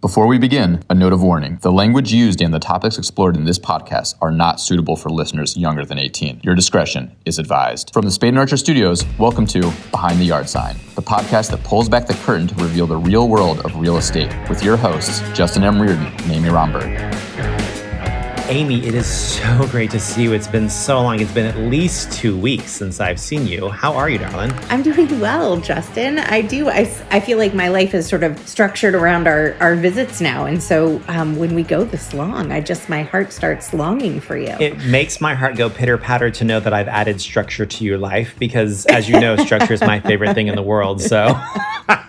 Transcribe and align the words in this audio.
Before 0.00 0.26
we 0.26 0.38
begin, 0.38 0.82
a 0.88 0.94
note 0.94 1.12
of 1.12 1.22
warning. 1.22 1.58
The 1.60 1.70
language 1.70 2.10
used 2.10 2.40
and 2.40 2.54
the 2.54 2.58
topics 2.58 2.96
explored 2.96 3.36
in 3.36 3.44
this 3.44 3.58
podcast 3.58 4.14
are 4.22 4.30
not 4.30 4.58
suitable 4.58 4.96
for 4.96 5.10
listeners 5.10 5.58
younger 5.58 5.84
than 5.84 5.98
18. 5.98 6.40
Your 6.42 6.54
discretion 6.54 7.14
is 7.26 7.38
advised. 7.38 7.92
From 7.92 8.06
the 8.06 8.10
Spade 8.10 8.30
and 8.30 8.38
Archer 8.38 8.56
Studios, 8.56 9.04
welcome 9.18 9.46
to 9.48 9.60
Behind 9.90 10.18
the 10.18 10.24
Yard 10.24 10.48
Sign, 10.48 10.76
the 10.94 11.02
podcast 11.02 11.50
that 11.50 11.62
pulls 11.64 11.90
back 11.90 12.06
the 12.06 12.14
curtain 12.14 12.46
to 12.46 12.54
reveal 12.54 12.86
the 12.86 12.96
real 12.96 13.28
world 13.28 13.60
of 13.60 13.76
real 13.76 13.98
estate 13.98 14.34
with 14.48 14.64
your 14.64 14.78
hosts, 14.78 15.20
Justin 15.34 15.64
M. 15.64 15.78
Reardon 15.78 16.06
and 16.06 16.32
Amy 16.32 16.48
Romberg. 16.48 16.96
Amy, 18.50 18.84
it 18.84 18.96
is 18.96 19.06
so 19.06 19.64
great 19.70 19.92
to 19.92 20.00
see 20.00 20.24
you. 20.24 20.32
It's 20.32 20.48
been 20.48 20.68
so 20.68 21.00
long. 21.00 21.20
It's 21.20 21.30
been 21.30 21.46
at 21.46 21.56
least 21.56 22.10
two 22.10 22.36
weeks 22.36 22.72
since 22.72 22.98
I've 22.98 23.20
seen 23.20 23.46
you. 23.46 23.68
How 23.68 23.94
are 23.94 24.10
you, 24.10 24.18
darling? 24.18 24.52
I'm 24.70 24.82
doing 24.82 25.08
well, 25.20 25.60
Justin. 25.60 26.18
I 26.18 26.40
do. 26.40 26.68
I, 26.68 26.92
I 27.12 27.20
feel 27.20 27.38
like 27.38 27.54
my 27.54 27.68
life 27.68 27.94
is 27.94 28.08
sort 28.08 28.24
of 28.24 28.36
structured 28.48 28.96
around 28.96 29.28
our, 29.28 29.54
our 29.60 29.76
visits 29.76 30.20
now. 30.20 30.46
And 30.46 30.60
so 30.60 31.00
um, 31.06 31.36
when 31.36 31.54
we 31.54 31.62
go 31.62 31.84
this 31.84 32.12
long, 32.12 32.50
I 32.50 32.60
just, 32.60 32.88
my 32.88 33.04
heart 33.04 33.32
starts 33.32 33.72
longing 33.72 34.18
for 34.18 34.36
you. 34.36 34.56
It 34.58 34.78
makes 34.80 35.20
my 35.20 35.32
heart 35.34 35.54
go 35.54 35.70
pitter 35.70 35.96
patter 35.96 36.28
to 36.32 36.44
know 36.44 36.58
that 36.58 36.72
I've 36.72 36.88
added 36.88 37.20
structure 37.20 37.66
to 37.66 37.84
your 37.84 37.98
life 37.98 38.34
because, 38.40 38.84
as 38.86 39.08
you 39.08 39.20
know, 39.20 39.36
structure 39.36 39.74
is 39.74 39.80
my 39.80 40.00
favorite 40.00 40.34
thing 40.34 40.48
in 40.48 40.56
the 40.56 40.62
world. 40.62 41.00
So. 41.00 41.40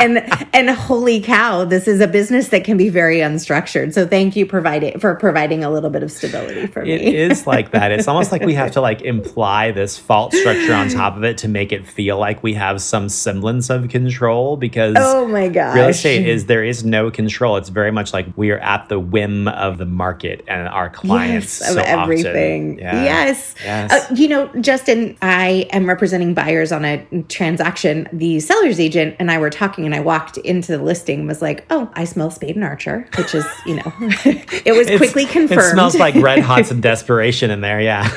and 0.00 0.18
and 0.54 0.70
holy 0.70 1.20
cow, 1.20 1.64
this 1.64 1.88
is 1.88 2.00
a 2.00 2.08
business 2.08 2.48
that 2.48 2.64
can 2.64 2.76
be 2.76 2.88
very 2.88 3.18
unstructured. 3.18 3.92
So 3.92 4.06
thank 4.06 4.36
you 4.36 4.46
providing 4.46 4.98
for 4.98 5.14
providing 5.14 5.64
a 5.64 5.70
little 5.70 5.85
bit 5.90 6.02
of 6.02 6.10
stability 6.10 6.66
for 6.66 6.82
me. 6.82 6.92
It 6.92 7.14
is 7.14 7.46
like 7.46 7.70
that. 7.72 7.92
It's 7.92 8.08
almost 8.08 8.32
like 8.32 8.42
we 8.42 8.54
have 8.54 8.72
to 8.72 8.80
like 8.88 9.02
imply 9.02 9.70
this 9.70 9.98
fault 9.98 10.32
structure 10.32 10.74
on 10.74 10.88
top 10.88 11.16
of 11.16 11.24
it 11.24 11.38
to 11.38 11.48
make 11.48 11.72
it 11.72 11.86
feel 11.86 12.18
like 12.18 12.42
we 12.42 12.54
have 12.54 12.80
some 12.80 13.08
semblance 13.08 13.70
of 13.70 13.88
control 13.88 14.56
because 14.56 14.96
oh 14.98 15.26
my 15.26 15.48
gosh. 15.48 15.74
real 15.74 15.88
estate 15.88 16.26
is 16.26 16.46
there 16.46 16.64
is 16.64 16.84
no 16.84 17.10
control. 17.10 17.56
It's 17.56 17.68
very 17.68 17.90
much 17.90 18.12
like 18.12 18.26
we 18.36 18.50
are 18.50 18.58
at 18.58 18.88
the 18.88 18.98
whim 18.98 19.48
of 19.48 19.78
the 19.78 19.86
market 19.86 20.44
and 20.48 20.68
our 20.68 20.90
clients 20.90 21.60
yes, 21.60 21.74
so 21.74 21.80
of 21.80 21.86
everything. 21.86 22.78
Yeah. 22.78 23.04
Yes. 23.04 23.54
Yes. 23.64 23.92
Uh, 23.92 24.14
you 24.14 24.28
know, 24.28 24.48
Justin, 24.60 25.16
I 25.22 25.68
am 25.70 25.88
representing 25.88 26.34
buyers 26.34 26.72
on 26.72 26.84
a 26.84 27.04
transaction. 27.28 28.08
The 28.12 28.40
seller's 28.40 28.80
agent 28.80 29.16
and 29.18 29.30
I 29.30 29.38
were 29.38 29.50
talking 29.50 29.84
and 29.84 29.94
I 29.94 30.00
walked 30.00 30.36
into 30.38 30.76
the 30.76 30.82
listing 30.82 31.20
and 31.20 31.28
was 31.28 31.42
like, 31.42 31.64
oh, 31.70 31.90
I 31.94 32.04
smell 32.04 32.30
Spade 32.30 32.56
and 32.56 32.64
Archer, 32.64 33.08
which 33.16 33.34
is, 33.34 33.44
you 33.64 33.76
know, 33.76 33.92
it 34.00 34.76
was 34.76 34.88
It's- 34.88 34.98
quickly 34.98 35.26
confirmed. 35.26 35.75
It 35.76 35.90
smells 35.90 35.94
like 35.98 36.14
red 36.16 36.40
hot 36.40 36.70
and 36.70 36.82
desperation 36.82 37.50
in 37.50 37.60
there. 37.60 37.80
Yeah. 37.80 38.08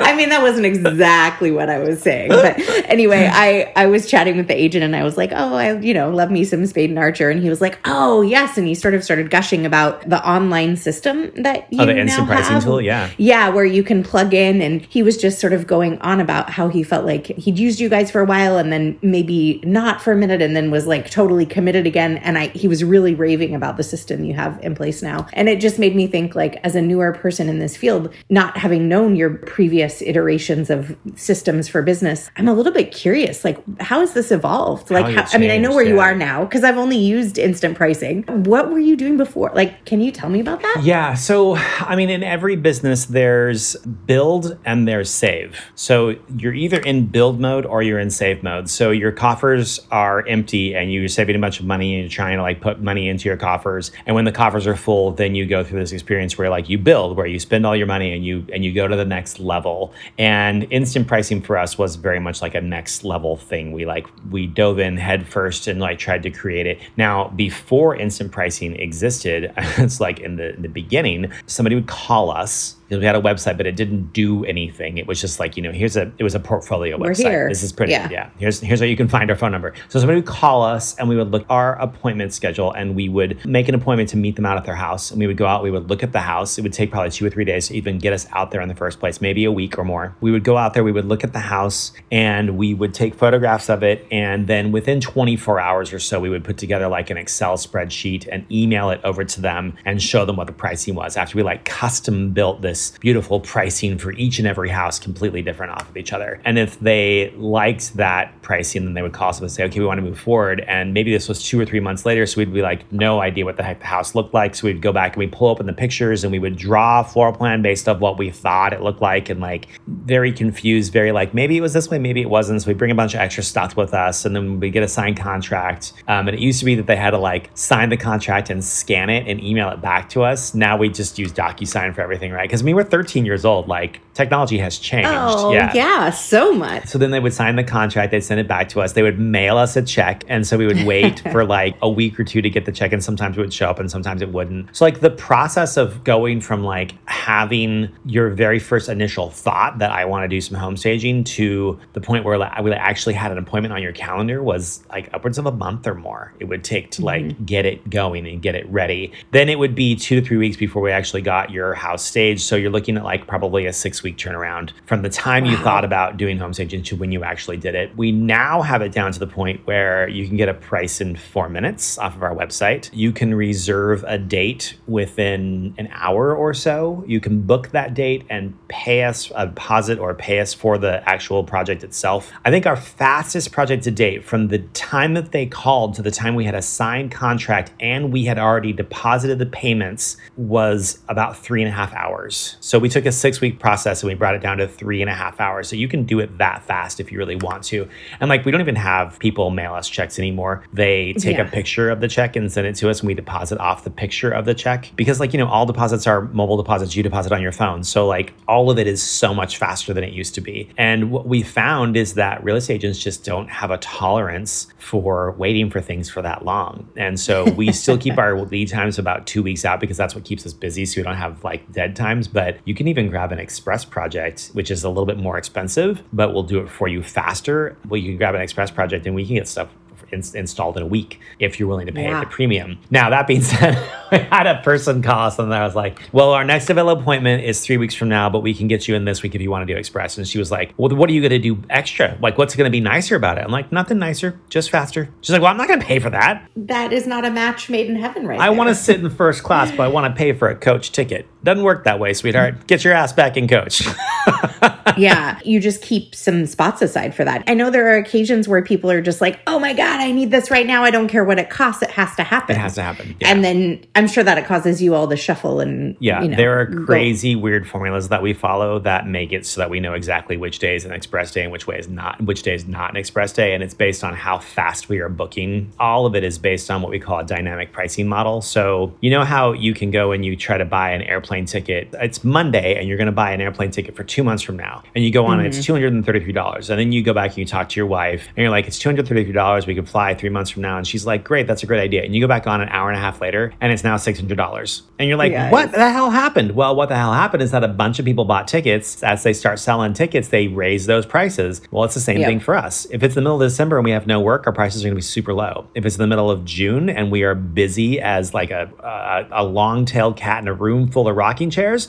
I 0.00 0.14
mean, 0.16 0.30
that 0.30 0.42
wasn't 0.42 0.66
exactly 0.66 1.50
what 1.50 1.68
I 1.70 1.78
was 1.78 2.00
saying, 2.02 2.30
but 2.30 2.58
anyway, 2.88 3.28
I 3.32 3.72
I 3.76 3.86
was 3.86 4.08
chatting 4.08 4.36
with 4.36 4.48
the 4.48 4.54
agent 4.54 4.82
and 4.84 4.96
I 4.96 5.04
was 5.04 5.16
like, 5.16 5.30
"Oh, 5.32 5.54
I 5.54 5.78
you 5.78 5.94
know 5.94 6.10
love 6.10 6.30
me 6.30 6.44
some 6.44 6.64
Spade 6.66 6.90
and 6.90 6.98
Archer," 6.98 7.30
and 7.30 7.40
he 7.40 7.48
was 7.48 7.60
like, 7.60 7.78
"Oh, 7.84 8.22
yes," 8.22 8.58
and 8.58 8.66
he 8.66 8.74
sort 8.74 8.94
of 8.94 9.04
started 9.04 9.30
gushing 9.30 9.64
about 9.64 10.08
the 10.08 10.26
online 10.28 10.76
system 10.76 11.30
that 11.36 11.72
you 11.72 11.80
Oh, 11.82 11.86
the 11.86 11.94
now 11.94 12.00
instant 12.02 12.26
pricing 12.26 12.54
have. 12.54 12.64
tool? 12.64 12.80
Yeah. 12.80 13.10
yeah, 13.16 13.48
where 13.48 13.64
you 13.64 13.82
can 13.84 14.02
plug 14.02 14.34
in, 14.34 14.60
and 14.60 14.82
he 14.86 15.02
was 15.04 15.16
just 15.18 15.38
sort 15.38 15.52
of 15.52 15.66
going 15.68 15.98
on 16.00 16.20
about 16.20 16.50
how 16.50 16.68
he 16.68 16.82
felt 16.82 17.04
like 17.04 17.26
he'd 17.26 17.58
used 17.58 17.78
you 17.78 17.88
guys 17.88 18.10
for 18.10 18.20
a 18.20 18.24
while 18.26 18.58
and 18.58 18.72
then 18.72 18.98
maybe 19.02 19.60
not 19.64 20.00
for 20.02 20.12
a 20.12 20.16
minute, 20.16 20.42
and 20.42 20.56
then 20.56 20.70
was 20.72 20.86
like 20.86 21.10
totally 21.10 21.46
committed 21.46 21.86
again, 21.86 22.16
and 22.18 22.38
I 22.38 22.48
he 22.48 22.66
was 22.66 22.82
really 22.82 23.14
raving 23.14 23.54
about 23.54 23.76
the 23.76 23.84
system 23.84 24.24
you 24.24 24.34
have 24.34 24.58
in 24.64 24.74
place 24.74 25.00
now, 25.02 25.26
and 25.32 25.47
it 25.48 25.60
just 25.60 25.78
made 25.78 25.94
me 25.94 26.06
think 26.06 26.34
like 26.34 26.56
as 26.64 26.74
a 26.74 26.82
newer 26.82 27.12
person 27.12 27.48
in 27.48 27.58
this 27.58 27.76
field, 27.76 28.12
not 28.30 28.56
having 28.56 28.88
known 28.88 29.14
your 29.14 29.30
previous 29.30 30.02
iterations 30.02 30.70
of 30.70 30.96
systems 31.16 31.68
for 31.68 31.82
business, 31.82 32.30
I'm 32.36 32.48
a 32.48 32.54
little 32.54 32.72
bit 32.72 32.92
curious. 32.92 33.44
Like, 33.44 33.58
how 33.80 34.00
has 34.00 34.14
this 34.14 34.30
evolved? 34.30 34.90
Like, 34.90 35.06
How 35.14 35.18
how, 35.24 35.36
I 35.36 35.38
mean, 35.38 35.50
I 35.50 35.58
know 35.58 35.74
where 35.74 35.84
you 35.84 36.00
are 36.00 36.14
now 36.14 36.44
because 36.44 36.64
I've 36.64 36.76
only 36.76 36.96
used 36.96 37.38
instant 37.38 37.76
pricing. 37.76 38.22
What 38.44 38.70
were 38.70 38.78
you 38.78 38.96
doing 38.96 39.16
before? 39.16 39.50
Like, 39.54 39.84
can 39.84 40.00
you 40.00 40.10
tell 40.10 40.28
me 40.28 40.40
about 40.40 40.62
that? 40.62 40.82
Yeah. 40.82 41.14
So, 41.14 41.56
I 41.56 41.96
mean, 41.96 42.10
in 42.10 42.22
every 42.22 42.56
business, 42.56 43.06
there's 43.06 43.76
build 43.76 44.58
and 44.64 44.86
there's 44.86 45.10
save. 45.10 45.58
So, 45.74 46.16
you're 46.36 46.54
either 46.54 46.80
in 46.80 47.06
build 47.06 47.40
mode 47.40 47.66
or 47.66 47.82
you're 47.82 47.98
in 47.98 48.10
save 48.10 48.42
mode. 48.42 48.70
So, 48.70 48.90
your 48.90 49.12
coffers 49.12 49.80
are 49.90 50.26
empty 50.26 50.74
and 50.74 50.92
you're 50.92 51.08
saving 51.08 51.36
a 51.36 51.38
bunch 51.38 51.60
of 51.60 51.66
money 51.66 51.94
and 51.94 52.02
you're 52.04 52.10
trying 52.10 52.36
to 52.36 52.42
like 52.42 52.60
put 52.60 52.80
money 52.80 53.08
into 53.08 53.28
your 53.28 53.36
coffers. 53.36 53.90
And 54.06 54.14
when 54.14 54.24
the 54.24 54.32
coffers 54.32 54.66
are 54.66 54.76
full, 54.76 55.12
then 55.12 55.34
you 55.34 55.37
go 55.46 55.62
through 55.64 55.80
this 55.80 55.92
experience 55.92 56.38
where 56.38 56.50
like 56.50 56.68
you 56.68 56.78
build, 56.78 57.16
where 57.16 57.26
you 57.26 57.38
spend 57.38 57.66
all 57.66 57.76
your 57.76 57.86
money 57.86 58.14
and 58.14 58.24
you 58.24 58.46
and 58.52 58.64
you 58.64 58.72
go 58.72 58.88
to 58.88 58.96
the 58.96 59.04
next 59.04 59.40
level. 59.40 59.92
And 60.18 60.66
instant 60.70 61.06
pricing 61.06 61.42
for 61.42 61.56
us 61.58 61.78
was 61.78 61.96
very 61.96 62.20
much 62.20 62.42
like 62.42 62.54
a 62.54 62.60
next 62.60 63.04
level 63.04 63.36
thing. 63.36 63.72
We 63.72 63.86
like 63.86 64.06
we 64.30 64.46
dove 64.46 64.78
in 64.78 64.96
head 64.96 65.26
first 65.26 65.66
and 65.66 65.80
like 65.80 65.98
tried 65.98 66.22
to 66.24 66.30
create 66.30 66.66
it. 66.66 66.80
Now, 66.96 67.28
before 67.28 67.96
instant 67.96 68.32
pricing 68.32 68.74
existed, 68.76 69.52
it's 69.56 70.00
like 70.00 70.20
in 70.20 70.36
the 70.36 70.54
in 70.54 70.62
the 70.62 70.68
beginning, 70.68 71.30
somebody 71.46 71.74
would 71.74 71.88
call 71.88 72.30
us 72.30 72.77
we 72.90 73.04
had 73.04 73.16
a 73.16 73.20
website, 73.20 73.56
but 73.56 73.66
it 73.66 73.76
didn't 73.76 74.12
do 74.12 74.44
anything. 74.44 74.98
It 74.98 75.06
was 75.06 75.20
just 75.20 75.38
like, 75.38 75.56
you 75.56 75.62
know, 75.62 75.72
here's 75.72 75.96
a 75.96 76.10
it 76.18 76.22
was 76.22 76.34
a 76.34 76.40
portfolio 76.40 76.96
We're 76.98 77.10
website. 77.10 77.30
here. 77.30 77.48
This 77.48 77.62
is 77.62 77.72
pretty. 77.72 77.92
Yeah. 77.92 78.08
Yeah. 78.10 78.30
Here's 78.38 78.60
here's 78.60 78.80
how 78.80 78.86
you 78.86 78.96
can 78.96 79.08
find 79.08 79.30
our 79.30 79.36
phone 79.36 79.52
number. 79.52 79.74
So 79.88 79.98
somebody 79.98 80.20
would 80.20 80.26
call 80.26 80.62
us 80.62 80.96
and 80.96 81.08
we 81.08 81.16
would 81.16 81.30
look 81.30 81.44
our 81.50 81.74
appointment 81.80 82.32
schedule 82.32 82.72
and 82.72 82.94
we 82.94 83.08
would 83.08 83.44
make 83.44 83.68
an 83.68 83.74
appointment 83.74 84.08
to 84.10 84.16
meet 84.16 84.36
them 84.36 84.46
out 84.46 84.56
at 84.56 84.64
their 84.64 84.74
house. 84.74 85.10
And 85.10 85.20
we 85.20 85.26
would 85.26 85.36
go 85.36 85.46
out, 85.46 85.62
we 85.62 85.70
would 85.70 85.90
look 85.90 86.02
at 86.02 86.12
the 86.12 86.20
house. 86.20 86.56
It 86.58 86.62
would 86.62 86.72
take 86.72 86.90
probably 86.90 87.10
two 87.10 87.26
or 87.26 87.30
three 87.30 87.44
days 87.44 87.68
to 87.68 87.74
even 87.76 87.98
get 87.98 88.12
us 88.12 88.26
out 88.32 88.50
there 88.50 88.60
in 88.60 88.68
the 88.68 88.74
first 88.74 89.00
place, 89.00 89.20
maybe 89.20 89.44
a 89.44 89.52
week 89.52 89.76
or 89.78 89.84
more. 89.84 90.16
We 90.20 90.30
would 90.30 90.44
go 90.44 90.56
out 90.56 90.74
there, 90.74 90.84
we 90.84 90.92
would 90.92 91.04
look 91.04 91.24
at 91.24 91.32
the 91.32 91.40
house 91.40 91.92
and 92.10 92.56
we 92.56 92.74
would 92.74 92.94
take 92.94 93.14
photographs 93.14 93.68
of 93.68 93.82
it. 93.82 94.06
And 94.10 94.46
then 94.46 94.72
within 94.72 95.00
24 95.00 95.60
hours 95.60 95.92
or 95.92 95.98
so, 95.98 96.20
we 96.20 96.30
would 96.30 96.44
put 96.44 96.56
together 96.58 96.88
like 96.88 97.10
an 97.10 97.18
Excel 97.18 97.56
spreadsheet 97.56 98.26
and 98.30 98.50
email 98.50 98.90
it 98.90 99.00
over 99.04 99.24
to 99.24 99.40
them 99.40 99.76
and 99.84 100.02
show 100.02 100.24
them 100.24 100.36
what 100.36 100.46
the 100.46 100.52
pricing 100.52 100.94
was 100.94 101.16
after 101.16 101.36
we 101.36 101.42
like 101.42 101.64
custom 101.64 102.32
built 102.32 102.62
this 102.62 102.77
beautiful 103.00 103.40
pricing 103.40 103.98
for 103.98 104.12
each 104.12 104.38
and 104.38 104.48
every 104.48 104.68
house 104.68 104.98
completely 104.98 105.42
different 105.42 105.72
off 105.72 105.88
of 105.88 105.96
each 105.96 106.12
other. 106.12 106.40
And 106.44 106.58
if 106.58 106.78
they 106.80 107.32
liked 107.36 107.96
that 107.96 108.40
pricing, 108.42 108.84
then 108.84 108.94
they 108.94 109.02
would 109.02 109.12
call 109.12 109.30
us 109.30 109.40
and 109.40 109.50
say, 109.50 109.64
okay, 109.64 109.80
we 109.80 109.86
want 109.86 109.98
to 109.98 110.02
move 110.02 110.18
forward. 110.18 110.60
And 110.60 110.94
maybe 110.94 111.12
this 111.12 111.28
was 111.28 111.42
two 111.42 111.60
or 111.60 111.66
three 111.66 111.80
months 111.80 112.04
later. 112.06 112.26
So 112.26 112.38
we'd 112.38 112.52
be 112.52 112.62
like, 112.62 112.90
no 112.92 113.20
idea 113.20 113.44
what 113.44 113.56
the 113.56 113.62
heck 113.62 113.80
the 113.80 113.86
house 113.86 114.14
looked 114.14 114.34
like. 114.34 114.54
So 114.54 114.66
we'd 114.66 114.82
go 114.82 114.92
back 114.92 115.14
and 115.14 115.20
we'd 115.20 115.32
pull 115.32 115.48
open 115.48 115.66
the 115.66 115.72
pictures 115.72 116.24
and 116.24 116.32
we 116.32 116.38
would 116.38 116.56
draw 116.56 117.00
a 117.00 117.04
floor 117.04 117.32
plan 117.32 117.62
based 117.62 117.88
off 117.88 118.00
what 118.00 118.18
we 118.18 118.30
thought 118.30 118.72
it 118.72 118.82
looked 118.82 119.00
like 119.00 119.28
and 119.28 119.40
like 119.40 119.68
very 119.86 120.32
confused, 120.32 120.92
very 120.92 121.12
like, 121.12 121.34
maybe 121.34 121.56
it 121.56 121.60
was 121.60 121.72
this 121.72 121.90
way, 121.90 121.98
maybe 121.98 122.20
it 122.20 122.30
wasn't. 122.30 122.62
So 122.62 122.68
we 122.68 122.74
bring 122.74 122.90
a 122.90 122.94
bunch 122.94 123.14
of 123.14 123.20
extra 123.20 123.42
stuff 123.42 123.76
with 123.76 123.94
us 123.94 124.24
and 124.24 124.34
then 124.34 124.60
we 124.60 124.70
get 124.70 124.82
a 124.82 124.88
signed 124.88 125.16
contract. 125.16 125.92
Um, 126.08 126.28
and 126.28 126.36
it 126.36 126.40
used 126.40 126.58
to 126.60 126.64
be 126.64 126.74
that 126.76 126.86
they 126.86 126.96
had 126.96 127.10
to 127.10 127.18
like 127.18 127.50
sign 127.54 127.88
the 127.88 127.96
contract 127.96 128.50
and 128.50 128.64
scan 128.64 129.10
it 129.10 129.26
and 129.28 129.42
email 129.42 129.68
it 129.70 129.80
back 129.80 130.08
to 130.10 130.22
us. 130.22 130.54
Now 130.54 130.76
we 130.76 130.88
just 130.88 131.18
use 131.18 131.32
DocuSign 131.32 131.94
for 131.94 132.00
everything, 132.00 132.32
right? 132.32 132.48
Because 132.48 132.62
we 132.68 132.74
were 132.74 132.84
13 132.84 133.24
years 133.24 133.44
old. 133.44 133.68
Like 133.68 134.00
technology 134.18 134.58
has 134.58 134.78
changed. 134.78 135.08
Oh, 135.08 135.52
yeah. 135.52 135.72
so 136.10 136.52
much. 136.52 136.88
So 136.88 136.98
then 136.98 137.12
they 137.12 137.20
would 137.20 137.32
sign 137.32 137.54
the 137.54 137.62
contract, 137.62 138.10
they'd 138.10 138.20
send 138.20 138.40
it 138.40 138.48
back 138.48 138.68
to 138.70 138.80
us, 138.80 138.94
they 138.94 139.02
would 139.02 139.20
mail 139.20 139.56
us 139.56 139.76
a 139.76 139.82
check. 139.82 140.24
And 140.26 140.44
so 140.44 140.58
we 140.58 140.66
would 140.66 140.84
wait 140.84 141.20
for 141.32 141.44
like 141.44 141.76
a 141.82 141.88
week 141.88 142.18
or 142.18 142.24
two 142.24 142.42
to 142.42 142.50
get 142.50 142.64
the 142.64 142.72
check, 142.72 142.92
and 142.92 143.02
sometimes 143.02 143.38
it 143.38 143.40
would 143.40 143.52
show 143.52 143.70
up 143.70 143.78
and 143.78 143.88
sometimes 143.88 144.20
it 144.20 144.30
wouldn't. 144.30 144.74
So, 144.76 144.84
like, 144.84 144.98
the 145.00 145.10
process 145.10 145.76
of 145.76 146.02
going 146.02 146.40
from 146.40 146.64
like 146.64 146.94
having 147.08 147.90
your 148.04 148.30
very 148.30 148.58
first 148.58 148.88
initial 148.88 149.30
thought 149.30 149.78
that 149.78 149.92
I 149.92 150.04
want 150.04 150.24
to 150.24 150.28
do 150.28 150.40
some 150.40 150.58
home 150.58 150.76
staging 150.76 151.22
to 151.38 151.78
the 151.92 152.00
point 152.00 152.24
where 152.24 152.38
like, 152.38 152.60
we 152.60 152.72
actually 152.72 153.14
had 153.14 153.30
an 153.30 153.38
appointment 153.38 153.72
on 153.72 153.80
your 153.80 153.92
calendar 153.92 154.42
was 154.42 154.82
like 154.90 155.08
upwards 155.14 155.38
of 155.38 155.46
a 155.46 155.52
month 155.52 155.86
or 155.86 155.94
more. 155.94 156.34
It 156.40 156.46
would 156.46 156.64
take 156.64 156.90
to 156.92 157.04
like 157.04 157.22
mm-hmm. 157.22 157.44
get 157.44 157.66
it 157.66 157.88
going 157.88 158.26
and 158.26 158.42
get 158.42 158.56
it 158.56 158.68
ready. 158.68 159.12
Then 159.30 159.48
it 159.48 159.60
would 159.60 159.76
be 159.76 159.94
two 159.94 160.20
to 160.20 160.26
three 160.26 160.38
weeks 160.38 160.56
before 160.56 160.82
we 160.82 160.90
actually 160.90 161.22
got 161.22 161.52
your 161.52 161.74
house 161.74 162.04
staged. 162.04 162.40
So, 162.40 162.56
you're 162.56 162.72
looking 162.72 162.96
at 162.96 163.04
like 163.04 163.28
probably 163.28 163.66
a 163.66 163.72
six 163.72 164.02
week 164.02 164.07
turnaround 164.16 164.70
from 164.86 165.02
the 165.02 165.10
time 165.10 165.44
you 165.44 165.56
thought 165.58 165.84
about 165.84 166.16
doing 166.16 166.38
home 166.38 166.52
staging 166.54 166.82
to 166.84 166.96
when 166.96 167.12
you 167.12 167.24
actually 167.24 167.56
did 167.56 167.74
it. 167.74 167.96
We 167.96 168.12
now 168.12 168.62
have 168.62 168.82
it 168.82 168.92
down 168.92 169.12
to 169.12 169.18
the 169.18 169.26
point 169.26 169.66
where 169.66 170.08
you 170.08 170.26
can 170.26 170.36
get 170.36 170.48
a 170.48 170.54
price 170.54 171.00
in 171.00 171.16
four 171.16 171.48
minutes 171.48 171.98
off 171.98 172.16
of 172.16 172.22
our 172.22 172.34
website. 172.34 172.90
You 172.92 173.12
can 173.12 173.34
reserve 173.34 174.04
a 174.06 174.18
date 174.18 174.76
within 174.86 175.74
an 175.78 175.88
hour 175.92 176.34
or 176.34 176.54
so. 176.54 177.04
You 177.06 177.20
can 177.20 177.42
book 177.42 177.68
that 177.70 177.94
date 177.94 178.24
and 178.30 178.56
pay 178.68 179.04
us 179.04 179.30
a 179.34 179.46
deposit 179.46 179.98
or 179.98 180.14
pay 180.14 180.38
us 180.40 180.54
for 180.54 180.78
the 180.78 181.06
actual 181.08 181.42
project 181.42 181.82
itself. 181.82 182.30
I 182.44 182.50
think 182.50 182.66
our 182.66 182.76
fastest 182.76 183.52
project 183.52 183.84
to 183.84 183.90
date, 183.90 184.24
from 184.24 184.48
the 184.48 184.58
time 184.58 185.14
that 185.14 185.32
they 185.32 185.46
called 185.46 185.94
to 185.94 186.02
the 186.02 186.10
time 186.10 186.34
we 186.34 186.44
had 186.44 186.54
a 186.54 186.62
signed 186.62 187.10
contract 187.10 187.72
and 187.80 188.12
we 188.12 188.24
had 188.24 188.38
already 188.38 188.72
deposited 188.72 189.38
the 189.38 189.46
payments, 189.46 190.16
was 190.36 191.00
about 191.08 191.36
three 191.36 191.62
and 191.62 191.68
a 191.68 191.74
half 191.74 191.92
hours. 191.92 192.56
So 192.60 192.78
we 192.78 192.88
took 192.88 193.04
a 193.04 193.12
six 193.12 193.40
week 193.40 193.58
process 193.58 193.97
and 194.02 194.08
we 194.08 194.14
brought 194.14 194.34
it 194.34 194.40
down 194.42 194.58
to 194.58 194.68
three 194.68 195.00
and 195.00 195.10
a 195.10 195.14
half 195.14 195.40
hours. 195.40 195.68
So 195.68 195.76
you 195.76 195.88
can 195.88 196.04
do 196.04 196.20
it 196.20 196.38
that 196.38 196.62
fast 196.64 197.00
if 197.00 197.10
you 197.12 197.18
really 197.18 197.36
want 197.36 197.62
to. 197.64 197.88
And 198.20 198.28
like, 198.28 198.44
we 198.44 198.52
don't 198.52 198.60
even 198.60 198.76
have 198.76 199.18
people 199.18 199.50
mail 199.50 199.74
us 199.74 199.88
checks 199.88 200.18
anymore. 200.18 200.64
They 200.72 201.12
take 201.14 201.36
Yeah. 201.36 201.46
a 201.46 201.50
picture 201.50 201.90
of 201.90 202.00
the 202.00 202.08
check 202.08 202.36
and 202.36 202.50
send 202.50 202.66
it 202.66 202.74
to 202.76 202.90
us 202.90 203.00
and 203.00 203.06
we 203.06 203.14
deposit 203.14 203.58
off 203.58 203.84
the 203.84 203.90
picture 203.90 204.30
of 204.30 204.44
the 204.44 204.54
check 204.54 204.90
because 204.96 205.20
like, 205.20 205.32
you 205.32 205.38
know, 205.38 205.48
all 205.48 205.66
deposits 205.66 206.06
are 206.06 206.22
mobile 206.32 206.56
deposits 206.56 206.94
you 206.96 207.02
deposit 207.02 207.32
on 207.32 207.42
your 207.42 207.52
phone. 207.52 207.82
So 207.84 208.06
like 208.06 208.34
all 208.46 208.70
of 208.70 208.78
it 208.78 208.86
is 208.86 209.02
so 209.02 209.34
much 209.34 209.56
faster 209.58 209.92
than 209.92 210.04
it 210.04 210.12
used 210.12 210.34
to 210.36 210.40
be. 210.40 210.68
And 210.78 211.10
what 211.10 211.26
we 211.26 211.42
found 211.42 211.96
is 211.96 212.14
that 212.14 212.42
real 212.44 212.56
estate 212.56 212.76
agents 212.76 212.98
just 212.98 213.24
don't 213.24 213.48
have 213.50 213.70
a 213.70 213.78
tolerance 213.78 214.68
for 214.78 215.32
waiting 215.32 215.70
for 215.70 215.80
things 215.80 216.08
for 216.08 216.22
that 216.22 216.44
long. 216.44 216.88
And 216.96 217.18
so 217.18 217.50
we 217.52 217.72
still 217.82 217.98
keep 217.98 218.18
our 218.18 218.40
lead 218.40 218.68
times 218.68 218.98
about 218.98 219.26
two 219.26 219.42
weeks 219.42 219.64
out 219.64 219.80
because 219.80 219.96
that's 219.96 220.14
what 220.14 220.24
keeps 220.24 220.46
us 220.46 220.52
busy. 220.52 220.84
So 220.86 221.00
we 221.00 221.04
don't 221.04 221.16
have 221.16 221.42
like 221.44 221.70
dead 221.72 221.96
times. 221.96 222.28
But 222.28 222.58
you 222.64 222.74
can 222.74 222.88
even 222.88 223.08
grab 223.08 223.32
an 223.32 223.38
express 223.38 223.77
project, 223.84 224.50
which 224.52 224.70
is 224.70 224.84
a 224.84 224.88
little 224.88 225.06
bit 225.06 225.18
more 225.18 225.38
expensive, 225.38 226.02
but 226.12 226.32
we'll 226.32 226.42
do 226.42 226.60
it 226.60 226.68
for 226.70 226.88
you 226.88 227.02
faster. 227.02 227.76
Well, 227.88 227.98
you 227.98 228.10
can 228.10 228.18
grab 228.18 228.34
an 228.34 228.40
express 228.40 228.70
project 228.70 229.06
and 229.06 229.14
we 229.14 229.24
can 229.26 229.36
get 229.36 229.48
stuff 229.48 229.68
in- 230.10 230.22
installed 230.34 230.74
in 230.78 230.82
a 230.82 230.86
week 230.86 231.20
if 231.38 231.60
you're 231.60 231.68
willing 231.68 231.86
to 231.86 231.92
pay 231.92 232.04
Yeah. 232.04 232.20
the 232.20 232.26
premium. 232.26 232.78
Now, 232.90 233.10
that 233.10 233.26
being 233.26 233.42
said, 233.52 233.76
I 234.10 234.16
had 234.16 234.46
a 234.46 234.62
person 234.62 235.02
call 235.02 235.26
us 235.26 235.38
and 235.38 235.52
I 235.52 235.62
was 235.64 235.74
like, 235.74 236.00
well, 236.12 236.30
our 236.32 236.44
next 236.44 236.70
available 236.70 237.02
appointment 237.02 237.44
is 237.44 237.60
three 237.60 237.76
weeks 237.76 237.94
from 237.94 238.08
now, 238.08 238.30
but 238.30 238.40
we 238.40 238.54
can 238.54 238.68
get 238.68 238.88
you 238.88 238.94
in 238.94 239.04
this 239.04 239.22
week 239.22 239.34
if 239.34 239.42
you 239.42 239.50
want 239.50 239.68
to 239.68 239.74
do 239.74 239.78
express. 239.78 240.16
And 240.16 240.26
she 240.26 240.38
was 240.38 240.50
like, 240.50 240.72
well, 240.78 240.88
what 240.96 241.10
are 241.10 241.12
you 241.12 241.20
going 241.20 241.30
to 241.32 241.38
do 241.38 241.62
extra? 241.68 242.16
Like, 242.22 242.38
what's 242.38 242.56
going 242.56 242.64
to 242.64 242.70
be 242.70 242.80
nicer 242.80 243.16
about 243.16 243.36
it? 243.36 243.44
I'm 243.44 243.50
like, 243.50 243.70
nothing 243.70 243.98
nicer, 243.98 244.40
just 244.48 244.70
faster. 244.70 245.10
She's 245.20 245.30
like, 245.34 245.42
well, 245.42 245.50
I'm 245.50 245.58
not 245.58 245.68
going 245.68 245.80
to 245.80 245.86
pay 245.86 245.98
for 245.98 246.08
that. 246.08 246.48
That 246.56 246.94
is 246.94 247.06
not 247.06 247.26
a 247.26 247.30
match 247.30 247.68
made 247.68 247.90
in 247.90 247.96
heaven, 247.96 248.26
right? 248.26 248.40
I 248.40 248.48
want 248.48 248.68
to 248.70 248.74
sit 248.74 249.00
in 249.00 249.10
first 249.10 249.42
class, 249.42 249.70
but 249.70 249.80
I 249.82 249.88
want 249.88 250.10
to 250.10 250.16
pay 250.18 250.32
for 250.32 250.48
a 250.48 250.54
coach 250.56 250.90
ticket. 250.92 251.26
Doesn't 251.44 251.64
work 251.64 251.84
that 251.84 251.98
way, 252.00 252.12
sweetheart. 252.14 252.66
Get 252.66 252.84
your 252.84 252.94
ass 252.94 253.12
back 253.12 253.36
in 253.36 253.46
coach. 253.46 253.82
yeah, 254.96 255.38
you 255.44 255.60
just 255.60 255.82
keep 255.82 256.14
some 256.14 256.46
spots 256.46 256.82
aside 256.82 257.14
for 257.14 257.24
that. 257.24 257.44
I 257.46 257.54
know 257.54 257.70
there 257.70 257.88
are 257.94 257.96
occasions 257.96 258.48
where 258.48 258.60
people 258.62 258.90
are 258.90 259.00
just 259.00 259.20
like, 259.20 259.38
"Oh 259.46 259.58
my 259.58 259.72
god, 259.72 260.00
I 260.00 260.10
need 260.10 260.30
this 260.30 260.50
right 260.50 260.66
now. 260.66 260.82
I 260.84 260.90
don't 260.90 261.08
care 261.08 261.24
what 261.24 261.38
it 261.38 261.48
costs. 261.48 261.82
It 261.82 261.90
has 261.90 262.14
to 262.16 262.24
happen." 262.24 262.56
it 262.56 262.58
has 262.58 262.74
to 262.74 262.82
happen. 262.82 263.16
Yeah. 263.20 263.28
And 263.28 263.44
then 263.44 263.84
I'm 263.94 264.08
sure 264.08 264.24
that 264.24 264.36
it 264.36 264.46
causes 264.46 264.82
you 264.82 264.94
all 264.94 265.06
to 265.08 265.16
shuffle 265.16 265.60
and 265.60 265.96
Yeah, 266.00 266.22
you 266.22 266.28
know, 266.28 266.36
there 266.36 266.60
are 266.60 266.66
go- 266.66 266.84
crazy, 266.84 267.36
weird 267.36 267.68
formulas 267.68 268.08
that 268.08 268.22
we 268.22 268.32
follow 268.32 268.78
that 268.80 269.06
make 269.06 269.32
it 269.32 269.46
so 269.46 269.60
that 269.60 269.70
we 269.70 269.78
know 269.80 269.94
exactly 269.94 270.36
which 270.36 270.58
day 270.58 270.74
is 270.74 270.84
an 270.84 270.92
express 270.92 271.30
day 271.32 271.42
and 271.44 271.52
which 271.52 271.66
way 271.66 271.78
is 271.78 271.88
not, 271.88 272.20
which 272.22 272.42
day 272.42 272.54
is 272.54 272.66
not 272.66 272.90
an 272.90 272.96
express 272.96 273.32
day, 273.32 273.54
and 273.54 273.62
it's 273.62 273.74
based 273.74 274.02
on 274.02 274.14
how 274.14 274.38
fast 274.38 274.88
we 274.88 274.98
are 274.98 275.08
booking. 275.08 275.72
All 275.78 276.04
of 276.04 276.16
it 276.16 276.24
is 276.24 276.36
based 276.36 276.70
on 276.70 276.82
what 276.82 276.90
we 276.90 276.98
call 276.98 277.20
a 277.20 277.24
dynamic 277.24 277.72
pricing 277.72 278.08
model. 278.08 278.40
So 278.42 278.92
you 279.00 279.10
know 279.10 279.24
how 279.24 279.52
you 279.52 279.72
can 279.72 279.90
go 279.92 280.10
and 280.12 280.24
you 280.24 280.34
try 280.34 280.58
to 280.58 280.64
buy 280.64 280.90
an 280.90 281.02
airplane 281.02 281.27
ticket. 281.28 281.94
It's 281.94 282.24
Monday, 282.24 282.76
and 282.78 282.88
you're 282.88 282.96
going 282.96 283.06
to 283.06 283.12
buy 283.12 283.32
an 283.32 283.40
airplane 283.40 283.70
ticket 283.70 283.94
for 283.94 284.04
two 284.04 284.22
months 284.22 284.42
from 284.42 284.56
now, 284.56 284.82
and 284.94 285.04
you 285.04 285.10
go 285.10 285.26
on, 285.26 285.38
and 285.38 285.46
it's 285.46 285.58
mm-hmm. 285.58 285.64
two 285.64 285.72
hundred 285.74 285.92
and 285.92 286.04
thirty-three 286.04 286.32
dollars, 286.32 286.70
and 286.70 286.80
then 286.80 286.92
you 286.92 287.02
go 287.02 287.12
back 287.12 287.30
and 287.30 287.38
you 287.38 287.44
talk 287.44 287.68
to 287.68 287.80
your 287.80 287.86
wife, 287.86 288.26
and 288.28 288.38
you're 288.38 288.50
like, 288.50 288.66
it's 288.66 288.78
two 288.78 288.88
hundred 288.88 289.06
thirty-three 289.06 289.32
dollars. 289.32 289.66
We 289.66 289.74
could 289.74 289.88
fly 289.88 290.14
three 290.14 290.30
months 290.30 290.50
from 290.50 290.62
now, 290.62 290.78
and 290.78 290.86
she's 290.86 291.06
like, 291.06 291.24
great, 291.24 291.46
that's 291.46 291.62
a 291.62 291.66
great 291.66 291.80
idea, 291.80 292.02
and 292.02 292.14
you 292.14 292.20
go 292.20 292.28
back 292.28 292.46
on 292.46 292.60
an 292.60 292.68
hour 292.70 292.88
and 292.88 292.96
a 292.96 293.00
half 293.00 293.20
later, 293.20 293.52
and 293.60 293.72
it's 293.72 293.84
now 293.84 293.96
six 293.96 294.18
hundred 294.18 294.36
dollars, 294.36 294.82
and 294.98 295.08
you're 295.08 295.18
like, 295.18 295.32
Yes. 295.32 295.52
what 295.52 295.72
the 295.72 295.90
hell 295.90 296.10
happened? 296.10 296.52
Well, 296.52 296.74
what 296.74 296.88
the 296.88 296.96
hell 296.96 297.12
happened 297.12 297.42
is 297.42 297.50
that 297.50 297.62
a 297.62 297.68
bunch 297.68 297.98
of 297.98 298.04
people 298.04 298.24
bought 298.24 298.48
tickets. 298.48 299.02
As 299.02 299.22
they 299.22 299.32
start 299.32 299.58
selling 299.58 299.92
tickets, 299.92 300.28
they 300.28 300.48
raise 300.48 300.86
those 300.86 301.04
prices. 301.04 301.60
Well, 301.70 301.84
it's 301.84 301.94
the 301.94 302.00
same 302.00 302.20
Yep. 302.20 302.28
thing 302.28 302.40
for 302.40 302.54
us. 302.54 302.86
If 302.90 303.02
it's 303.02 303.14
the 303.14 303.20
middle 303.20 303.40
of 303.40 303.46
December 303.46 303.76
and 303.76 303.84
we 303.84 303.90
have 303.90 304.06
no 304.06 304.20
work, 304.20 304.46
our 304.46 304.52
prices 304.52 304.82
are 304.82 304.86
going 304.86 304.94
to 304.94 304.96
be 304.96 305.02
super 305.02 305.34
low. 305.34 305.66
If 305.74 305.84
it's 305.84 305.96
the 305.96 306.06
middle 306.06 306.30
of 306.30 306.44
June 306.44 306.88
and 306.88 307.10
we 307.10 307.22
are 307.22 307.34
busy 307.34 308.00
as 308.00 308.32
like 308.34 308.50
a 308.50 308.70
a, 308.82 309.42
a 309.42 309.44
long-tailed 309.44 310.16
cat 310.16 310.42
in 310.42 310.48
a 310.48 310.54
room 310.54 310.88
full 310.88 311.08
of 311.08 311.16
rocking 311.18 311.50
chairs, 311.50 311.88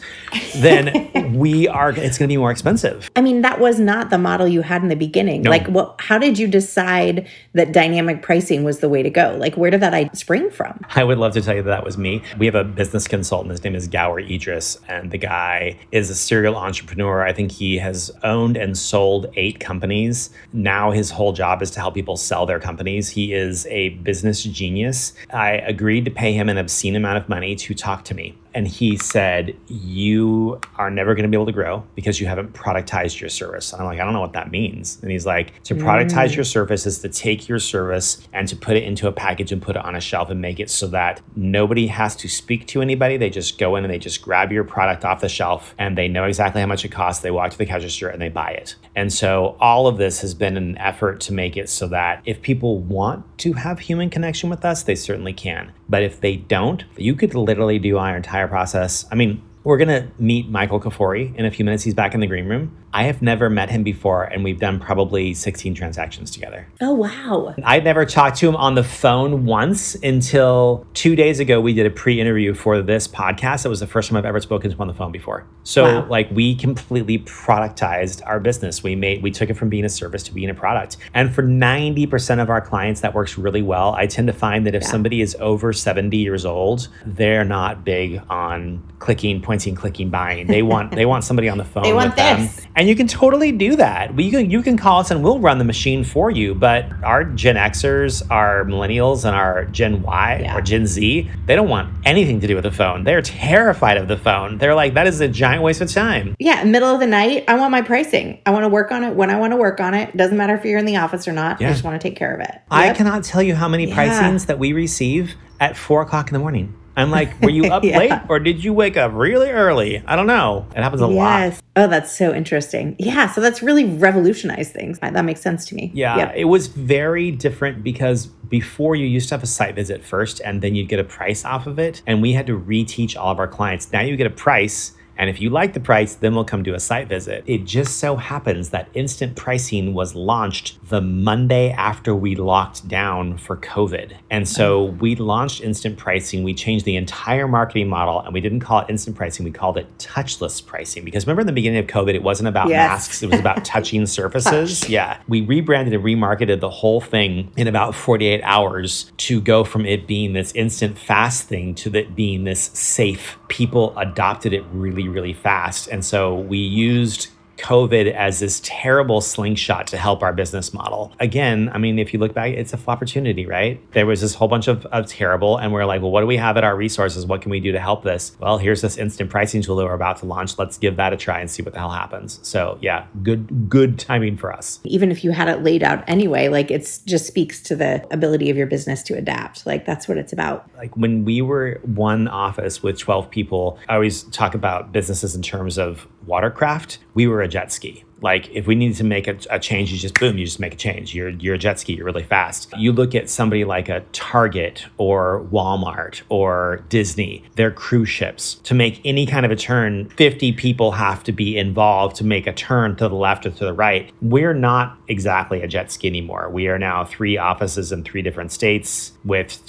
then 0.56 1.34
we 1.36 1.68
are. 1.68 1.92
It's 1.92 2.18
going 2.18 2.28
to 2.28 2.34
be 2.34 2.38
more 2.38 2.52
expensive. 2.52 3.10
I 3.16 3.22
mean, 3.22 3.42
that 3.44 3.60
was 3.60 3.80
not 3.80 4.10
the 4.10 4.18
model 4.18 4.48
you 4.48 4.62
had 4.62 4.82
in 4.82 4.90
the 4.90 4.96
beginning. 4.96 5.44
No. 5.44 5.52
Like, 5.52 5.68
what? 5.68 5.96
How 6.02 6.18
did 6.18 6.38
you 6.38 6.48
decide 6.48 7.28
that 7.54 7.72
dynamic 7.72 8.22
pricing 8.22 8.64
was 8.64 8.80
the 8.80 8.90
way 8.90 9.04
to 9.04 9.10
go? 9.10 9.38
Like, 9.40 9.56
where 9.56 9.72
did 9.72 9.82
that 9.82 9.94
idea 9.94 10.16
spring 10.16 10.50
from? 10.50 10.84
I 10.96 11.04
would 11.04 11.18
love 11.18 11.34
to 11.34 11.42
tell 11.42 11.56
you 11.56 11.62
that 11.64 11.70
that 11.70 11.86
was 11.86 11.98
me. 11.98 12.22
We 12.38 12.46
have 12.48 12.56
a 12.56 12.64
business 12.64 13.08
consultant. 13.08 13.52
His 13.52 13.64
name 13.64 13.76
is 13.76 13.88
Gower 13.88 14.20
Idris, 14.20 14.80
and 14.88 15.12
the 15.12 15.18
guy 15.18 15.78
is 15.92 16.10
a 16.10 16.16
serial 16.16 16.56
entrepreneur. 16.56 17.24
I 17.24 17.32
think 17.32 17.52
he 17.52 17.78
has 17.78 18.12
owned 18.24 18.58
and 18.58 18.78
sold 18.78 19.32
eight 19.36 19.60
companies. 19.60 20.32
Now 20.52 20.92
his 20.92 21.12
whole 21.12 21.34
job 21.34 21.62
is 21.62 21.72
to 21.72 21.80
help 21.80 21.94
people 21.94 22.18
sell 22.18 22.46
their 22.46 22.60
companies. 22.60 23.10
He 23.10 23.34
is 23.34 23.68
a 23.68 23.90
business 23.90 24.44
genius. 24.44 25.14
I 25.32 25.52
agreed 25.52 26.06
to 26.06 26.12
pay 26.12 26.34
him 26.34 26.50
an 26.50 26.58
obscene 26.58 26.96
amount 26.96 27.18
of 27.18 27.30
money 27.30 27.56
to 27.56 27.74
talk 27.74 28.04
to 28.06 28.16
me. 28.16 28.36
And 28.54 28.68
he 28.68 28.98
said, 28.98 29.56
You 29.68 30.62
are 30.76 30.92
never 30.92 31.16
going 31.16 31.24
to 31.24 31.30
be 31.30 31.36
able 31.36 31.48
to 31.48 31.52
grow 31.52 31.84
because 31.96 32.20
you 32.20 32.28
haven't 32.28 32.54
productized 32.54 33.20
your 33.20 33.30
service. 33.30 33.74
And 33.74 33.82
I'm 33.82 33.88
like, 33.88 34.00
I 34.00 34.04
don't 34.04 34.14
know 34.14 34.22
what 34.22 34.34
that 34.34 34.52
means. 34.52 35.00
And 35.02 35.12
he's 35.12 35.26
like, 35.26 35.64
To 35.64 35.76
productize 35.76 36.36
your 36.36 36.46
mm. 36.46 36.52
service 36.52 36.86
is 36.86 37.00
to 37.00 37.10
take 37.10 37.48
your 37.50 37.60
service 37.60 38.28
and 38.34 38.48
to 38.48 38.56
put 38.56 38.78
it 38.78 38.84
into 38.84 39.08
a 39.08 39.12
package 39.12 39.52
and 39.52 39.62
put 39.62 39.76
it 39.76 39.84
on 39.84 39.96
a 39.96 40.02
shelf 40.02 40.30
and 40.30 40.42
make 40.42 40.60
it 40.60 40.70
so 40.70 40.88
that 40.88 41.22
nobody 41.36 41.88
has 41.88 42.16
to 42.18 42.28
speak 42.28 42.68
to 42.68 42.82
anybody. 42.82 43.18
They 43.18 43.30
just 43.30 43.58
go 43.58 43.76
in 43.76 43.84
and 43.84 43.92
they 43.92 44.00
just 44.00 44.22
grab 44.22 44.52
your 44.52 44.64
product 44.64 45.06
off 45.06 45.22
the 45.22 45.30
shelf 45.30 45.74
and 45.78 45.98
they 45.98 46.08
know 46.08 46.26
exactly 46.26 46.62
how 46.62 46.68
much 46.68 46.86
it 46.86 46.90
costs. 46.90 47.24
They 47.24 47.32
walk 47.32 47.52
to 47.52 47.58
the 47.58 47.66
cash 47.66 47.80
register 47.80 48.10
and 48.10 48.22
they 48.22 48.30
buy 48.30 48.52
it. 48.52 48.76
And 48.96 49.12
so 49.12 49.56
all 49.60 49.88
of 49.88 49.98
this 49.98 50.20
has 50.22 50.34
been 50.34 50.58
an 50.58 50.78
effort 50.78 51.22
to 51.22 51.34
make 51.34 51.56
it 51.56 51.70
so 51.70 51.88
that 51.88 52.22
if 52.26 52.42
people 52.42 52.80
want 52.80 53.26
to 53.40 53.54
have 53.54 53.80
human 53.80 54.10
connection 54.10 54.50
with 54.50 54.66
us, 54.66 54.84
they 54.84 54.96
certainly 54.96 55.34
can. 55.34 55.72
But 55.90 56.04
if 56.04 56.22
they 56.22 56.36
don't, 56.36 56.84
you 56.96 57.16
could 57.16 57.34
literally 57.34 57.80
do 57.80 57.98
our 57.98 58.16
entire 58.16 58.48
process. 58.48 59.06
I 59.12 59.16
mean, 59.16 59.42
we're 59.64 59.78
going 59.78 59.90
to 59.90 60.08
meet 60.18 60.50
Michael 60.50 60.80
Kafoury 60.80 61.36
in 61.36 61.46
a 61.46 61.52
few 61.52 61.66
minutes. 61.66 61.84
He's 61.84 61.94
back 61.94 62.14
in 62.14 62.22
the 62.22 62.28
green 62.28 62.48
room. 62.48 62.76
I 62.92 63.04
have 63.04 63.22
never 63.22 63.50
met 63.52 63.70
him 63.70 63.84
before, 63.84 64.24
and 64.24 64.44
we've 64.44 64.60
done 64.60 64.80
probably 64.80 65.34
16 65.36 65.76
transactions 65.76 66.32
together. 66.32 66.68
Oh, 66.82 66.94
wow. 66.94 67.54
I'd 67.64 67.84
never 67.84 68.04
talked 68.06 68.38
to 68.38 68.48
him 68.50 68.56
on 68.56 68.74
the 68.74 68.84
phone 68.84 69.46
once 69.46 69.94
until 69.96 70.88
two 70.96 71.16
days 71.16 71.40
ago. 71.40 71.62
We 71.62 71.74
did 71.74 71.86
a 71.86 71.92
pre 71.92 72.20
interview 72.20 72.56
for 72.56 72.82
this 72.82 73.08
podcast. 73.08 73.64
It 73.66 73.70
was 73.70 73.80
the 73.80 73.86
first 73.86 74.10
time 74.10 74.18
I've 74.18 74.26
ever 74.26 74.40
spoken 74.40 74.72
to 74.72 74.76
him 74.76 74.82
on 74.82 74.88
the 74.88 74.94
phone 74.96 75.12
before. 75.12 75.46
So, 75.64 75.84
Wow. 75.84 76.08
like, 76.10 76.32
we 76.32 76.56
completely 76.56 77.20
productized 77.20 78.22
our 78.26 78.40
business. 78.40 78.82
We 78.82 78.96
made, 78.96 79.22
we 79.22 79.30
took 79.30 79.50
it 79.52 79.54
from 79.56 79.70
being 79.70 79.86
a 79.86 79.90
service 79.90 80.24
to 80.24 80.34
being 80.34 80.50
a 80.50 80.56
product. 80.56 80.98
And 81.14 81.32
for 81.34 81.44
90% 81.44 82.42
of 82.42 82.50
our 82.50 82.62
clients, 82.62 83.02
that 83.02 83.14
works 83.14 83.38
really 83.38 83.62
well. 83.62 83.94
I 83.94 84.08
tend 84.08 84.28
to 84.28 84.34
find 84.34 84.66
that 84.66 84.74
if 84.74 84.84
somebody 84.84 85.22
is 85.22 85.36
over 85.40 85.74
70 85.74 86.18
years 86.18 86.44
old, 86.46 86.88
they're 87.06 87.46
not 87.46 87.84
big 87.84 88.22
on 88.32 88.82
clicking, 88.98 89.42
pointing, 89.50 89.74
clicking, 89.74 90.12
buying. 90.12 90.46
They 90.46 90.62
want, 90.62 90.92
they 90.92 91.08
want 91.08 91.24
somebody 91.24 91.50
on 91.50 91.58
the 91.58 91.66
phone 91.74 91.82
They 91.82 91.92
want 91.92 92.10
with 92.10 92.18
them. 92.18 92.42
this. 92.42 92.68
And 92.76 92.88
you 92.88 92.96
can 92.96 93.08
totally 93.08 93.52
do 93.52 93.76
that. 93.78 94.18
You 94.20 94.30
can 94.30 94.52
you 94.52 94.62
can 94.62 94.78
call 94.78 95.00
us 95.00 95.10
and 95.10 95.24
we'll 95.24 95.40
run 95.40 95.58
the 95.58 95.64
machine 95.64 96.04
for 96.04 96.30
you. 96.30 96.54
But 96.54 96.86
our 97.04 97.24
Gen 97.24 97.56
Xers, 97.56 98.22
our 98.30 98.64
millennials, 98.66 99.26
and 99.26 99.36
our 99.36 99.66
Gen 99.66 100.04
Y 100.04 100.42
Yeah. 100.44 100.56
or 100.56 100.62
Gen 100.62 100.86
Z, 100.86 101.28
they 101.48 101.56
don't 101.56 101.68
want 101.68 101.92
anything 102.06 102.40
to 102.42 102.46
do 102.48 102.54
with 102.54 102.64
the 102.64 102.72
phone. 102.72 103.04
They're 103.06 103.24
terrified 103.24 103.98
of 103.98 104.08
the 104.08 104.18
phone. 104.18 104.60
They're 104.60 104.76
like, 104.76 104.94
that 104.94 105.08
is 105.08 105.20
a 105.20 105.28
giant 105.28 105.64
waste 105.64 105.82
of 105.82 105.92
time. 105.92 106.36
Yeah, 106.38 106.64
middle 106.64 106.94
of 106.94 107.00
the 107.00 107.08
night, 107.08 107.46
I 107.48 107.56
want 107.56 107.72
my 107.72 107.82
pricing. 107.82 108.38
I 108.46 108.52
want 108.52 108.66
to 108.66 108.70
work 108.70 108.92
on 108.92 109.04
it 109.04 109.16
when 109.16 109.32
I 109.32 109.40
want 109.40 109.52
to 109.54 109.58
work 109.58 109.80
on 109.82 109.96
it. 109.96 110.16
Doesn't 110.16 110.38
matter 110.38 110.54
if 110.54 110.64
you're 110.64 110.78
in 110.78 110.86
the 110.86 110.98
office 110.98 111.28
or 111.28 111.32
not. 111.34 111.60
Yeah. 111.60 111.70
I 111.70 111.72
just 111.72 111.84
want 111.84 112.00
to 112.00 112.08
take 112.08 112.16
care 112.16 112.36
of 112.36 112.40
it. 112.42 112.54
I 112.70 112.94
cannot 112.94 113.24
tell 113.24 113.42
you 113.42 113.56
how 113.56 113.68
many 113.68 113.88
Yeah. 113.88 113.96
pricings 113.96 114.46
that 114.46 114.60
we 114.60 114.74
receive 114.74 115.34
at 115.60 115.76
four 115.76 116.04
o'clock 116.04 116.28
in 116.30 116.34
the 116.34 116.40
morning. 116.40 116.76
I'm 117.00 117.12
like, 117.12 117.40
were 117.42 117.50
you 117.50 117.66
up 117.66 117.84
Yeah. 117.90 117.98
late 117.98 118.12
or 118.30 118.40
did 118.40 118.64
you 118.64 118.74
wake 118.74 118.98
up 118.98 119.12
really 119.14 119.50
early? 119.50 120.04
I 120.06 120.16
don't 120.16 120.28
know. 120.28 120.68
It 120.76 120.82
happens 120.84 121.02
a 121.02 121.08
lot. 121.08 121.40
Yes. 121.40 121.62
Oh, 121.76 121.88
that's 121.88 122.16
so 122.16 122.34
interesting. 122.34 122.96
Yeah. 123.00 123.32
So 123.32 123.42
that's 123.42 123.62
really 123.62 123.86
revolutionized 123.86 124.74
things. 124.74 125.00
That 125.00 125.24
makes 125.26 125.42
sense 125.42 125.66
to 125.68 125.76
me. 125.76 125.92
Yeah, 125.94 126.18
Yep. 126.18 126.34
it 126.36 126.46
was 126.46 126.68
very 126.68 127.32
different 127.32 127.84
because 127.84 128.26
before 128.28 128.96
you 128.96 129.06
used 129.06 129.30
to 129.30 129.36
have 129.36 129.44
a 129.44 129.48
site 129.48 129.76
visit 129.76 130.04
first 130.04 130.42
and 130.44 130.62
then 130.62 130.76
you'd 130.76 130.90
get 130.90 131.00
a 131.00 131.04
price 131.04 131.46
off 131.46 131.68
of 131.68 131.80
it. 131.80 132.02
And 132.08 132.22
we 132.22 132.34
had 132.34 132.48
to 132.48 132.60
reteach 132.60 133.16
all 133.18 133.32
of 133.32 133.40
our 133.40 133.48
clients. 133.48 133.92
Now 133.94 134.02
you 134.02 134.16
get 134.18 134.28
a 134.28 134.32
price. 134.32 134.94
And 135.20 135.30
if 135.30 135.42
you 135.42 135.50
like 135.50 135.74
the 135.74 135.82
price, 135.82 136.16
then 136.16 136.34
we'll 136.34 136.46
come 136.46 136.64
do 136.64 136.74
a 136.74 136.80
site 136.80 137.10
visit. 137.10 137.44
It 137.46 137.66
just 137.66 137.98
so 137.98 138.16
happens 138.16 138.70
that 138.70 138.88
instant 138.94 139.36
pricing 139.36 139.94
was 139.94 140.16
launched 140.16 140.80
the 140.90 141.02
Monday 141.02 141.72
after 141.72 142.16
we 142.16 142.36
locked 142.36 142.88
down 142.88 143.38
for 143.38 143.58
COVID. 143.58 144.16
And 144.32 144.48
so 144.48 144.88
mm-hmm. 144.88 145.00
we 145.00 145.16
launched 145.16 145.62
instant 145.62 145.98
pricing. 145.98 146.44
We 146.44 146.54
changed 146.54 146.86
the 146.86 146.96
entire 146.96 147.50
marketing 147.50 147.90
model 147.90 148.22
and 148.22 148.34
we 148.34 148.40
didn't 148.40 148.62
call 148.62 148.80
it 148.80 148.86
instant 148.90 149.18
pricing. 149.18 149.44
We 149.44 149.52
called 149.52 149.78
it 149.78 149.86
touchless 149.98 150.66
pricing 150.66 151.04
because 151.04 151.28
remember 151.28 151.42
in 151.42 151.48
the 151.48 151.54
beginning 151.54 151.80
of 151.80 151.88
COVID, 151.88 152.16
it 152.16 152.24
wasn't 152.24 152.48
about 152.48 152.70
Yes. 152.70 152.90
masks, 152.90 153.22
it 153.22 153.30
was 153.30 153.40
about 153.40 153.66
touching 153.66 154.06
surfaces. 154.06 154.88
Yeah. 154.88 155.18
We 155.28 155.42
rebranded 155.42 155.94
and 155.94 156.04
remarketed 156.04 156.62
the 156.62 156.70
whole 156.70 157.02
thing 157.02 157.52
in 157.58 157.68
about 157.68 157.94
48 157.94 158.42
hours 158.44 159.12
to 159.18 159.42
go 159.42 159.66
from 159.66 159.86
it 159.86 160.08
being 160.08 160.32
this 160.32 160.54
instant 160.54 160.98
fast 160.98 161.50
thing 161.50 161.76
to 161.76 161.94
it 161.98 162.16
being 162.16 162.46
this 162.46 162.72
safe. 162.74 163.38
People 163.50 163.98
adopted 163.98 164.54
it 164.54 164.64
really, 164.72 165.09
really 165.12 165.34
fast. 165.34 165.88
And 165.88 166.04
so 166.04 166.36
we 166.36 166.58
used 166.58 167.30
COVID 167.60 168.12
as 168.14 168.40
this 168.40 168.62
terrible 168.64 169.22
slingshot 169.22 169.88
to 169.88 169.98
help 169.98 170.24
our 170.24 170.34
business 170.34 170.74
model. 170.74 171.14
Again, 171.20 171.70
I 171.74 171.78
mean, 171.78 172.00
if 172.00 172.14
you 172.14 172.20
look 172.20 172.34
back, 172.34 172.52
it's 172.52 172.74
a 172.74 172.80
opportunity, 172.90 173.46
right? 173.46 173.80
There 173.92 174.06
was 174.06 174.22
this 174.22 174.34
whole 174.34 174.48
bunch 174.48 174.68
of, 174.68 174.86
of 174.88 175.06
terrible, 175.06 175.58
and 175.58 175.72
we're 175.72 175.86
like, 175.86 176.02
well, 176.02 176.12
what 176.12 176.22
do 176.22 176.28
we 176.28 176.38
have 176.38 176.58
at 176.58 176.64
our 176.64 176.76
resources? 176.76 177.26
What 177.26 177.42
can 177.42 177.52
we 177.52 177.60
do 177.60 177.72
to 177.72 177.80
help 177.80 178.04
this? 178.04 178.36
Well, 178.40 178.58
here's 178.58 178.82
this 178.82 178.98
instant 178.98 179.30
pricing 179.30 179.62
tool 179.62 179.76
that 179.78 179.86
we're 179.86 179.94
about 179.94 180.18
to 180.18 180.26
launch. 180.26 180.58
Let's 180.58 180.78
give 180.78 180.96
that 180.98 181.14
a 181.14 181.18
try 181.18 181.40
and 181.40 181.50
see 181.50 181.62
what 181.62 181.74
the 181.74 181.80
hell 181.80 181.92
happens. 181.92 182.40
So 182.42 182.78
yeah, 182.82 183.06
good 183.24 183.70
good 183.70 184.00
timing 184.00 184.38
for 184.38 184.52
us. 184.52 184.80
Even 184.84 185.12
if 185.12 185.24
you 185.24 185.32
had 185.32 185.48
it 185.48 185.64
laid 185.64 185.84
out 185.84 186.04
anyway, 186.08 186.48
like 186.48 186.72
it's 186.72 186.98
just 187.00 187.28
speaks 187.28 187.62
to 187.64 187.76
the 187.76 188.06
ability 188.12 188.50
of 188.50 188.58
your 188.58 188.68
business 188.68 189.04
to 189.04 189.16
adapt. 189.16 189.66
Like 189.66 189.86
that's 189.86 190.08
what 190.08 190.18
it's 190.18 190.34
about. 190.34 190.70
Like 190.78 190.96
when 190.98 191.26
we 191.26 191.42
were 191.42 191.80
one 191.84 192.28
office 192.28 192.82
with 192.82 192.98
12 192.98 193.30
people, 193.30 193.78
I 193.88 193.96
always 193.96 194.24
talk 194.24 194.56
about 194.56 194.92
businesses 194.92 195.36
in 195.36 195.42
terms 195.42 195.78
of 195.78 196.08
watercraft. 196.30 197.00
We 197.14 197.28
were 197.28 197.42
a 197.42 197.48
jet 197.48 197.74
ski 197.74 198.06
like 198.22 198.50
if 198.52 198.68
we 198.68 198.76
needed 198.76 198.98
to 198.98 199.04
make 199.04 199.28
a, 199.28 199.38
a, 199.50 199.60
change, 199.60 199.92
you 199.92 199.98
just 199.98 200.20
boom, 200.20 200.38
you 200.38 200.46
just 200.46 200.60
make 200.60 200.74
a 200.74 200.78
change. 200.78 201.14
You're 201.16 201.30
you're 201.30 201.56
a 201.56 201.58
jet 201.58 201.80
ski, 201.80 201.94
you're 201.94 202.06
really 202.06 202.24
fast. 202.24 202.74
You 202.78 202.92
look 202.92 203.16
at 203.16 203.30
somebody 203.30 203.66
like 203.66 203.90
a 203.90 204.02
Target 204.12 204.86
or 204.98 205.46
Walmart 205.52 206.22
or 206.30 206.84
Disney, 206.90 207.44
their 207.56 207.72
cruise 207.72 208.10
ships. 208.10 208.56
To 208.64 208.74
make 208.74 209.02
any 209.06 209.26
kind 209.26 209.46
of 209.46 209.52
a 209.52 209.56
turn, 209.56 210.10
50 210.10 210.54
people 210.54 210.92
have 210.92 211.24
to 211.26 211.32
be 211.32 211.58
involved 211.58 212.16
to 212.18 212.24
make 212.24 212.48
a 212.48 212.54
turn 212.54 212.96
to 212.98 213.08
the 213.08 213.16
left 213.16 213.46
or 213.46 213.52
to 213.52 213.66
the 213.66 213.74
right. 213.74 214.12
We're 214.22 214.54
not 214.54 214.98
exactly 215.08 215.62
a 215.62 215.68
jet 215.68 215.92
ski 215.92 216.08
anymore. 216.08 216.50
We 216.50 216.68
are 216.68 216.80
now 216.80 217.06
three 217.06 217.38
offices 217.38 217.92
in 217.92 218.04
three 218.04 218.22
different 218.22 218.52
states 218.52 219.14
with 219.24 219.66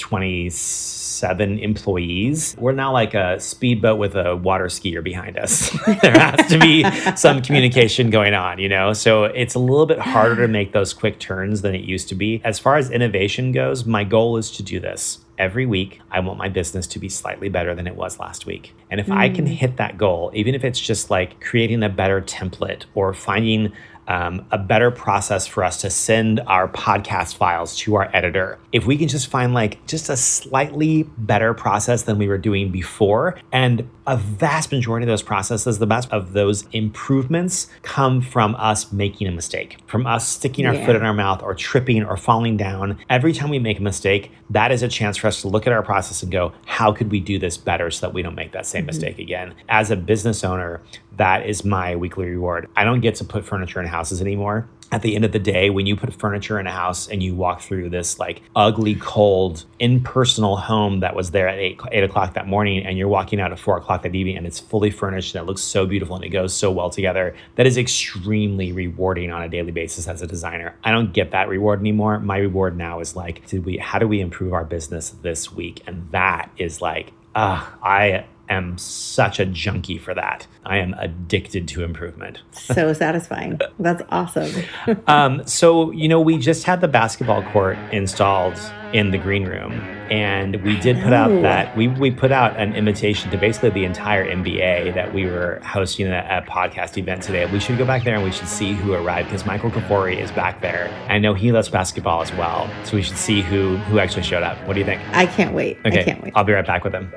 27 1.20 1.58
employees. 1.60 2.56
We're 2.58 2.72
now 2.72 2.92
like 2.92 3.14
a 3.14 3.38
speedboat 3.38 3.98
with 3.98 4.16
a 4.16 4.36
water 4.36 4.66
skier 4.66 5.02
behind 5.02 5.38
us. 5.38 5.70
there 6.02 6.18
has 6.18 6.50
to 6.50 6.58
be 6.58 6.84
some 7.16 7.42
communication 7.42 8.10
going 8.10 8.34
on 8.34 8.40
on, 8.40 8.58
you 8.58 8.68
know? 8.68 8.92
So 8.92 9.24
it's 9.24 9.54
a 9.54 9.58
little 9.58 9.86
bit 9.86 9.98
harder 9.98 10.36
to 10.36 10.48
make 10.48 10.72
those 10.72 10.92
quick 10.92 11.20
turns 11.20 11.62
than 11.62 11.74
it 11.74 11.82
used 11.82 12.08
to 12.08 12.14
be. 12.14 12.40
As 12.44 12.58
far 12.58 12.76
as 12.76 12.90
innovation 12.90 13.52
goes, 13.52 13.84
my 13.84 14.04
goal 14.04 14.36
is 14.36 14.50
to 14.52 14.62
do 14.62 14.80
this. 14.80 15.18
Every 15.38 15.64
week, 15.64 16.00
I 16.10 16.20
want 16.20 16.38
my 16.38 16.48
business 16.48 16.86
to 16.88 16.98
be 16.98 17.08
slightly 17.08 17.48
better 17.48 17.74
than 17.74 17.86
it 17.86 17.96
was 17.96 18.18
last 18.18 18.44
week. 18.44 18.74
And 18.90 19.00
if 19.00 19.06
mm. 19.06 19.16
I 19.16 19.30
can 19.30 19.46
mm. 19.46 19.54
hit 19.54 19.76
that 19.78 19.96
goal, 19.96 20.30
even 20.34 20.54
if 20.54 20.64
it's 20.64 20.80
just 20.80 21.10
like 21.10 21.40
creating 21.40 21.82
a 21.82 21.88
better 21.88 22.20
template 22.20 22.84
or 22.94 23.14
finding 23.14 23.72
um, 24.10 24.44
a 24.50 24.58
better 24.58 24.90
process 24.90 25.46
for 25.46 25.62
us 25.62 25.80
to 25.82 25.88
send 25.88 26.40
our 26.48 26.66
podcast 26.66 27.36
files 27.36 27.76
to 27.76 27.94
our 27.94 28.10
editor. 28.12 28.58
If 28.72 28.84
we 28.84 28.98
can 28.98 29.06
just 29.06 29.28
find 29.28 29.54
like 29.54 29.86
just 29.86 30.08
a 30.08 30.16
slightly 30.16 31.04
better 31.16 31.54
process 31.54 32.02
than 32.02 32.18
we 32.18 32.26
were 32.26 32.36
doing 32.36 32.72
before, 32.72 33.38
and 33.52 33.88
a 34.08 34.16
vast 34.16 34.72
majority 34.72 35.04
of 35.04 35.08
those 35.08 35.22
processes, 35.22 35.78
the 35.78 35.86
best 35.86 36.10
of 36.10 36.32
those 36.32 36.64
improvements 36.72 37.68
come 37.82 38.20
from 38.20 38.56
us 38.56 38.90
making 38.90 39.28
a 39.28 39.30
mistake, 39.30 39.78
from 39.86 40.08
us 40.08 40.28
sticking 40.28 40.66
our 40.66 40.74
yeah. 40.74 40.84
foot 40.84 40.96
in 40.96 41.04
our 41.04 41.14
mouth 41.14 41.40
or 41.40 41.54
tripping 41.54 42.04
or 42.04 42.16
falling 42.16 42.56
down. 42.56 42.98
Every 43.08 43.32
time 43.32 43.48
we 43.48 43.60
make 43.60 43.78
a 43.78 43.82
mistake, 43.82 44.32
that 44.50 44.72
is 44.72 44.82
a 44.82 44.88
chance 44.88 45.16
for 45.16 45.28
us 45.28 45.40
to 45.42 45.48
look 45.48 45.68
at 45.68 45.72
our 45.72 45.84
process 45.84 46.24
and 46.24 46.32
go, 46.32 46.52
how 46.66 46.90
could 46.90 47.12
we 47.12 47.20
do 47.20 47.38
this 47.38 47.56
better 47.56 47.92
so 47.92 48.06
that 48.06 48.12
we 48.12 48.22
don't 48.22 48.34
make 48.34 48.50
that 48.50 48.66
same 48.66 48.80
mm-hmm. 48.80 48.86
mistake 48.86 49.20
again? 49.20 49.54
As 49.68 49.92
a 49.92 49.96
business 49.96 50.42
owner, 50.42 50.82
that 51.16 51.46
is 51.46 51.64
my 51.64 51.96
weekly 51.96 52.26
reward. 52.26 52.68
I 52.76 52.84
don't 52.84 53.00
get 53.00 53.16
to 53.16 53.24
put 53.24 53.44
furniture 53.44 53.80
in 53.80 53.86
houses 53.86 54.20
anymore 54.20 54.68
at 54.92 55.02
the 55.02 55.14
end 55.14 55.24
of 55.24 55.32
the 55.32 55.38
day, 55.38 55.70
when 55.70 55.86
you 55.86 55.94
put 55.96 56.12
furniture 56.12 56.58
in 56.58 56.66
a 56.66 56.72
house 56.72 57.08
and 57.08 57.22
you 57.22 57.34
walk 57.34 57.60
through 57.60 57.90
this 57.90 58.18
like 58.18 58.42
ugly, 58.56 58.96
cold, 58.96 59.64
impersonal 59.78 60.56
home 60.56 61.00
that 61.00 61.14
was 61.14 61.30
there 61.30 61.48
at 61.48 61.58
eight, 61.58 61.80
eight 61.92 62.02
o'clock 62.02 62.34
that 62.34 62.48
morning, 62.48 62.84
and 62.84 62.98
you're 62.98 63.08
walking 63.08 63.40
out 63.40 63.52
at 63.52 63.58
four 63.58 63.76
o'clock 63.76 64.02
that 64.02 64.14
evening 64.14 64.36
and 64.36 64.46
it's 64.46 64.58
fully 64.58 64.90
furnished 64.90 65.34
and 65.34 65.42
it 65.42 65.46
looks 65.46 65.62
so 65.62 65.86
beautiful 65.86 66.16
and 66.16 66.24
it 66.24 66.30
goes 66.30 66.52
so 66.52 66.72
well 66.72 66.90
together, 66.90 67.34
that 67.54 67.66
is 67.66 67.78
extremely 67.78 68.72
rewarding 68.72 69.30
on 69.30 69.42
a 69.42 69.48
daily 69.48 69.70
basis 69.70 70.08
as 70.08 70.22
a 70.22 70.26
designer. 70.26 70.74
I 70.82 70.90
don't 70.90 71.12
get 71.12 71.30
that 71.30 71.48
reward 71.48 71.80
anymore. 71.80 72.18
My 72.18 72.38
reward 72.38 72.76
now 72.76 73.00
is 73.00 73.14
like, 73.14 73.46
did 73.46 73.64
we, 73.64 73.76
how 73.76 73.98
do 74.00 74.08
we 74.08 74.20
improve 74.20 74.52
our 74.52 74.64
business 74.64 75.10
this 75.22 75.52
week? 75.52 75.82
And 75.86 76.10
that 76.10 76.50
is 76.56 76.80
like, 76.80 77.12
uh, 77.36 77.64
I 77.80 78.24
am 78.48 78.76
such 78.76 79.38
a 79.38 79.46
junkie 79.46 79.98
for 79.98 80.12
that. 80.14 80.46
I 80.64 80.78
am 80.78 80.94
addicted 80.98 81.66
to 81.68 81.82
improvement. 81.82 82.40
so 82.52 82.92
satisfying. 82.92 83.60
That's 83.78 84.02
awesome. 84.10 84.50
um, 85.06 85.46
so, 85.46 85.90
you 85.90 86.08
know, 86.08 86.20
we 86.20 86.38
just 86.38 86.64
had 86.64 86.80
the 86.80 86.88
basketball 86.88 87.42
court 87.44 87.78
installed 87.92 88.58
in 88.92 89.10
the 89.10 89.18
green 89.18 89.44
room. 89.44 89.72
And 90.10 90.62
we 90.64 90.76
did 90.80 91.00
put 91.00 91.12
out 91.12 91.28
that 91.42 91.76
we, 91.76 91.86
we 91.86 92.10
put 92.10 92.32
out 92.32 92.56
an 92.56 92.74
invitation 92.74 93.30
to 93.30 93.38
basically 93.38 93.70
the 93.70 93.84
entire 93.84 94.28
NBA 94.28 94.94
that 94.94 95.14
we 95.14 95.26
were 95.26 95.60
hosting 95.64 96.08
a, 96.08 96.18
a 96.44 96.50
podcast 96.50 96.98
event 96.98 97.22
today. 97.22 97.46
We 97.46 97.60
should 97.60 97.78
go 97.78 97.86
back 97.86 98.02
there 98.02 98.16
and 98.16 98.24
we 98.24 98.32
should 98.32 98.48
see 98.48 98.72
who 98.72 98.92
arrived 98.92 99.28
because 99.28 99.46
Michael 99.46 99.70
Kafoury 99.70 100.18
is 100.20 100.32
back 100.32 100.60
there. 100.60 100.90
I 101.08 101.18
know 101.18 101.34
he 101.34 101.52
loves 101.52 101.68
basketball 101.68 102.22
as 102.22 102.32
well. 102.32 102.68
So 102.84 102.96
we 102.96 103.02
should 103.02 103.16
see 103.16 103.40
who 103.40 103.76
who 103.76 104.00
actually 104.00 104.24
showed 104.24 104.42
up. 104.42 104.58
What 104.66 104.74
do 104.74 104.80
you 104.80 104.86
think? 104.86 105.00
I 105.12 105.26
can't 105.26 105.54
wait. 105.54 105.78
Okay. 105.86 106.00
I 106.00 106.02
can't 106.02 106.22
wait. 106.22 106.32
I'll 106.34 106.44
be 106.44 106.52
right 106.52 106.66
back 106.66 106.82
with 106.82 106.92
him. 106.92 107.12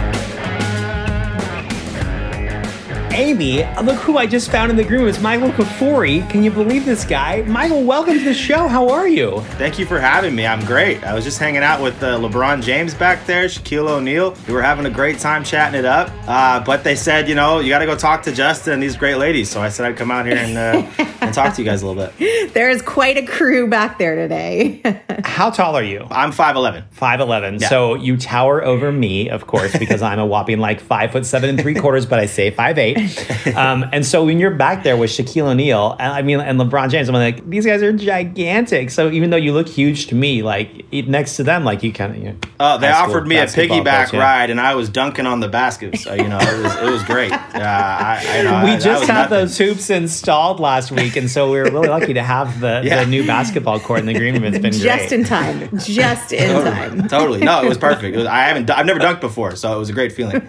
Amy, 3.13 3.63
look 3.83 3.97
who 3.97 4.17
I 4.17 4.25
just 4.25 4.49
found 4.49 4.71
in 4.71 4.75
the 4.75 4.83
room. 4.85 5.07
It's 5.07 5.19
Michael 5.19 5.49
Kafoury. 5.49 6.27
Can 6.31 6.43
you 6.43 6.49
believe 6.49 6.83
this 6.83 7.05
guy? 7.05 7.43
Michael, 7.43 7.83
welcome 7.83 8.15
to 8.15 8.23
the 8.23 8.33
show. 8.33 8.67
How 8.67 8.89
are 8.89 9.07
you? 9.07 9.41
Thank 9.59 9.77
you 9.77 9.85
for 9.85 9.99
having 9.99 10.33
me. 10.33 10.47
I'm 10.47 10.65
great. 10.65 11.03
I 11.03 11.13
was 11.13 11.23
just 11.23 11.37
hanging 11.37 11.61
out 11.61 11.79
with 11.79 12.01
uh, 12.01 12.17
LeBron 12.17 12.63
James 12.63 12.95
back 12.95 13.27
there, 13.27 13.45
Shaquille 13.45 13.87
O'Neal. 13.87 14.35
We 14.47 14.53
were 14.55 14.63
having 14.63 14.87
a 14.87 14.89
great 14.89 15.19
time 15.19 15.43
chatting 15.43 15.77
it 15.77 15.85
up. 15.85 16.11
Uh, 16.27 16.59
but 16.63 16.83
they 16.83 16.95
said, 16.95 17.29
you 17.29 17.35
know, 17.35 17.59
you 17.59 17.69
got 17.69 17.79
to 17.79 17.85
go 17.85 17.95
talk 17.95 18.23
to 18.23 18.31
Justin 18.31 18.73
and 18.73 18.81
these 18.81 18.97
great 18.97 19.17
ladies. 19.17 19.47
So 19.47 19.61
I 19.61 19.69
said 19.69 19.85
I'd 19.85 19.95
come 19.95 20.09
out 20.09 20.25
here 20.25 20.35
and, 20.35 20.57
uh, 20.57 20.89
and 21.21 21.33
talk 21.35 21.53
to 21.53 21.61
you 21.61 21.69
guys 21.69 21.83
a 21.83 21.87
little 21.87 22.11
bit. 22.17 22.53
There 22.55 22.71
is 22.71 22.81
quite 22.81 23.17
a 23.17 23.25
crew 23.27 23.67
back 23.67 23.99
there 23.99 24.15
today. 24.15 24.81
How 25.23 25.51
tall 25.51 25.75
are 25.75 25.83
you? 25.83 26.07
I'm 26.09 26.31
5'11. 26.31 26.85
5'11. 26.95 27.61
Yeah. 27.61 27.69
So 27.69 27.93
you 27.93 28.17
tower 28.17 28.63
over 28.63 28.91
me, 28.91 29.29
of 29.29 29.45
course, 29.45 29.77
because 29.77 30.01
I'm 30.01 30.17
a 30.17 30.25
whopping 30.25 30.57
like 30.57 30.79
five 30.79 31.11
foot 31.11 31.27
seven 31.27 31.51
and 31.51 31.61
three 31.61 31.75
quarters, 31.75 32.07
but 32.07 32.17
I 32.17 32.25
say 32.25 32.49
five 32.49 32.79
eight. 32.79 33.02
um, 33.55 33.85
and 33.91 34.05
so 34.05 34.25
when 34.25 34.39
you're 34.39 34.51
back 34.51 34.83
there 34.83 34.97
with 34.97 35.09
Shaquille 35.09 35.47
O'Neal, 35.47 35.95
I 35.99 36.21
mean, 36.21 36.39
and 36.39 36.59
LeBron 36.59 36.89
James, 36.89 37.09
I'm 37.09 37.15
like, 37.15 37.47
these 37.49 37.65
guys 37.65 37.81
are 37.81 37.91
gigantic. 37.93 38.89
So 38.89 39.09
even 39.11 39.29
though 39.29 39.37
you 39.37 39.53
look 39.53 39.67
huge 39.67 40.07
to 40.07 40.15
me, 40.15 40.43
like 40.43 40.91
next 40.91 41.35
to 41.37 41.43
them, 41.43 41.63
like 41.63 41.83
you 41.83 41.93
kind 41.93 42.15
of, 42.15 42.17
you 42.17 42.29
know, 42.29 42.35
uh, 42.59 42.77
they 42.77 42.89
offered 42.89 43.27
me 43.27 43.37
a 43.37 43.45
piggyback 43.45 44.05
coach, 44.05 44.13
yeah. 44.13 44.19
ride, 44.19 44.49
and 44.49 44.59
I 44.59 44.75
was 44.75 44.89
dunking 44.89 45.25
on 45.25 45.39
the 45.39 45.47
baskets. 45.47 46.03
So, 46.03 46.13
you 46.13 46.27
know, 46.27 46.39
it 46.39 46.63
was, 46.63 46.75
it 46.75 46.89
was 46.91 47.03
great. 47.03 47.33
Uh, 47.53 47.59
I, 47.65 48.37
you 48.37 48.43
know, 48.43 48.63
we 48.65 48.71
I, 48.71 48.79
just 48.79 49.05
had 49.05 49.29
nothing. 49.29 49.37
those 49.37 49.57
hoops 49.57 49.89
installed 49.89 50.59
last 50.59 50.91
week, 50.91 51.15
and 51.15 51.29
so 51.29 51.51
we 51.51 51.59
were 51.59 51.65
really 51.65 51.87
lucky 51.87 52.13
to 52.13 52.23
have 52.23 52.59
the, 52.59 52.81
yeah. 52.85 53.03
the 53.03 53.09
new 53.09 53.25
basketball 53.25 53.79
court 53.79 53.99
in 53.99 54.05
the 54.05 54.13
green 54.13 54.33
room. 54.33 54.43
It's 54.43 54.57
been 54.57 54.73
just 54.73 55.09
great. 55.09 55.11
in 55.11 55.23
time, 55.23 55.69
just 55.77 56.33
in 56.33 56.49
totally. 56.49 56.71
time. 56.71 57.07
Totally, 57.07 57.39
no, 57.41 57.63
it 57.63 57.69
was 57.69 57.77
perfect. 57.77 58.15
It 58.15 58.17
was, 58.17 58.27
I 58.27 58.39
haven't, 58.39 58.69
I've 58.69 58.85
never 58.85 58.99
dunked 58.99 59.21
before, 59.21 59.55
so 59.55 59.73
it 59.73 59.77
was 59.77 59.89
a 59.89 59.93
great 59.93 60.11
feeling. 60.11 60.41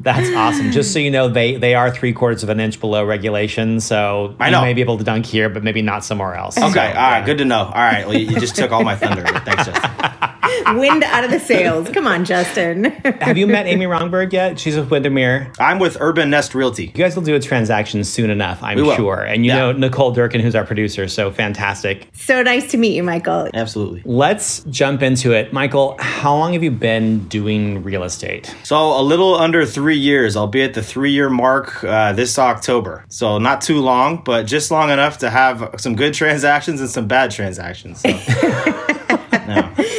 That's 0.00 0.30
awesome. 0.34 0.70
Just 0.70 0.92
so 0.92 0.98
you 0.98 1.10
know, 1.10 1.28
they 1.28 1.56
they 1.56 1.67
are 1.74 1.90
three 1.90 2.12
quarters 2.12 2.42
of 2.42 2.48
an 2.48 2.60
inch 2.60 2.80
below 2.80 3.04
regulation, 3.04 3.80
so 3.80 4.34
I 4.38 4.50
know. 4.50 4.60
you 4.60 4.64
may 4.66 4.74
be 4.74 4.80
able 4.80 4.98
to 4.98 5.04
dunk 5.04 5.26
here, 5.26 5.48
but 5.48 5.62
maybe 5.64 5.82
not 5.82 6.04
somewhere 6.04 6.34
else. 6.34 6.56
Okay, 6.56 6.72
so, 6.72 6.80
all 6.80 7.10
right, 7.10 7.24
good 7.24 7.38
to 7.38 7.44
know. 7.44 7.64
All 7.64 7.72
right, 7.72 8.06
well, 8.06 8.16
you 8.16 8.38
just 8.38 8.56
took 8.56 8.72
all 8.72 8.84
my 8.84 8.96
thunder. 8.96 9.22
Thanks, 9.22 9.66
Justin. 9.66 9.90
Wind 10.74 11.02
out 11.04 11.24
of 11.24 11.30
the 11.30 11.40
sails. 11.40 11.88
Come 11.90 12.06
on, 12.06 12.24
Justin. 12.24 12.84
Have 13.20 13.38
you 13.38 13.46
met 13.46 13.66
Amy 13.66 13.86
Romberg 13.86 14.32
yet? 14.32 14.58
She's 14.58 14.76
with 14.76 14.90
Windermere. 14.90 15.52
I'm 15.58 15.78
with 15.78 15.96
Urban 16.00 16.30
Nest 16.30 16.54
Realty. 16.54 16.86
You 16.86 16.92
guys 16.92 17.16
will 17.16 17.22
do 17.22 17.34
a 17.34 17.40
transaction 17.40 18.04
soon 18.04 18.30
enough, 18.30 18.62
I'm 18.62 18.78
sure. 18.96 19.22
And 19.22 19.44
you 19.44 19.52
yeah. 19.52 19.58
know 19.58 19.72
Nicole 19.72 20.12
Durkin, 20.12 20.40
who's 20.40 20.54
our 20.54 20.64
producer, 20.64 21.08
so 21.08 21.30
fantastic. 21.30 22.08
So 22.12 22.42
nice 22.42 22.70
to 22.72 22.76
meet 22.76 22.94
you, 22.94 23.02
Michael. 23.02 23.48
Absolutely. 23.52 24.02
Let's 24.04 24.60
jump 24.64 25.02
into 25.02 25.32
it. 25.32 25.52
Michael, 25.52 25.96
how 25.98 26.34
long 26.34 26.52
have 26.52 26.62
you 26.62 26.70
been 26.70 27.26
doing 27.28 27.82
real 27.82 28.04
estate? 28.04 28.54
So 28.64 28.98
a 28.98 29.02
little 29.02 29.34
under 29.34 29.64
three 29.66 29.98
years. 29.98 30.36
I'll 30.36 30.46
be 30.46 30.62
at 30.62 30.74
the 30.74 30.82
three 30.82 31.12
year 31.12 31.30
mark 31.30 31.82
uh, 31.84 32.12
this 32.12 32.38
October. 32.38 33.04
So 33.08 33.38
not 33.38 33.60
too 33.60 33.80
long, 33.80 34.22
but 34.24 34.44
just 34.44 34.70
long 34.70 34.90
enough 34.90 35.18
to 35.18 35.30
have 35.30 35.74
some 35.78 35.96
good 35.96 36.14
transactions 36.18 36.80
and 36.80 36.90
some 36.90 37.06
bad 37.06 37.30
transactions. 37.30 38.00
So. 38.00 38.94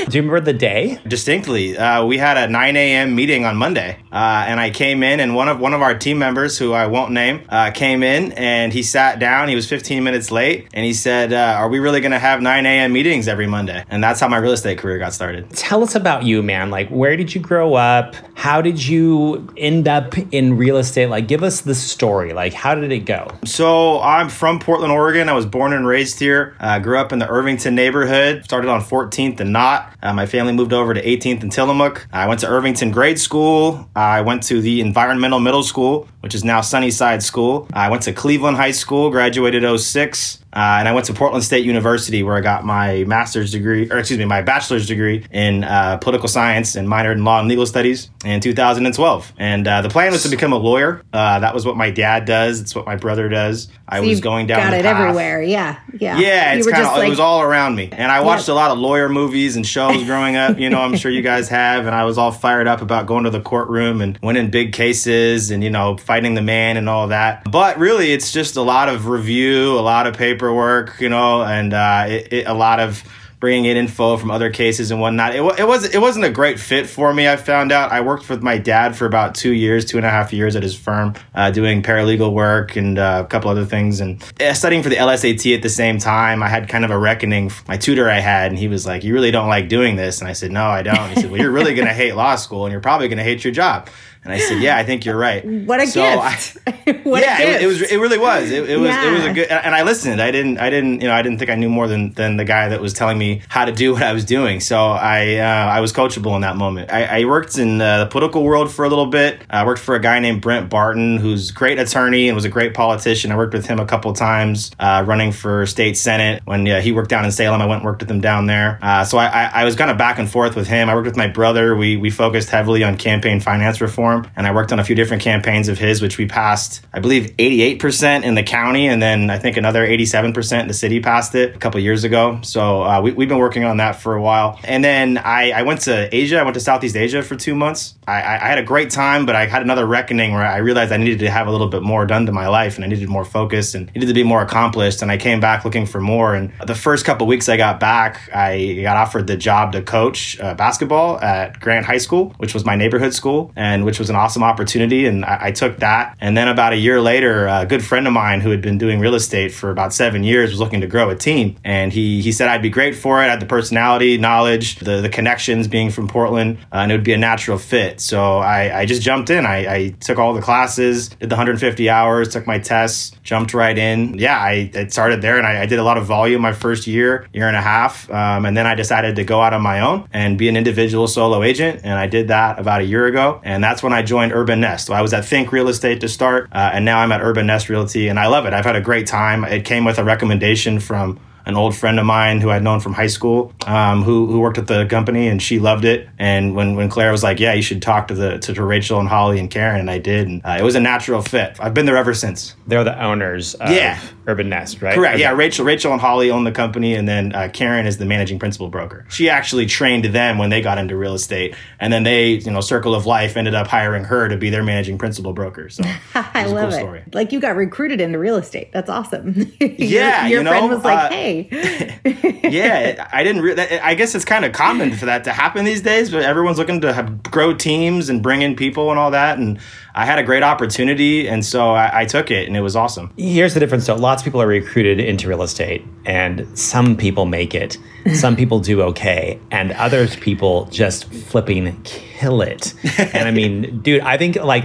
Do 0.09 0.17
you 0.17 0.23
remember 0.23 0.43
the 0.43 0.57
day? 0.57 0.99
Distinctly. 1.07 1.77
Uh, 1.77 2.03
we 2.03 2.17
had 2.17 2.35
a 2.35 2.47
9 2.47 2.75
a.m. 2.75 3.13
meeting 3.13 3.45
on 3.45 3.55
Monday, 3.57 3.99
uh, 4.11 4.45
and 4.47 4.59
I 4.59 4.71
came 4.71 5.03
in, 5.03 5.19
and 5.19 5.35
one 5.35 5.47
of 5.47 5.59
one 5.59 5.75
of 5.75 5.83
our 5.83 5.95
team 5.95 6.17
members, 6.17 6.57
who 6.57 6.73
I 6.73 6.87
won't 6.87 7.11
name, 7.11 7.45
uh, 7.47 7.69
came 7.69 8.01
in, 8.01 8.31
and 8.31 8.73
he 8.73 8.81
sat 8.81 9.19
down. 9.19 9.49
He 9.49 9.55
was 9.55 9.69
15 9.69 10.03
minutes 10.03 10.31
late, 10.31 10.67
and 10.73 10.83
he 10.83 10.93
said, 10.93 11.31
uh, 11.31 11.57
"Are 11.59 11.69
we 11.69 11.77
really 11.77 12.01
going 12.01 12.11
to 12.11 12.17
have 12.17 12.41
9 12.41 12.65
a.m. 12.65 12.91
meetings 12.91 13.27
every 13.27 13.45
Monday?" 13.45 13.83
And 13.89 14.03
that's 14.03 14.19
how 14.19 14.27
my 14.27 14.37
real 14.37 14.53
estate 14.53 14.79
career 14.79 14.97
got 14.97 15.13
started. 15.13 15.47
Tell 15.51 15.83
us 15.83 15.93
about 15.93 16.23
you, 16.23 16.41
man. 16.41 16.71
Like, 16.71 16.89
where 16.89 17.15
did 17.15 17.35
you 17.35 17.41
grow 17.41 17.75
up? 17.75 18.15
How 18.33 18.63
did 18.63 18.83
you 18.83 19.47
end 19.57 19.87
up 19.87 20.17
in 20.31 20.57
real 20.57 20.77
estate? 20.77 21.07
Like, 21.09 21.27
give 21.27 21.43
us 21.43 21.61
the 21.61 21.75
story. 21.75 22.33
Like, 22.33 22.53
how 22.53 22.73
did 22.73 22.91
it 22.91 23.05
go? 23.05 23.27
So 23.45 24.01
I'm 24.01 24.29
from 24.29 24.57
Portland, 24.57 24.91
Oregon. 24.91 25.29
I 25.29 25.33
was 25.33 25.45
born 25.45 25.71
and 25.71 25.85
raised 25.85 26.17
here. 26.19 26.55
Uh, 26.59 26.79
grew 26.79 26.97
up 26.97 27.13
in 27.13 27.19
the 27.19 27.27
Irvington 27.29 27.75
neighborhood. 27.75 28.43
Started 28.43 28.69
on 28.69 28.81
14th 28.81 29.39
and 29.39 29.53
Knott. 29.53 29.93
Uh, 30.01 30.13
my 30.13 30.25
family 30.25 30.53
moved 30.53 30.73
over 30.73 30.93
to 30.93 31.03
18th 31.03 31.41
and 31.43 31.51
Tillamook. 31.51 32.07
I 32.11 32.27
went 32.27 32.39
to 32.41 32.47
Irvington 32.47 32.91
Grade 32.91 33.19
School. 33.19 33.89
I 33.95 34.21
went 34.21 34.43
to 34.43 34.61
the 34.61 34.81
Environmental 34.81 35.39
Middle 35.39 35.63
School, 35.63 36.07
which 36.21 36.33
is 36.33 36.43
now 36.43 36.61
Sunnyside 36.61 37.21
School. 37.21 37.67
I 37.73 37.89
went 37.89 38.03
to 38.03 38.13
Cleveland 38.13 38.57
High 38.57 38.71
School, 38.71 39.09
graduated 39.09 39.63
06. 39.79 40.38
Uh, 40.51 40.77
and 40.79 40.87
I 40.87 40.93
went 40.93 41.05
to 41.07 41.13
Portland 41.13 41.43
State 41.43 41.65
University 41.65 42.23
where 42.23 42.35
I 42.35 42.41
got 42.41 42.65
my 42.65 43.03
master's 43.05 43.51
degree, 43.51 43.89
or 43.91 43.97
excuse 43.99 44.17
me, 44.19 44.25
my 44.25 44.41
bachelor's 44.41 44.87
degree 44.87 45.25
in 45.31 45.63
uh, 45.63 45.97
political 45.97 46.27
science 46.27 46.75
and 46.75 46.87
minored 46.87 47.13
in 47.13 47.23
law 47.23 47.39
and 47.39 47.47
legal 47.47 47.65
studies 47.65 48.09
in 48.25 48.39
2012. 48.41 49.33
And 49.37 49.67
uh, 49.67 49.81
the 49.81 49.89
plan 49.89 50.11
was 50.11 50.23
to 50.23 50.29
become 50.29 50.53
a 50.53 50.57
lawyer. 50.57 51.03
Uh, 51.13 51.39
that 51.39 51.53
was 51.53 51.65
what 51.65 51.77
my 51.77 51.91
dad 51.91 52.25
does. 52.25 52.61
It's 52.61 52.73
what 52.75 52.85
my 52.85 52.95
brother 52.95 53.29
does. 53.29 53.67
I 53.87 54.01
So 54.01 54.07
was 54.07 54.21
going 54.21 54.47
down 54.47 54.59
Got 54.59 54.73
it 54.73 54.83
path. 54.83 54.99
everywhere. 54.99 55.41
Yeah. 55.41 55.79
Yeah. 55.97 56.17
Yeah, 56.19 56.53
it's 56.53 56.67
kind 56.67 56.83
of 56.83 56.93
just 56.93 57.03
it 57.03 57.09
was 57.09 57.19
all 57.19 57.41
around 57.41 57.75
me, 57.75 57.89
and 57.91 58.11
I 58.11 58.21
watched 58.21 58.47
Yeah. 58.47 58.53
a 58.53 58.55
lot 58.55 58.71
of 58.71 58.77
lawyer 58.77 59.09
movies 59.09 59.55
and 59.55 59.65
shows 59.65 60.03
growing 60.03 60.35
up. 60.35 60.59
You 60.59 60.69
know, 60.69 60.79
I'm 60.81 60.95
sure 60.95 61.09
you 61.11 61.21
guys 61.23 61.49
have, 61.49 61.85
and 61.87 61.95
I 61.95 62.03
was 62.05 62.17
all 62.17 62.31
fired 62.31 62.67
up 62.67 62.81
about 62.81 63.07
going 63.07 63.23
to 63.23 63.29
the 63.31 63.41
courtroom 63.41 64.01
and 64.01 64.17
winning 64.21 64.49
big 64.51 64.73
cases, 64.73 65.49
and 65.51 65.63
you 65.63 65.69
know, 65.71 65.97
fighting 65.97 66.35
the 66.35 66.41
man 66.43 66.77
and 66.77 66.87
all 66.87 67.07
that. 67.07 67.49
But 67.49 67.79
really, 67.79 68.11
it's 68.11 68.31
just 68.31 68.55
a 68.57 68.61
lot 68.61 68.89
of 68.89 69.07
review, 69.07 69.77
a 69.77 69.81
lot 69.81 70.05
of 70.05 70.15
paperwork, 70.49 70.99
you 70.99 71.09
know, 71.09 71.43
and 71.43 71.73
uh, 71.73 72.05
it, 72.07 72.33
it, 72.33 72.47
a 72.47 72.53
lot 72.53 72.79
of 72.79 73.03
bringing 73.39 73.63
in 73.63 73.77
info 73.77 74.17
from 74.17 74.31
other 74.31 74.49
cases 74.49 74.91
and 74.91 74.99
whatnot. 74.99 75.33
It, 75.33 75.59
it 75.59 75.65
was 75.65 75.85
it 75.85 75.99
wasn't 75.99 76.25
a 76.25 76.29
great 76.29 76.59
fit 76.59 76.87
for 76.87 77.13
me. 77.13 77.27
I 77.27 77.37
found 77.37 77.71
out. 77.71 77.91
I 77.91 78.01
worked 78.01 78.29
with 78.29 78.41
my 78.41 78.57
dad 78.57 78.97
for 78.97 79.05
about 79.05 79.35
two 79.35 79.53
years, 79.53 79.85
two 79.85 79.97
and 79.97 80.05
a 80.05 80.09
half 80.09 80.33
years 80.33 80.55
at 80.55 80.63
his 80.63 80.75
firm, 80.75 81.13
uh, 81.33 81.51
doing 81.51 81.81
paralegal 81.81 82.33
work 82.33 82.75
and 82.75 82.97
uh, 82.97 83.23
a 83.25 83.27
couple 83.27 83.49
other 83.49 83.65
things, 83.65 84.01
and 84.01 84.23
uh, 84.41 84.53
studying 84.53 84.83
for 84.83 84.89
the 84.89 84.97
LSAT 84.97 85.55
at 85.55 85.61
the 85.61 85.69
same 85.69 85.99
time. 85.99 86.43
I 86.43 86.49
had 86.49 86.67
kind 86.67 86.83
of 86.83 86.91
a 86.91 86.97
reckoning. 86.97 87.51
My 87.67 87.77
tutor 87.77 88.09
I 88.09 88.19
had, 88.19 88.51
and 88.51 88.59
he 88.59 88.67
was 88.67 88.85
like, 88.85 89.03
"You 89.03 89.13
really 89.13 89.31
don't 89.31 89.49
like 89.49 89.69
doing 89.69 89.95
this," 89.95 90.19
and 90.19 90.27
I 90.27 90.33
said, 90.33 90.51
"No, 90.51 90.65
I 90.65 90.81
don't." 90.81 91.09
He 91.09 91.21
said, 91.21 91.31
"Well, 91.31 91.39
you're 91.39 91.51
really 91.51 91.75
going 91.75 91.87
to 91.87 91.93
hate 91.93 92.15
law 92.15 92.35
school, 92.35 92.65
and 92.65 92.71
you're 92.71 92.81
probably 92.81 93.07
going 93.07 93.17
to 93.17 93.23
hate 93.23 93.43
your 93.43 93.53
job." 93.53 93.89
And 94.23 94.33
I 94.33 94.39
said, 94.39 94.59
"Yeah, 94.61 94.77
I 94.77 94.83
think 94.83 95.05
you're 95.05 95.17
right." 95.17 95.45
What 95.69 95.81
a 95.81 95.87
So 95.87 96.03
I- 96.03 96.29
gift. 96.31 96.57
what 97.05 97.21
yeah, 97.21 97.37
a 97.37 97.45
gift. 97.45 97.61
It, 97.61 97.63
it 97.63 97.67
was. 97.67 97.81
It 97.83 97.97
really 97.97 98.17
was. 98.17 98.51
It, 98.51 98.69
it 98.69 98.77
was. 98.77 98.89
It 98.95 99.11
was 99.11 99.25
a 99.25 99.33
good. 99.33 99.47
And 99.49 99.73
I 99.73 99.83
listened. 99.83 100.21
I 100.21 100.31
didn't. 100.31 100.57
I 100.59 100.69
didn't. 100.69 101.01
You 101.01 101.07
know, 101.07 101.13
I 101.13 101.21
didn't 101.21 101.37
think 101.39 101.49
I 101.51 101.55
knew 101.55 101.69
more 101.69 101.87
than 101.87 102.13
than 102.13 102.37
the 102.37 102.43
guy 102.45 102.69
that 102.69 102.81
was 102.81 102.93
telling 102.93 103.17
me 103.17 103.41
how 103.47 103.65
to 103.65 103.71
do 103.71 103.93
what 103.93 104.03
I 104.03 104.11
was 104.13 104.25
doing. 104.25 104.59
So 104.59 104.77
I 104.77 105.37
uh, 105.37 105.43
I 105.77 105.79
was 105.79 105.93
coachable 105.93 106.35
in 106.35 106.41
that 106.41 106.57
moment. 106.57 106.91
I, 106.91 107.21
I 107.21 107.25
worked 107.25 107.57
in 107.57 107.79
uh, 107.81 107.99
the 108.03 108.05
political 108.07 108.43
world 108.43 108.71
for 108.71 108.83
a 108.85 108.89
little 108.89 109.05
bit. 109.07 109.41
I 109.49 109.65
worked 109.65 109.81
for 109.81 109.95
a 109.95 109.99
guy 110.01 110.19
named 110.19 110.41
Brent 110.41 110.69
Barton, 110.69 111.17
who's 111.17 111.51
a 111.51 111.53
great 111.53 111.79
attorney 111.79 112.27
and 112.27 112.35
was 112.35 112.45
a 112.45 112.49
great 112.49 112.73
politician. 112.73 113.31
I 113.31 113.37
worked 113.37 113.53
with 113.53 113.67
him 113.67 113.79
a 113.79 113.85
couple 113.85 114.11
times, 114.13 114.71
uh, 114.79 115.03
running 115.07 115.31
for 115.31 115.65
state 115.65 115.97
senate. 115.97 116.41
When 116.45 116.65
yeah, 116.65 116.81
he 116.81 116.91
worked 116.91 117.09
down 117.09 117.25
in 117.25 117.31
Salem, 117.31 117.61
I 117.61 117.65
went 117.65 117.81
and 117.81 117.85
worked 117.85 118.01
with 118.01 118.11
him 118.11 118.21
down 118.21 118.47
there. 118.47 118.79
Uh, 118.81 119.03
so 119.05 119.17
I, 119.17 119.27
I, 119.27 119.51
I 119.61 119.65
was 119.65 119.75
kind 119.75 119.89
of 119.91 119.97
back 119.97 120.19
and 120.19 120.29
forth 120.29 120.55
with 120.55 120.67
him. 120.67 120.89
I 120.89 120.95
worked 120.95 121.07
with 121.07 121.17
my 121.17 121.27
brother. 121.27 121.75
We 121.75 121.95
we 121.97 122.09
focused 122.09 122.49
heavily 122.49 122.83
on 122.83 122.97
campaign 122.97 123.39
finance 123.39 123.79
reform, 123.81 124.08
and 124.35 124.47
I 124.47 124.53
worked 124.53 124.71
on 124.71 124.79
a 124.79 124.83
few 124.83 124.95
different 124.95 125.23
campaigns 125.23 125.67
of 125.67 125.77
his, 125.77 126.01
which 126.01 126.17
we 126.17 126.25
passed, 126.25 126.85
I 126.93 126.99
believe, 126.99 127.35
88% 127.37 128.23
in 128.23 128.35
the 128.35 128.43
county, 128.43 128.87
and 128.87 129.01
then 129.01 129.29
I 129.29 129.39
think 129.39 129.57
another 129.57 129.85
87% 129.85 130.61
in 130.61 130.67
the 130.67 130.73
city 130.73 130.99
passed 130.99 131.35
it 131.35 131.55
a 131.55 131.59
couple 131.59 131.79
years 131.79 132.03
ago. 132.03 132.39
So 132.43 132.83
uh, 132.83 133.01
we, 133.01 133.11
we've 133.11 133.29
been 133.29 133.37
working 133.37 133.63
on 133.63 133.77
that 133.77 133.93
for 133.93 134.15
a 134.15 134.21
while. 134.21 134.59
And 134.63 134.83
then 134.83 135.17
I, 135.17 135.51
I 135.51 135.61
went 135.63 135.81
to 135.81 136.13
Asia. 136.15 136.39
I 136.39 136.43
went 136.43 136.55
to 136.55 136.59
Southeast 136.59 136.95
Asia 136.95 137.21
for 137.21 137.35
two 137.35 137.55
months. 137.55 137.95
I, 138.07 138.21
I, 138.21 138.33
I 138.35 138.47
had 138.49 138.57
a 138.57 138.63
great 138.63 138.89
time, 138.89 139.25
but 139.25 139.35
I 139.35 139.45
had 139.45 139.61
another 139.61 139.85
reckoning 139.85 140.33
where 140.33 140.45
I 140.45 140.57
realized 140.57 140.91
I 140.91 140.97
needed 140.97 141.19
to 141.19 141.29
have 141.29 141.47
a 141.47 141.51
little 141.51 141.67
bit 141.67 141.83
more 141.83 142.05
done 142.05 142.25
to 142.25 142.31
my 142.31 142.47
life, 142.47 142.75
and 142.75 142.85
I 142.85 142.87
needed 142.87 143.09
more 143.09 143.25
focus 143.25 143.75
and 143.75 143.93
needed 143.93 144.07
to 144.07 144.13
be 144.13 144.23
more 144.23 144.41
accomplished. 144.41 145.01
And 145.01 145.11
I 145.11 145.17
came 145.17 145.39
back 145.39 145.65
looking 145.65 145.85
for 145.85 146.01
more. 146.01 146.35
And 146.35 146.51
the 146.65 146.75
first 146.75 147.05
couple 147.05 147.27
weeks 147.27 147.49
I 147.49 147.57
got 147.57 147.79
back, 147.79 148.29
I 148.33 148.79
got 148.81 148.97
offered 148.97 149.27
the 149.27 149.37
job 149.37 149.73
to 149.73 149.81
coach 149.81 150.39
uh, 150.39 150.53
basketball 150.55 151.19
at 151.19 151.59
Grant 151.59 151.85
High 151.85 151.97
School, 151.97 152.33
which 152.37 152.53
was 152.53 152.65
my 152.65 152.75
neighborhood 152.75 153.13
school, 153.13 153.51
and 153.55 153.85
which 153.85 153.98
was 153.99 154.09
an 154.09 154.15
awesome 154.15 154.43
opportunity. 154.43 155.05
And 155.05 155.25
I, 155.25 155.47
I 155.47 155.51
took 155.51 155.77
that. 155.77 156.17
And 156.19 156.35
then 156.35 156.47
about 156.47 156.73
a 156.73 156.77
year 156.77 157.01
later, 157.01 157.47
a 157.47 157.65
good 157.65 157.83
friend 157.83 158.07
of 158.07 158.13
mine 158.13 158.41
who 158.41 158.49
had 158.49 158.61
been 158.61 158.77
doing 158.77 158.99
real 158.99 159.15
estate 159.15 159.53
for 159.53 159.69
about 159.69 159.93
seven 159.93 160.23
years 160.23 160.51
was 160.51 160.59
looking 160.59 160.81
to 160.81 160.87
grow 160.87 161.09
a 161.09 161.15
team. 161.15 161.57
And 161.63 161.91
he, 161.91 162.21
he 162.21 162.31
said 162.31 162.47
I'd 162.47 162.61
be 162.61 162.69
great 162.69 162.95
for 162.95 163.21
it. 163.21 163.25
I 163.25 163.29
had 163.29 163.39
the 163.39 163.45
personality, 163.45 164.17
knowledge, 164.17 164.77
the, 164.79 165.01
the 165.01 165.09
connections 165.09 165.67
being 165.67 165.91
from 165.91 166.07
Portland, 166.07 166.57
uh, 166.71 166.77
and 166.77 166.91
it 166.91 166.95
would 166.95 167.03
be 167.03 167.13
a 167.13 167.17
natural 167.17 167.57
fit. 167.57 168.01
So 168.01 168.37
I, 168.37 168.79
I 168.79 168.85
just 168.85 169.01
jumped 169.01 169.29
in. 169.29 169.45
I, 169.45 169.73
I 169.73 169.89
took 169.99 170.17
all 170.17 170.33
the 170.33 170.41
classes, 170.41 171.09
did 171.09 171.29
the 171.29 171.35
150 171.35 171.89
hours, 171.89 172.29
took 172.29 172.47
my 172.47 172.59
tests, 172.59 173.15
jumped 173.23 173.53
right 173.53 173.77
in. 173.77 174.17
Yeah, 174.17 174.37
I, 174.37 174.71
I 174.73 174.87
started 174.87 175.21
there 175.21 175.37
and 175.37 175.45
I, 175.45 175.61
I 175.63 175.65
did 175.65 175.79
a 175.79 175.83
lot 175.83 175.97
of 175.97 176.05
volume 176.05 176.41
my 176.41 176.53
first 176.53 176.87
year, 176.87 177.27
year 177.33 177.47
and 177.47 177.55
a 177.55 177.61
half. 177.61 178.09
Um, 178.09 178.45
and 178.45 178.55
then 178.55 178.65
I 178.65 178.75
decided 178.75 179.15
to 179.17 179.23
go 179.23 179.41
out 179.41 179.53
on 179.53 179.61
my 179.61 179.81
own 179.81 180.07
and 180.11 180.37
be 180.37 180.49
an 180.49 180.57
individual 180.57 181.07
solo 181.07 181.43
agent. 181.43 181.81
And 181.83 181.93
I 181.93 182.07
did 182.07 182.29
that 182.29 182.59
about 182.59 182.81
a 182.81 182.85
year 182.85 183.05
ago. 183.05 183.41
And 183.43 183.63
that's 183.63 183.83
when 183.83 183.88
I 183.93 184.01
joined 184.01 184.33
Urban 184.33 184.59
Nest. 184.59 184.89
I 184.89 185.01
was 185.01 185.13
at 185.13 185.25
Think 185.25 185.51
Real 185.51 185.69
Estate 185.69 186.01
to 186.01 186.09
start, 186.09 186.49
uh, 186.51 186.71
and 186.73 186.85
now 186.85 186.99
I'm 186.99 187.11
at 187.11 187.21
Urban 187.21 187.47
Nest 187.47 187.69
Realty, 187.69 188.07
and 188.07 188.19
I 188.19 188.27
love 188.27 188.45
it. 188.45 188.53
I've 188.53 188.65
had 188.65 188.75
a 188.75 188.81
great 188.81 189.07
time. 189.07 189.43
It 189.43 189.65
came 189.65 189.85
with 189.85 189.97
a 189.97 190.03
recommendation 190.03 190.79
from 190.79 191.19
an 191.45 191.55
old 191.55 191.75
friend 191.75 191.99
of 191.99 192.05
mine 192.05 192.41
who 192.41 192.51
I'd 192.51 192.61
known 192.61 192.79
from 192.79 192.93
high 192.93 193.07
school, 193.07 193.53
um, 193.65 194.03
who 194.03 194.27
who 194.27 194.39
worked 194.39 194.57
at 194.59 194.67
the 194.67 194.85
company, 194.85 195.27
and 195.27 195.41
she 195.41 195.57
loved 195.57 195.83
it. 195.83 196.07
And 196.19 196.55
when 196.55 196.75
when 196.75 196.89
Claire 196.89 197.11
was 197.11 197.23
like, 197.23 197.39
"Yeah, 197.39 197.53
you 197.53 197.63
should 197.63 197.81
talk 197.81 198.09
to 198.09 198.13
the 198.13 198.37
to, 198.39 198.53
to 198.53 198.63
Rachel 198.63 198.99
and 198.99 199.09
Holly 199.09 199.39
and 199.39 199.49
Karen," 199.49 199.79
and 199.79 199.89
I 199.89 199.97
did, 199.97 200.27
and 200.27 200.45
uh, 200.45 200.57
it 200.59 200.63
was 200.63 200.75
a 200.75 200.79
natural 200.79 201.21
fit. 201.21 201.57
I've 201.59 201.73
been 201.73 201.85
there 201.87 201.97
ever 201.97 202.13
since. 202.13 202.55
They're 202.67 202.83
the 202.83 203.01
owners 203.03 203.55
of 203.55 203.71
Yeah. 203.71 203.99
Urban 204.29 204.47
Nest, 204.49 204.81
right? 204.81 204.95
Correct. 204.95 205.15
Okay. 205.15 205.21
Yeah, 205.23 205.31
Rachel, 205.33 205.65
Rachel 205.65 205.91
and 205.91 205.99
Holly 205.99 206.29
own 206.31 206.43
the 206.43 206.51
company, 206.51 206.95
and 206.95 207.07
then 207.07 207.33
uh, 207.33 207.49
Karen 207.51 207.85
is 207.85 207.97
the 207.97 208.05
managing 208.05 208.39
principal 208.39 208.69
broker. 208.69 209.05
She 209.09 209.29
actually 209.29 209.65
trained 209.65 210.05
them 210.05 210.37
when 210.37 210.49
they 210.49 210.61
got 210.61 210.77
into 210.77 210.95
real 210.95 211.13
estate, 211.15 211.55
and 211.79 211.91
then 211.91 212.03
they, 212.03 212.31
you 212.33 212.51
know, 212.51 212.61
Circle 212.61 212.93
of 212.95 213.05
Life 213.05 213.35
ended 213.35 213.55
up 213.55 213.67
hiring 213.67 214.03
her 214.05 214.29
to 214.29 214.37
be 214.37 214.49
their 214.49 214.63
managing 214.63 214.97
principal 214.97 215.33
broker. 215.33 215.69
So 215.69 215.83
I 216.15 216.41
it's 216.43 216.51
a 216.51 216.53
love 216.53 216.69
cool 216.69 216.77
it. 216.77 216.81
story. 216.81 217.03
Like 217.13 217.31
you 217.31 217.39
got 217.39 217.55
recruited 217.55 217.99
into 218.01 218.19
real 218.19 218.35
estate. 218.37 218.71
That's 218.71 218.89
awesome. 218.89 219.33
Your- 219.59 219.69
Yeah, 219.77 220.27
your, 220.27 220.37
you 220.39 220.43
know, 220.43 220.51
friend 220.51 220.69
was 220.69 220.83
like, 220.83 220.97
uh, 220.97 221.09
"Hey, 221.09 221.99
yeah, 222.43 223.07
I 223.11 223.23
didn't. 223.23 223.41
Re- 223.41 223.53
that- 223.55 223.83
I 223.85 223.95
guess 223.95 224.15
it's 224.15 224.25
kind 224.25 224.45
of 224.45 224.51
common 224.53 224.93
for 224.93 225.05
that 225.05 225.23
to 225.25 225.31
happen 225.33 225.65
these 225.65 225.81
days. 225.81 226.09
But 226.11 226.23
everyone's 226.23 226.57
looking 226.57 226.81
to 226.81 226.93
have, 226.93 227.23
grow 227.23 227.53
teams 227.53 228.09
and 228.09 228.21
bring 228.21 228.41
in 228.41 228.55
people 228.55 228.89
and 228.91 228.99
all 228.99 229.11
that. 229.11 229.37
And 229.37 229.59
I 229.99 230.05
had 230.05 230.17
a 230.17 230.23
great 230.23 230.43
opportunity, 230.43 231.27
and 231.27 231.43
so 231.43 231.71
I, 231.71 232.01
I 232.01 232.05
took 232.05 232.31
it, 232.31 232.47
and 232.47 232.55
it 232.55 232.61
was 232.61 232.73
awesome. 232.77 233.11
Here's 233.17 233.53
the 233.53 233.59
difference 233.59 233.85
though. 233.85 233.95
Lots 233.95 234.21
of 234.21 234.23
people 234.23 234.41
are 234.41 234.47
recruited 234.47 234.97
into 235.01 235.27
real 235.27 235.41
estate 235.41 235.83
and 236.05 236.47
some 236.57 236.95
people 236.95 237.25
make 237.25 237.53
it. 237.53 237.77
Some 238.15 238.35
people 238.35 238.59
do 238.59 238.81
okay 238.83 239.39
and 239.51 239.71
others 239.73 240.15
people 240.15 240.65
just 240.65 241.05
flipping 241.11 241.79
kill 241.83 242.41
it. 242.41 242.73
And 242.97 243.27
I 243.27 243.31
mean, 243.31 243.79
dude, 243.83 244.01
I 244.01 244.17
think 244.17 244.35
like 244.37 244.63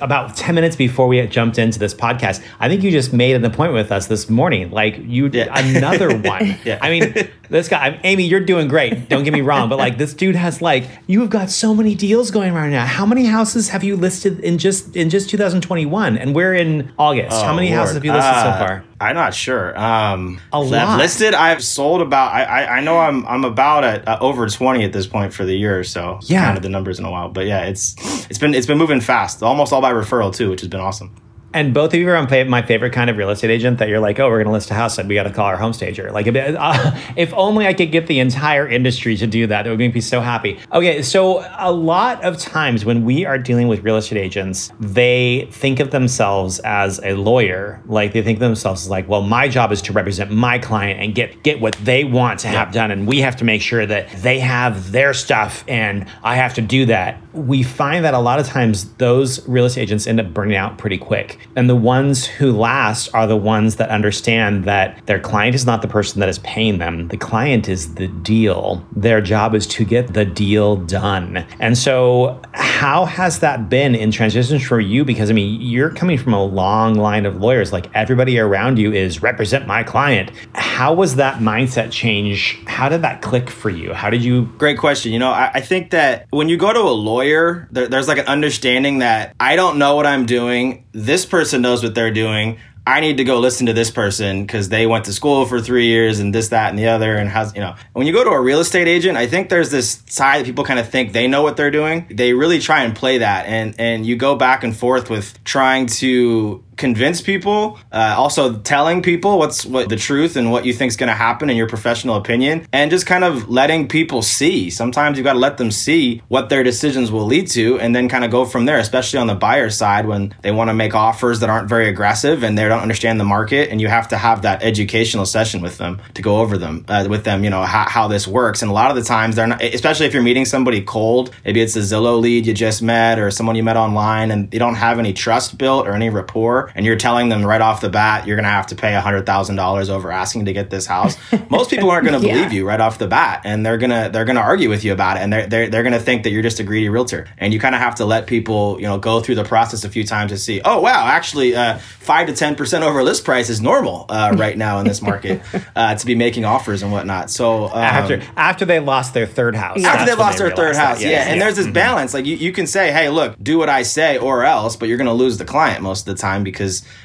about 0.00 0.36
10 0.36 0.54
minutes 0.54 0.74
before 0.76 1.06
we 1.06 1.24
jumped 1.26 1.58
into 1.58 1.78
this 1.78 1.92
podcast, 1.94 2.42
I 2.60 2.68
think 2.68 2.82
you 2.82 2.90
just 2.90 3.12
made 3.12 3.36
an 3.36 3.44
appointment 3.44 3.74
with 3.74 3.92
us 3.92 4.06
this 4.06 4.30
morning. 4.30 4.70
Like 4.70 4.96
you 4.98 5.28
did 5.28 5.46
Yeah. 5.48 5.58
another 5.58 6.16
one. 6.18 6.56
Yeah. 6.64 6.78
I 6.80 6.90
mean, 6.90 7.14
this 7.50 7.68
guy, 7.68 7.78
I'm- 7.78 8.00
Amy, 8.04 8.24
you're 8.24 8.40
doing 8.40 8.68
great. 8.68 9.08
Don't 9.08 9.24
get 9.24 9.32
me 9.34 9.42
wrong, 9.42 9.68
but 9.68 9.78
like 9.78 9.98
this 9.98 10.14
dude 10.14 10.34
has 10.36 10.62
like 10.62 10.88
you 11.06 11.20
have 11.20 11.30
got 11.30 11.50
so 11.50 11.74
many 11.74 11.94
deals 11.94 12.30
going 12.30 12.54
right 12.54 12.70
now. 12.70 12.86
How 12.86 13.04
many 13.04 13.24
houses 13.26 13.68
have 13.68 13.84
you 13.84 13.96
listed 13.96 14.40
in 14.40 14.56
just 14.58 14.96
in 14.96 15.10
just 15.10 15.28
2021? 15.30 16.16
And 16.16 16.34
we're 16.34 16.54
in 16.54 16.90
August. 16.98 17.36
How 17.42 17.52
Oh, 17.52 17.56
many 17.56 17.68
Lord. 17.68 17.80
houses 17.80 17.94
have 17.96 18.04
you 18.04 18.12
listed 18.12 18.34
Uh, 18.34 18.58
so 18.58 18.66
far? 18.66 18.84
I'm 19.00 19.14
not 19.16 19.34
sure. 19.34 19.76
Um, 19.78 20.40
A 20.52 20.60
lot. 20.60 20.98
listed. 20.98 21.34
I've 21.34 21.62
sold 21.64 22.00
about. 22.00 22.32
I 22.32 22.44
I, 22.44 22.76
I 22.76 22.80
know 22.80 22.98
I'm 22.98 23.26
I'm 23.26 23.44
about 23.44 23.84
at 23.84 24.06
uh, 24.08 24.18
over 24.20 24.46
20 24.48 24.84
at 24.84 24.92
this 24.92 25.06
point 25.06 25.32
for 25.34 25.44
the 25.44 25.54
year. 25.56 25.80
or 25.80 25.84
So 25.84 26.20
Yeah. 26.22 26.44
counted 26.44 26.62
the 26.62 26.68
numbers 26.68 26.98
in 26.98 27.04
a 27.04 27.10
while, 27.10 27.28
but 27.28 27.46
yeah, 27.46 27.62
it's 27.64 27.94
it's 28.30 28.38
been 28.38 28.54
it's 28.54 28.66
been 28.66 28.78
moving 28.78 29.00
fast. 29.00 29.42
Almost 29.42 29.72
all 29.72 29.80
by 29.80 29.92
referral 29.92 30.34
too, 30.34 30.50
which 30.50 30.60
has 30.60 30.68
been 30.68 30.80
awesome. 30.80 31.14
And 31.54 31.72
both 31.72 31.94
of 31.94 32.00
you 32.00 32.08
are 32.10 32.16
on 32.16 32.28
my 32.50 32.62
favorite 32.62 32.92
kind 32.92 33.08
of 33.08 33.16
real 33.16 33.30
estate 33.30 33.50
agent 33.50 33.78
that 33.78 33.88
you're 33.88 34.00
like, 34.00 34.18
oh, 34.18 34.28
we're 34.28 34.38
going 34.38 34.46
to 34.46 34.52
list 34.52 34.72
a 34.72 34.74
house 34.74 34.98
and 34.98 35.08
we 35.08 35.14
got 35.14 35.22
to 35.22 35.30
call 35.30 35.46
our 35.46 35.56
home 35.56 35.72
stager. 35.72 36.10
Like, 36.10 36.26
if, 36.26 36.34
uh, 36.34 36.98
if 37.16 37.32
only 37.32 37.68
I 37.68 37.72
could 37.72 37.92
get 37.92 38.08
the 38.08 38.18
entire 38.18 38.66
industry 38.66 39.16
to 39.16 39.26
do 39.28 39.46
that, 39.46 39.64
it 39.64 39.70
would 39.70 39.78
make 39.78 39.94
me 39.94 40.00
so 40.00 40.20
happy. 40.20 40.58
Okay, 40.72 41.00
so 41.00 41.46
a 41.56 41.70
lot 41.70 42.24
of 42.24 42.38
times 42.38 42.84
when 42.84 43.04
we 43.04 43.24
are 43.24 43.38
dealing 43.38 43.68
with 43.68 43.84
real 43.84 43.96
estate 43.96 44.18
agents, 44.18 44.72
they 44.80 45.48
think 45.52 45.78
of 45.78 45.92
themselves 45.92 46.58
as 46.60 46.98
a 47.04 47.14
lawyer. 47.14 47.80
Like, 47.86 48.14
they 48.14 48.22
think 48.22 48.38
of 48.38 48.40
themselves 48.40 48.82
as 48.82 48.90
like, 48.90 49.08
well, 49.08 49.22
my 49.22 49.46
job 49.46 49.70
is 49.70 49.80
to 49.82 49.92
represent 49.92 50.32
my 50.32 50.58
client 50.58 51.00
and 51.00 51.14
get 51.14 51.44
get 51.44 51.60
what 51.60 51.74
they 51.84 52.02
want 52.02 52.40
to 52.40 52.48
have 52.48 52.72
done, 52.72 52.90
and 52.90 53.06
we 53.06 53.20
have 53.20 53.36
to 53.36 53.44
make 53.44 53.62
sure 53.62 53.86
that 53.86 54.10
they 54.22 54.40
have 54.40 54.90
their 54.90 55.14
stuff, 55.14 55.64
and 55.68 56.06
I 56.24 56.34
have 56.34 56.54
to 56.54 56.60
do 56.60 56.86
that. 56.86 57.20
We 57.34 57.62
find 57.62 58.04
that 58.04 58.14
a 58.14 58.18
lot 58.18 58.38
of 58.38 58.46
times 58.46 58.92
those 58.94 59.46
real 59.48 59.64
estate 59.64 59.82
agents 59.82 60.06
end 60.06 60.20
up 60.20 60.32
burning 60.32 60.56
out 60.56 60.78
pretty 60.78 60.98
quick 60.98 61.38
And 61.56 61.68
the 61.68 61.76
ones 61.76 62.26
who 62.26 62.52
last 62.52 63.08
are 63.14 63.26
the 63.26 63.36
ones 63.36 63.76
that 63.76 63.90
understand 63.90 64.64
that 64.64 65.04
their 65.06 65.20
client 65.20 65.54
is 65.54 65.66
not 65.66 65.82
the 65.82 65.88
person 65.88 66.20
that 66.20 66.28
is 66.28 66.38
paying 66.40 66.78
them. 66.78 67.08
The 67.08 67.16
client 67.16 67.68
is 67.68 67.94
the 67.94 68.08
deal. 68.08 68.84
Their 68.94 69.20
job 69.20 69.54
is 69.54 69.66
to 69.68 69.84
get 69.84 70.14
the 70.14 70.24
deal 70.24 70.76
done. 70.76 71.44
And 71.58 71.76
so, 71.76 72.40
how 72.52 73.04
has 73.04 73.40
that 73.40 73.68
been 73.68 73.94
in 73.94 74.10
transitions 74.10 74.62
for 74.62 74.80
you? 74.80 75.04
Because 75.04 75.30
I 75.30 75.32
mean, 75.32 75.60
you're 75.60 75.90
coming 75.90 76.18
from 76.18 76.32
a 76.32 76.44
long 76.44 76.94
line 76.94 77.26
of 77.26 77.40
lawyers, 77.40 77.72
like 77.72 77.88
everybody 77.94 78.38
around 78.38 78.78
you 78.78 78.92
is 78.92 79.22
represent 79.22 79.66
my 79.66 79.82
client. 79.82 80.30
How 80.54 80.94
was 80.94 81.16
that 81.16 81.40
mindset 81.40 81.90
change? 81.90 82.58
How 82.66 82.88
did 82.88 83.02
that 83.02 83.22
click 83.22 83.50
for 83.50 83.70
you? 83.70 83.92
How 83.92 84.10
did 84.10 84.22
you? 84.24 84.46
Great 84.58 84.78
question. 84.78 85.12
You 85.12 85.18
know, 85.18 85.30
I, 85.30 85.50
I 85.54 85.60
think 85.60 85.90
that 85.90 86.26
when 86.30 86.48
you 86.48 86.56
go 86.56 86.72
to 86.72 86.80
a 86.80 86.96
lawyer, 87.10 87.23
there, 87.70 87.88
there's 87.88 88.08
like 88.08 88.18
an 88.18 88.26
understanding 88.26 88.98
that 88.98 89.34
I 89.38 89.56
don't 89.56 89.78
know 89.78 89.96
what 89.96 90.06
I'm 90.06 90.26
doing. 90.26 90.86
This 90.92 91.26
person 91.26 91.62
knows 91.62 91.82
what 91.82 91.94
they're 91.94 92.12
doing. 92.12 92.58
I 92.86 93.00
need 93.00 93.16
to 93.16 93.24
go 93.24 93.38
listen 93.38 93.66
to 93.66 93.72
this 93.72 93.90
person 93.90 94.42
because 94.42 94.68
they 94.68 94.86
went 94.86 95.06
to 95.06 95.12
school 95.12 95.46
for 95.46 95.58
three 95.58 95.86
years 95.86 96.20
and 96.20 96.34
this, 96.34 96.48
that, 96.48 96.68
and 96.68 96.78
the 96.78 96.88
other. 96.88 97.16
And 97.16 97.30
has, 97.30 97.54
you 97.54 97.60
know, 97.62 97.76
when 97.94 98.06
you 98.06 98.12
go 98.12 98.22
to 98.22 98.30
a 98.30 98.40
real 98.40 98.60
estate 98.60 98.88
agent, 98.88 99.16
I 99.16 99.26
think 99.26 99.48
there's 99.48 99.70
this 99.70 100.02
side 100.06 100.40
that 100.40 100.44
people 100.44 100.64
kind 100.64 100.78
of 100.78 100.90
think 100.90 101.12
they 101.12 101.26
know 101.26 101.42
what 101.42 101.56
they're 101.56 101.70
doing. 101.70 102.06
They 102.10 102.34
really 102.34 102.58
try 102.58 102.82
and 102.82 102.94
play 102.94 103.18
that. 103.18 103.46
And, 103.46 103.74
and 103.78 104.04
you 104.04 104.16
go 104.16 104.36
back 104.36 104.64
and 104.64 104.76
forth 104.76 105.08
with 105.08 105.42
trying 105.44 105.86
to 105.86 106.63
convince 106.76 107.20
people 107.20 107.78
uh, 107.92 108.14
also 108.16 108.58
telling 108.58 109.02
people 109.02 109.38
what's 109.38 109.64
what 109.64 109.88
the 109.88 109.96
truth 109.96 110.36
and 110.36 110.50
what 110.50 110.64
you 110.64 110.72
think 110.72 110.90
is 110.90 110.96
going 110.96 111.08
to 111.08 111.14
happen 111.14 111.50
in 111.50 111.56
your 111.56 111.68
professional 111.68 112.16
opinion 112.16 112.66
and 112.72 112.90
just 112.90 113.06
kind 113.06 113.24
of 113.24 113.48
letting 113.48 113.88
people 113.88 114.22
see. 114.22 114.70
Sometimes 114.70 115.16
you've 115.16 115.24
got 115.24 115.34
to 115.34 115.38
let 115.38 115.58
them 115.58 115.70
see 115.70 116.22
what 116.28 116.48
their 116.48 116.62
decisions 116.62 117.10
will 117.10 117.26
lead 117.26 117.48
to 117.48 117.78
and 117.80 117.94
then 117.94 118.08
kind 118.08 118.24
of 118.24 118.30
go 118.30 118.44
from 118.44 118.64
there 118.64 118.78
especially 118.78 119.18
on 119.18 119.26
the 119.26 119.34
buyer 119.34 119.70
side 119.70 120.06
when 120.06 120.34
they 120.42 120.50
want 120.50 120.68
to 120.68 120.74
make 120.74 120.94
offers 120.94 121.40
that 121.40 121.50
aren't 121.50 121.68
very 121.68 121.88
aggressive 121.88 122.42
and 122.42 122.56
they 122.58 122.68
don't 122.68 122.80
understand 122.80 123.20
the 123.20 123.24
market 123.24 123.70
and 123.70 123.80
you 123.80 123.88
have 123.88 124.08
to 124.08 124.16
have 124.16 124.42
that 124.42 124.62
educational 124.62 125.26
session 125.26 125.60
with 125.60 125.78
them 125.78 126.00
to 126.14 126.22
go 126.22 126.38
over 126.38 126.58
them 126.58 126.84
uh, 126.88 127.06
with 127.08 127.24
them 127.24 127.44
you 127.44 127.50
know 127.50 127.62
how, 127.62 127.88
how 127.88 128.08
this 128.08 128.26
works. 128.26 128.62
And 128.62 128.70
a 128.70 128.74
lot 128.74 128.90
of 128.90 128.96
the 128.96 129.02
times 129.02 129.36
they're 129.36 129.46
not 129.46 129.62
especially 129.62 130.06
if 130.06 130.14
you're 130.14 130.22
meeting 130.22 130.44
somebody 130.44 130.80
cold 130.82 131.30
maybe 131.44 131.60
it's 131.60 131.76
a 131.76 131.80
zillow 131.80 132.20
lead 132.20 132.46
you 132.46 132.54
just 132.54 132.82
met 132.82 133.18
or 133.18 133.30
someone 133.30 133.56
you 133.56 133.62
met 133.62 133.76
online 133.76 134.30
and 134.30 134.52
you 134.52 134.58
don't 134.58 134.74
have 134.74 134.98
any 134.98 135.12
trust 135.12 135.58
built 135.58 135.86
or 135.86 135.92
any 135.92 136.10
rapport 136.10 136.63
and 136.74 136.84
you're 136.84 136.96
telling 136.96 137.28
them 137.28 137.44
right 137.44 137.60
off 137.60 137.80
the 137.80 137.90
bat 137.90 138.26
you're 138.26 138.36
going 138.36 138.44
to 138.44 138.50
have 138.50 138.66
to 138.68 138.76
pay 138.76 138.92
$100,000 138.92 139.88
over 139.88 140.10
asking 140.10 140.44
to 140.46 140.52
get 140.52 140.70
this 140.70 140.86
house, 140.86 141.16
most 141.50 141.70
people 141.70 141.90
aren't 141.90 142.06
going 142.06 142.20
to 142.20 142.26
yeah. 142.26 142.34
believe 142.34 142.52
you 142.52 142.66
right 142.66 142.80
off 142.80 142.98
the 142.98 143.08
bat 143.08 143.42
and 143.44 143.64
they're 143.64 143.78
going 143.78 143.90
to 143.90 144.10
they're 144.12 144.24
going 144.24 144.36
to 144.36 144.42
argue 144.42 144.68
with 144.68 144.84
you 144.84 144.92
about 144.92 145.16
it 145.16 145.20
and 145.20 145.32
they're 145.32 145.46
they're, 145.46 145.68
they're 145.68 145.82
going 145.82 145.92
to 145.92 146.00
think 146.00 146.24
that 146.24 146.30
you're 146.30 146.42
just 146.42 146.60
a 146.60 146.64
greedy 146.64 146.88
realtor. 146.88 147.26
And 147.38 147.52
you 147.52 147.60
kind 147.60 147.74
of 147.74 147.80
have 147.80 147.96
to 147.96 148.04
let 148.04 148.26
people, 148.26 148.80
you 148.80 148.86
know, 148.86 148.98
go 148.98 149.20
through 149.20 149.36
the 149.36 149.44
process 149.44 149.84
a 149.84 149.88
few 149.88 150.04
times 150.04 150.32
to 150.32 150.38
see, 150.38 150.60
"Oh, 150.64 150.80
wow, 150.80 151.06
actually 151.06 151.54
uh, 151.54 151.78
5 151.78 152.28
to 152.28 152.32
10% 152.32 152.82
over 152.82 153.02
list 153.02 153.24
price 153.24 153.48
is 153.48 153.60
normal 153.60 154.06
uh, 154.08 154.34
right 154.36 154.56
now 154.56 154.78
in 154.78 154.86
this 154.86 155.02
market 155.02 155.42
uh, 155.76 155.94
to 155.94 156.06
be 156.06 156.14
making 156.14 156.44
offers 156.44 156.82
and 156.82 156.92
whatnot." 156.92 157.30
So, 157.30 157.66
um, 157.66 157.72
after 157.78 158.22
after 158.36 158.64
they 158.64 158.80
lost 158.80 159.14
their 159.14 159.26
third 159.26 159.54
house. 159.54 159.82
After 159.84 160.06
they 160.06 160.16
lost 160.16 160.38
they 160.38 160.44
their 160.44 160.56
third 160.56 160.76
house. 160.76 161.02
Yeah. 161.02 161.10
yeah. 161.10 161.22
And 161.24 161.36
yeah. 161.36 161.44
there's 161.44 161.56
this 161.56 161.66
mm-hmm. 161.66 161.74
balance 161.74 162.14
like 162.14 162.26
you, 162.26 162.36
you 162.36 162.52
can 162.52 162.66
say, 162.66 162.92
"Hey, 162.92 163.08
look, 163.08 163.36
do 163.42 163.58
what 163.58 163.68
I 163.68 163.82
say 163.82 164.18
or 164.18 164.44
else," 164.44 164.76
but 164.76 164.88
you're 164.88 164.98
going 164.98 165.06
to 165.06 165.12
lose 165.12 165.38
the 165.38 165.44
client 165.44 165.82
most 165.82 166.08
of 166.08 166.16
the 166.16 166.20
time 166.20 166.44
because 166.44 166.53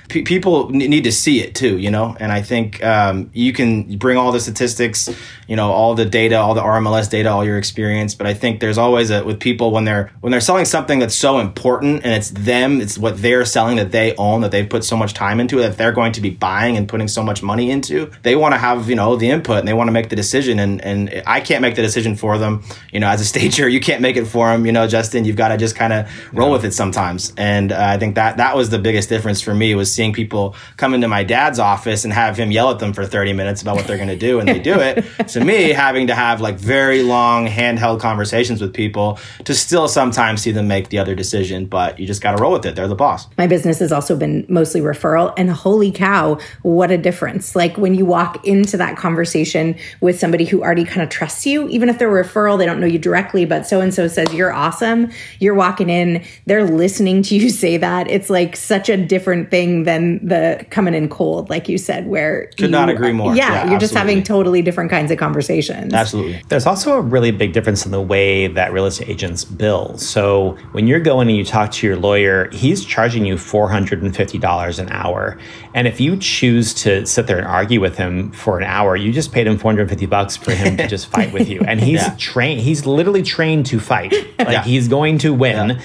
p- 0.10 0.24
people 0.24 0.70
need 0.70 1.04
to 1.06 1.12
see 1.12 1.40
it 1.40 1.56
too, 1.56 1.78
you 1.78 1.90
know. 1.90 2.16
And 2.20 2.32
I 2.32 2.42
think 2.42 2.84
um, 2.84 3.30
you 3.34 3.54
can 3.54 3.98
bring 3.98 4.18
all 4.18 4.32
the 4.32 4.40
statistics, 4.40 5.10
you 5.48 5.56
know, 5.56 5.72
all 5.72 5.96
the 5.96 6.06
data, 6.06 6.36
all 6.36 6.54
the 6.54 6.62
RMLS 6.62 7.10
data, 7.10 7.30
all 7.30 7.46
your 7.46 7.58
experience. 7.58 8.16
But 8.16 8.28
I 8.28 8.34
think 8.34 8.60
there's 8.60 8.78
always 8.78 9.12
a 9.12 9.24
with 9.24 9.40
people 9.40 9.72
when 9.72 9.86
they're 9.86 10.12
when 10.22 10.32
they're 10.32 10.42
selling 10.42 10.66
something 10.66 11.00
that's 11.00 11.16
so 11.16 11.40
important 11.40 12.04
and 12.04 12.14
it's 12.14 12.32
them, 12.32 12.82
it's 12.82 12.98
what 12.98 13.22
they're 13.22 13.46
selling 13.46 13.78
that 13.78 13.92
they 13.92 14.16
own 14.18 14.42
that 14.42 14.52
they've 14.52 14.70
put 14.70 14.84
so 14.84 14.98
much 14.98 15.14
time 15.14 15.40
into 15.40 15.58
that 15.58 15.78
they're 15.78 15.92
going 15.92 16.12
to 16.14 16.22
be 16.22 16.30
buying 16.30 16.76
and 16.76 16.90
putting 16.90 17.08
so 17.08 17.24
much 17.24 17.42
money 17.42 17.72
into. 17.72 18.12
They 18.24 18.36
want 18.36 18.54
to 18.54 18.58
have 18.58 18.90
you 18.90 18.96
know 18.96 19.16
the 19.16 19.30
input 19.30 19.60
and 19.60 19.68
they 19.68 19.74
want 19.74 19.88
to 19.88 19.94
make 19.94 20.10
the 20.10 20.16
decision. 20.16 20.60
And 20.60 20.82
and 20.84 21.24
I 21.26 21.40
can't 21.40 21.62
make 21.62 21.76
the 21.76 21.82
decision 21.82 22.16
for 22.16 22.38
them. 22.38 22.64
You 22.92 23.00
know, 23.00 23.08
as 23.08 23.22
a 23.22 23.26
stager, 23.26 23.70
you 23.76 23.80
can't 23.80 24.02
make 24.02 24.18
it 24.18 24.26
for 24.26 24.52
them. 24.52 24.66
You 24.66 24.72
know, 24.72 24.88
Justin, 24.88 25.26
you've 25.26 25.36
got 25.36 25.50
to 25.50 25.58
just 25.58 25.76
kind 25.76 25.94
of 25.94 26.10
roll 26.34 26.50
yeah. 26.50 26.54
with 26.54 26.66
it 26.66 26.74
sometimes. 26.74 27.34
And 27.38 27.72
uh, 27.72 27.78
I 27.80 27.98
think 27.98 28.16
that 28.16 28.38
that 28.38 28.56
was 28.56 28.70
the 28.70 28.80
biggest 28.80 29.10
difference 29.10 29.39
for 29.42 29.54
me 29.54 29.76
was 29.76 29.94
seeing 29.94 30.14
people 30.14 30.56
come 30.78 30.94
into 30.94 31.08
my 31.08 31.24
dad's 31.24 31.60
office 31.60 32.04
and 32.04 32.14
have 32.14 32.38
him 32.38 32.52
yell 32.52 32.72
at 32.72 32.80
them 32.80 32.94
for 32.94 33.06
30 33.06 33.34
minutes 33.34 33.62
about 33.62 33.76
what 33.76 33.88
they're 33.88 33.98
going 33.98 34.10
to 34.10 34.16
do 34.16 34.40
and 34.40 34.48
they 34.48 34.60
do 34.60 34.80
it. 34.80 35.06
To 35.30 35.44
me 35.44 35.70
having 35.70 36.08
to 36.08 36.16
have 36.16 36.42
like 36.42 36.56
very 36.56 37.04
long 37.04 37.46
handheld 37.46 38.00
conversations 38.00 38.62
with 38.62 38.74
people 38.74 39.20
to 39.44 39.54
still 39.54 39.88
sometimes 39.88 40.42
see 40.42 40.52
them 40.52 40.68
make 40.68 40.90
the 40.90 40.98
other 40.98 41.14
decision 41.14 41.68
but 41.68 42.00
you 42.00 42.08
just 42.08 42.22
got 42.22 42.36
to 42.36 42.42
roll 42.42 42.54
with 42.54 42.66
it. 42.66 42.76
They're 42.76 42.88
the 42.88 42.96
boss. 42.96 43.28
My 43.38 43.46
business 43.46 43.78
has 43.80 43.92
also 43.92 44.18
been 44.18 44.46
mostly 44.50 44.82
referral 44.82 45.34
and 45.38 45.52
holy 45.52 45.92
cow 45.92 46.40
what 46.64 46.90
a 46.90 46.98
difference. 46.98 47.56
Like 47.56 47.78
when 47.78 47.94
you 47.94 48.06
walk 48.06 48.46
into 48.48 48.76
that 48.78 48.98
conversation 48.98 49.76
with 50.02 50.20
somebody 50.20 50.46
who 50.46 50.64
already 50.64 50.84
kind 50.84 51.04
of 51.04 51.10
trusts 51.10 51.46
you 51.46 51.68
even 51.68 51.90
if 51.90 52.00
they're 52.00 52.18
a 52.18 52.24
referral 52.24 52.58
they 52.58 52.66
don't 52.66 52.80
know 52.80 52.88
you 52.88 53.00
directly 53.00 53.46
but 53.46 53.68
so 53.68 53.82
and 53.82 53.94
so 53.94 54.08
says 54.08 54.34
you're 54.34 54.54
awesome. 54.54 55.12
You're 55.40 55.56
walking 55.56 55.90
in 55.90 56.24
they're 56.48 56.66
listening 56.66 57.22
to 57.24 57.36
you 57.36 57.50
say 57.50 57.78
that. 57.78 58.10
It's 58.10 58.30
like 58.30 58.56
such 58.56 58.90
a 58.90 58.98
different 58.98 59.29
thing 59.50 59.84
than 59.84 60.26
the 60.26 60.66
coming 60.70 60.94
in 60.94 61.10
cold, 61.10 61.50
like 61.50 61.70
you 61.70 61.78
said, 61.78 62.08
where 62.08 62.48
could 62.48 62.62
you, 62.62 62.68
not 62.68 62.90
agree 62.90 63.12
more. 63.12 63.36
Yeah, 63.36 63.36
yeah 63.36 63.50
you're 63.50 63.60
absolutely. 63.60 63.80
just 63.80 63.94
having 63.94 64.24
totally 64.24 64.62
different 64.62 64.90
kinds 64.90 65.12
of 65.12 65.18
conversations. 65.18 65.94
Absolutely. 65.94 66.42
There's 66.50 66.66
also 66.66 66.94
a 66.98 67.02
really 67.02 67.32
big 67.32 67.54
difference 67.54 67.86
in 67.86 67.92
the 67.92 68.02
way 68.02 68.48
that 68.48 68.74
real 68.74 68.86
estate 68.86 69.10
agents 69.10 69.44
bill. 69.46 69.98
So 69.98 70.58
when 70.72 70.88
you're 70.88 71.00
going 71.00 71.28
and 71.28 71.38
you 71.38 71.46
talk 71.46 71.72
to 71.74 71.88
your 71.88 71.96
lawyer, 71.96 72.50
he's 72.52 72.84
charging 72.86 73.26
you 73.26 73.36
$450 73.36 74.80
an 74.80 74.90
hour. 74.90 75.38
And 75.74 75.88
if 75.88 76.00
you 76.00 76.18
choose 76.18 76.74
to 76.76 77.06
sit 77.06 77.28
there 77.28 77.38
and 77.38 77.48
argue 77.48 77.80
with 77.80 77.98
him 77.98 78.32
for 78.32 78.58
an 78.58 78.64
hour, 78.66 78.96
you 78.96 79.12
just 79.12 79.32
paid 79.32 79.48
him 79.48 79.58
450 79.58 80.06
bucks 80.06 80.38
for 80.38 80.52
him 80.52 80.78
to 80.78 80.88
just 80.88 81.08
fight 81.08 81.32
with 81.34 81.48
you. 81.48 81.62
And 81.62 81.80
he's 81.80 82.02
yeah. 82.02 82.16
trained, 82.18 82.62
he's 82.62 82.86
literally 82.86 83.24
trained 83.24 83.66
to 83.68 83.80
fight. 83.80 84.14
Like 84.40 84.50
yeah. 84.50 84.64
he's 84.64 84.88
going 84.88 85.18
to 85.20 85.34
win. 85.34 85.82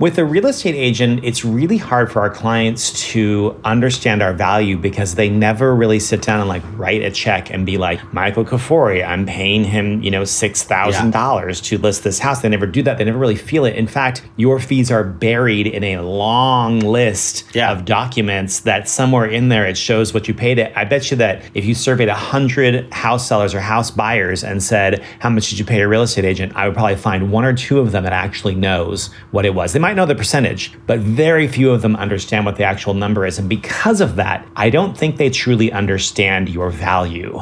With 0.00 0.16
a 0.16 0.24
real 0.24 0.46
estate 0.46 0.76
agent, 0.76 1.24
it's 1.24 1.44
really 1.44 1.76
hard 1.76 2.12
for 2.12 2.20
our 2.20 2.30
clients 2.30 3.10
to 3.10 3.60
understand 3.64 4.22
our 4.22 4.32
value 4.32 4.78
because 4.78 5.16
they 5.16 5.28
never 5.28 5.74
really 5.74 5.98
sit 5.98 6.22
down 6.22 6.38
and 6.38 6.48
like 6.48 6.62
write 6.76 7.02
a 7.02 7.10
check 7.10 7.50
and 7.50 7.66
be 7.66 7.78
like, 7.78 8.14
Michael 8.14 8.44
Kafoury, 8.44 9.04
I'm 9.04 9.26
paying 9.26 9.64
him, 9.64 10.00
you 10.00 10.12
know, 10.12 10.22
$6,000 10.22 11.48
yeah. 11.48 11.52
to 11.52 11.78
list 11.78 12.04
this 12.04 12.20
house. 12.20 12.42
They 12.42 12.48
never 12.48 12.64
do 12.64 12.80
that. 12.84 12.98
They 12.98 13.04
never 13.04 13.18
really 13.18 13.34
feel 13.34 13.64
it. 13.64 13.74
In 13.74 13.88
fact, 13.88 14.22
your 14.36 14.60
fees 14.60 14.92
are 14.92 15.02
buried 15.02 15.66
in 15.66 15.82
a 15.82 16.00
long 16.00 16.78
list 16.78 17.46
yeah. 17.52 17.72
of 17.72 17.84
documents 17.84 18.60
that 18.60 18.88
somewhere 18.88 19.26
in 19.26 19.48
there 19.48 19.66
it 19.66 19.76
shows 19.76 20.14
what 20.14 20.28
you 20.28 20.34
paid 20.34 20.60
it. 20.60 20.72
I 20.76 20.84
bet 20.84 21.10
you 21.10 21.16
that 21.16 21.42
if 21.54 21.64
you 21.64 21.74
surveyed 21.74 22.06
100 22.06 22.92
house 22.94 23.26
sellers 23.26 23.52
or 23.52 23.58
house 23.58 23.90
buyers 23.90 24.44
and 24.44 24.62
said, 24.62 25.02
How 25.18 25.28
much 25.28 25.50
did 25.50 25.58
you 25.58 25.64
pay 25.64 25.80
a 25.80 25.88
real 25.88 26.02
estate 26.02 26.24
agent? 26.24 26.52
I 26.54 26.68
would 26.68 26.76
probably 26.76 26.94
find 26.94 27.32
one 27.32 27.44
or 27.44 27.52
two 27.52 27.80
of 27.80 27.90
them 27.90 28.04
that 28.04 28.12
actually 28.12 28.54
knows 28.54 29.12
what 29.32 29.44
it 29.44 29.54
was. 29.54 29.72
They 29.72 29.80
might 29.80 29.87
might 29.88 29.94
know 29.94 30.04
the 30.04 30.14
percentage, 30.14 30.70
but 30.86 30.98
very 30.98 31.48
few 31.48 31.70
of 31.70 31.80
them 31.80 31.96
understand 31.96 32.44
what 32.44 32.56
the 32.56 32.64
actual 32.64 32.92
number 32.92 33.24
is. 33.24 33.38
And 33.38 33.48
because 33.48 34.02
of 34.02 34.16
that, 34.16 34.46
I 34.54 34.68
don't 34.68 34.94
think 34.94 35.16
they 35.16 35.30
truly 35.30 35.72
understand 35.72 36.50
your 36.50 36.68
value 36.68 37.40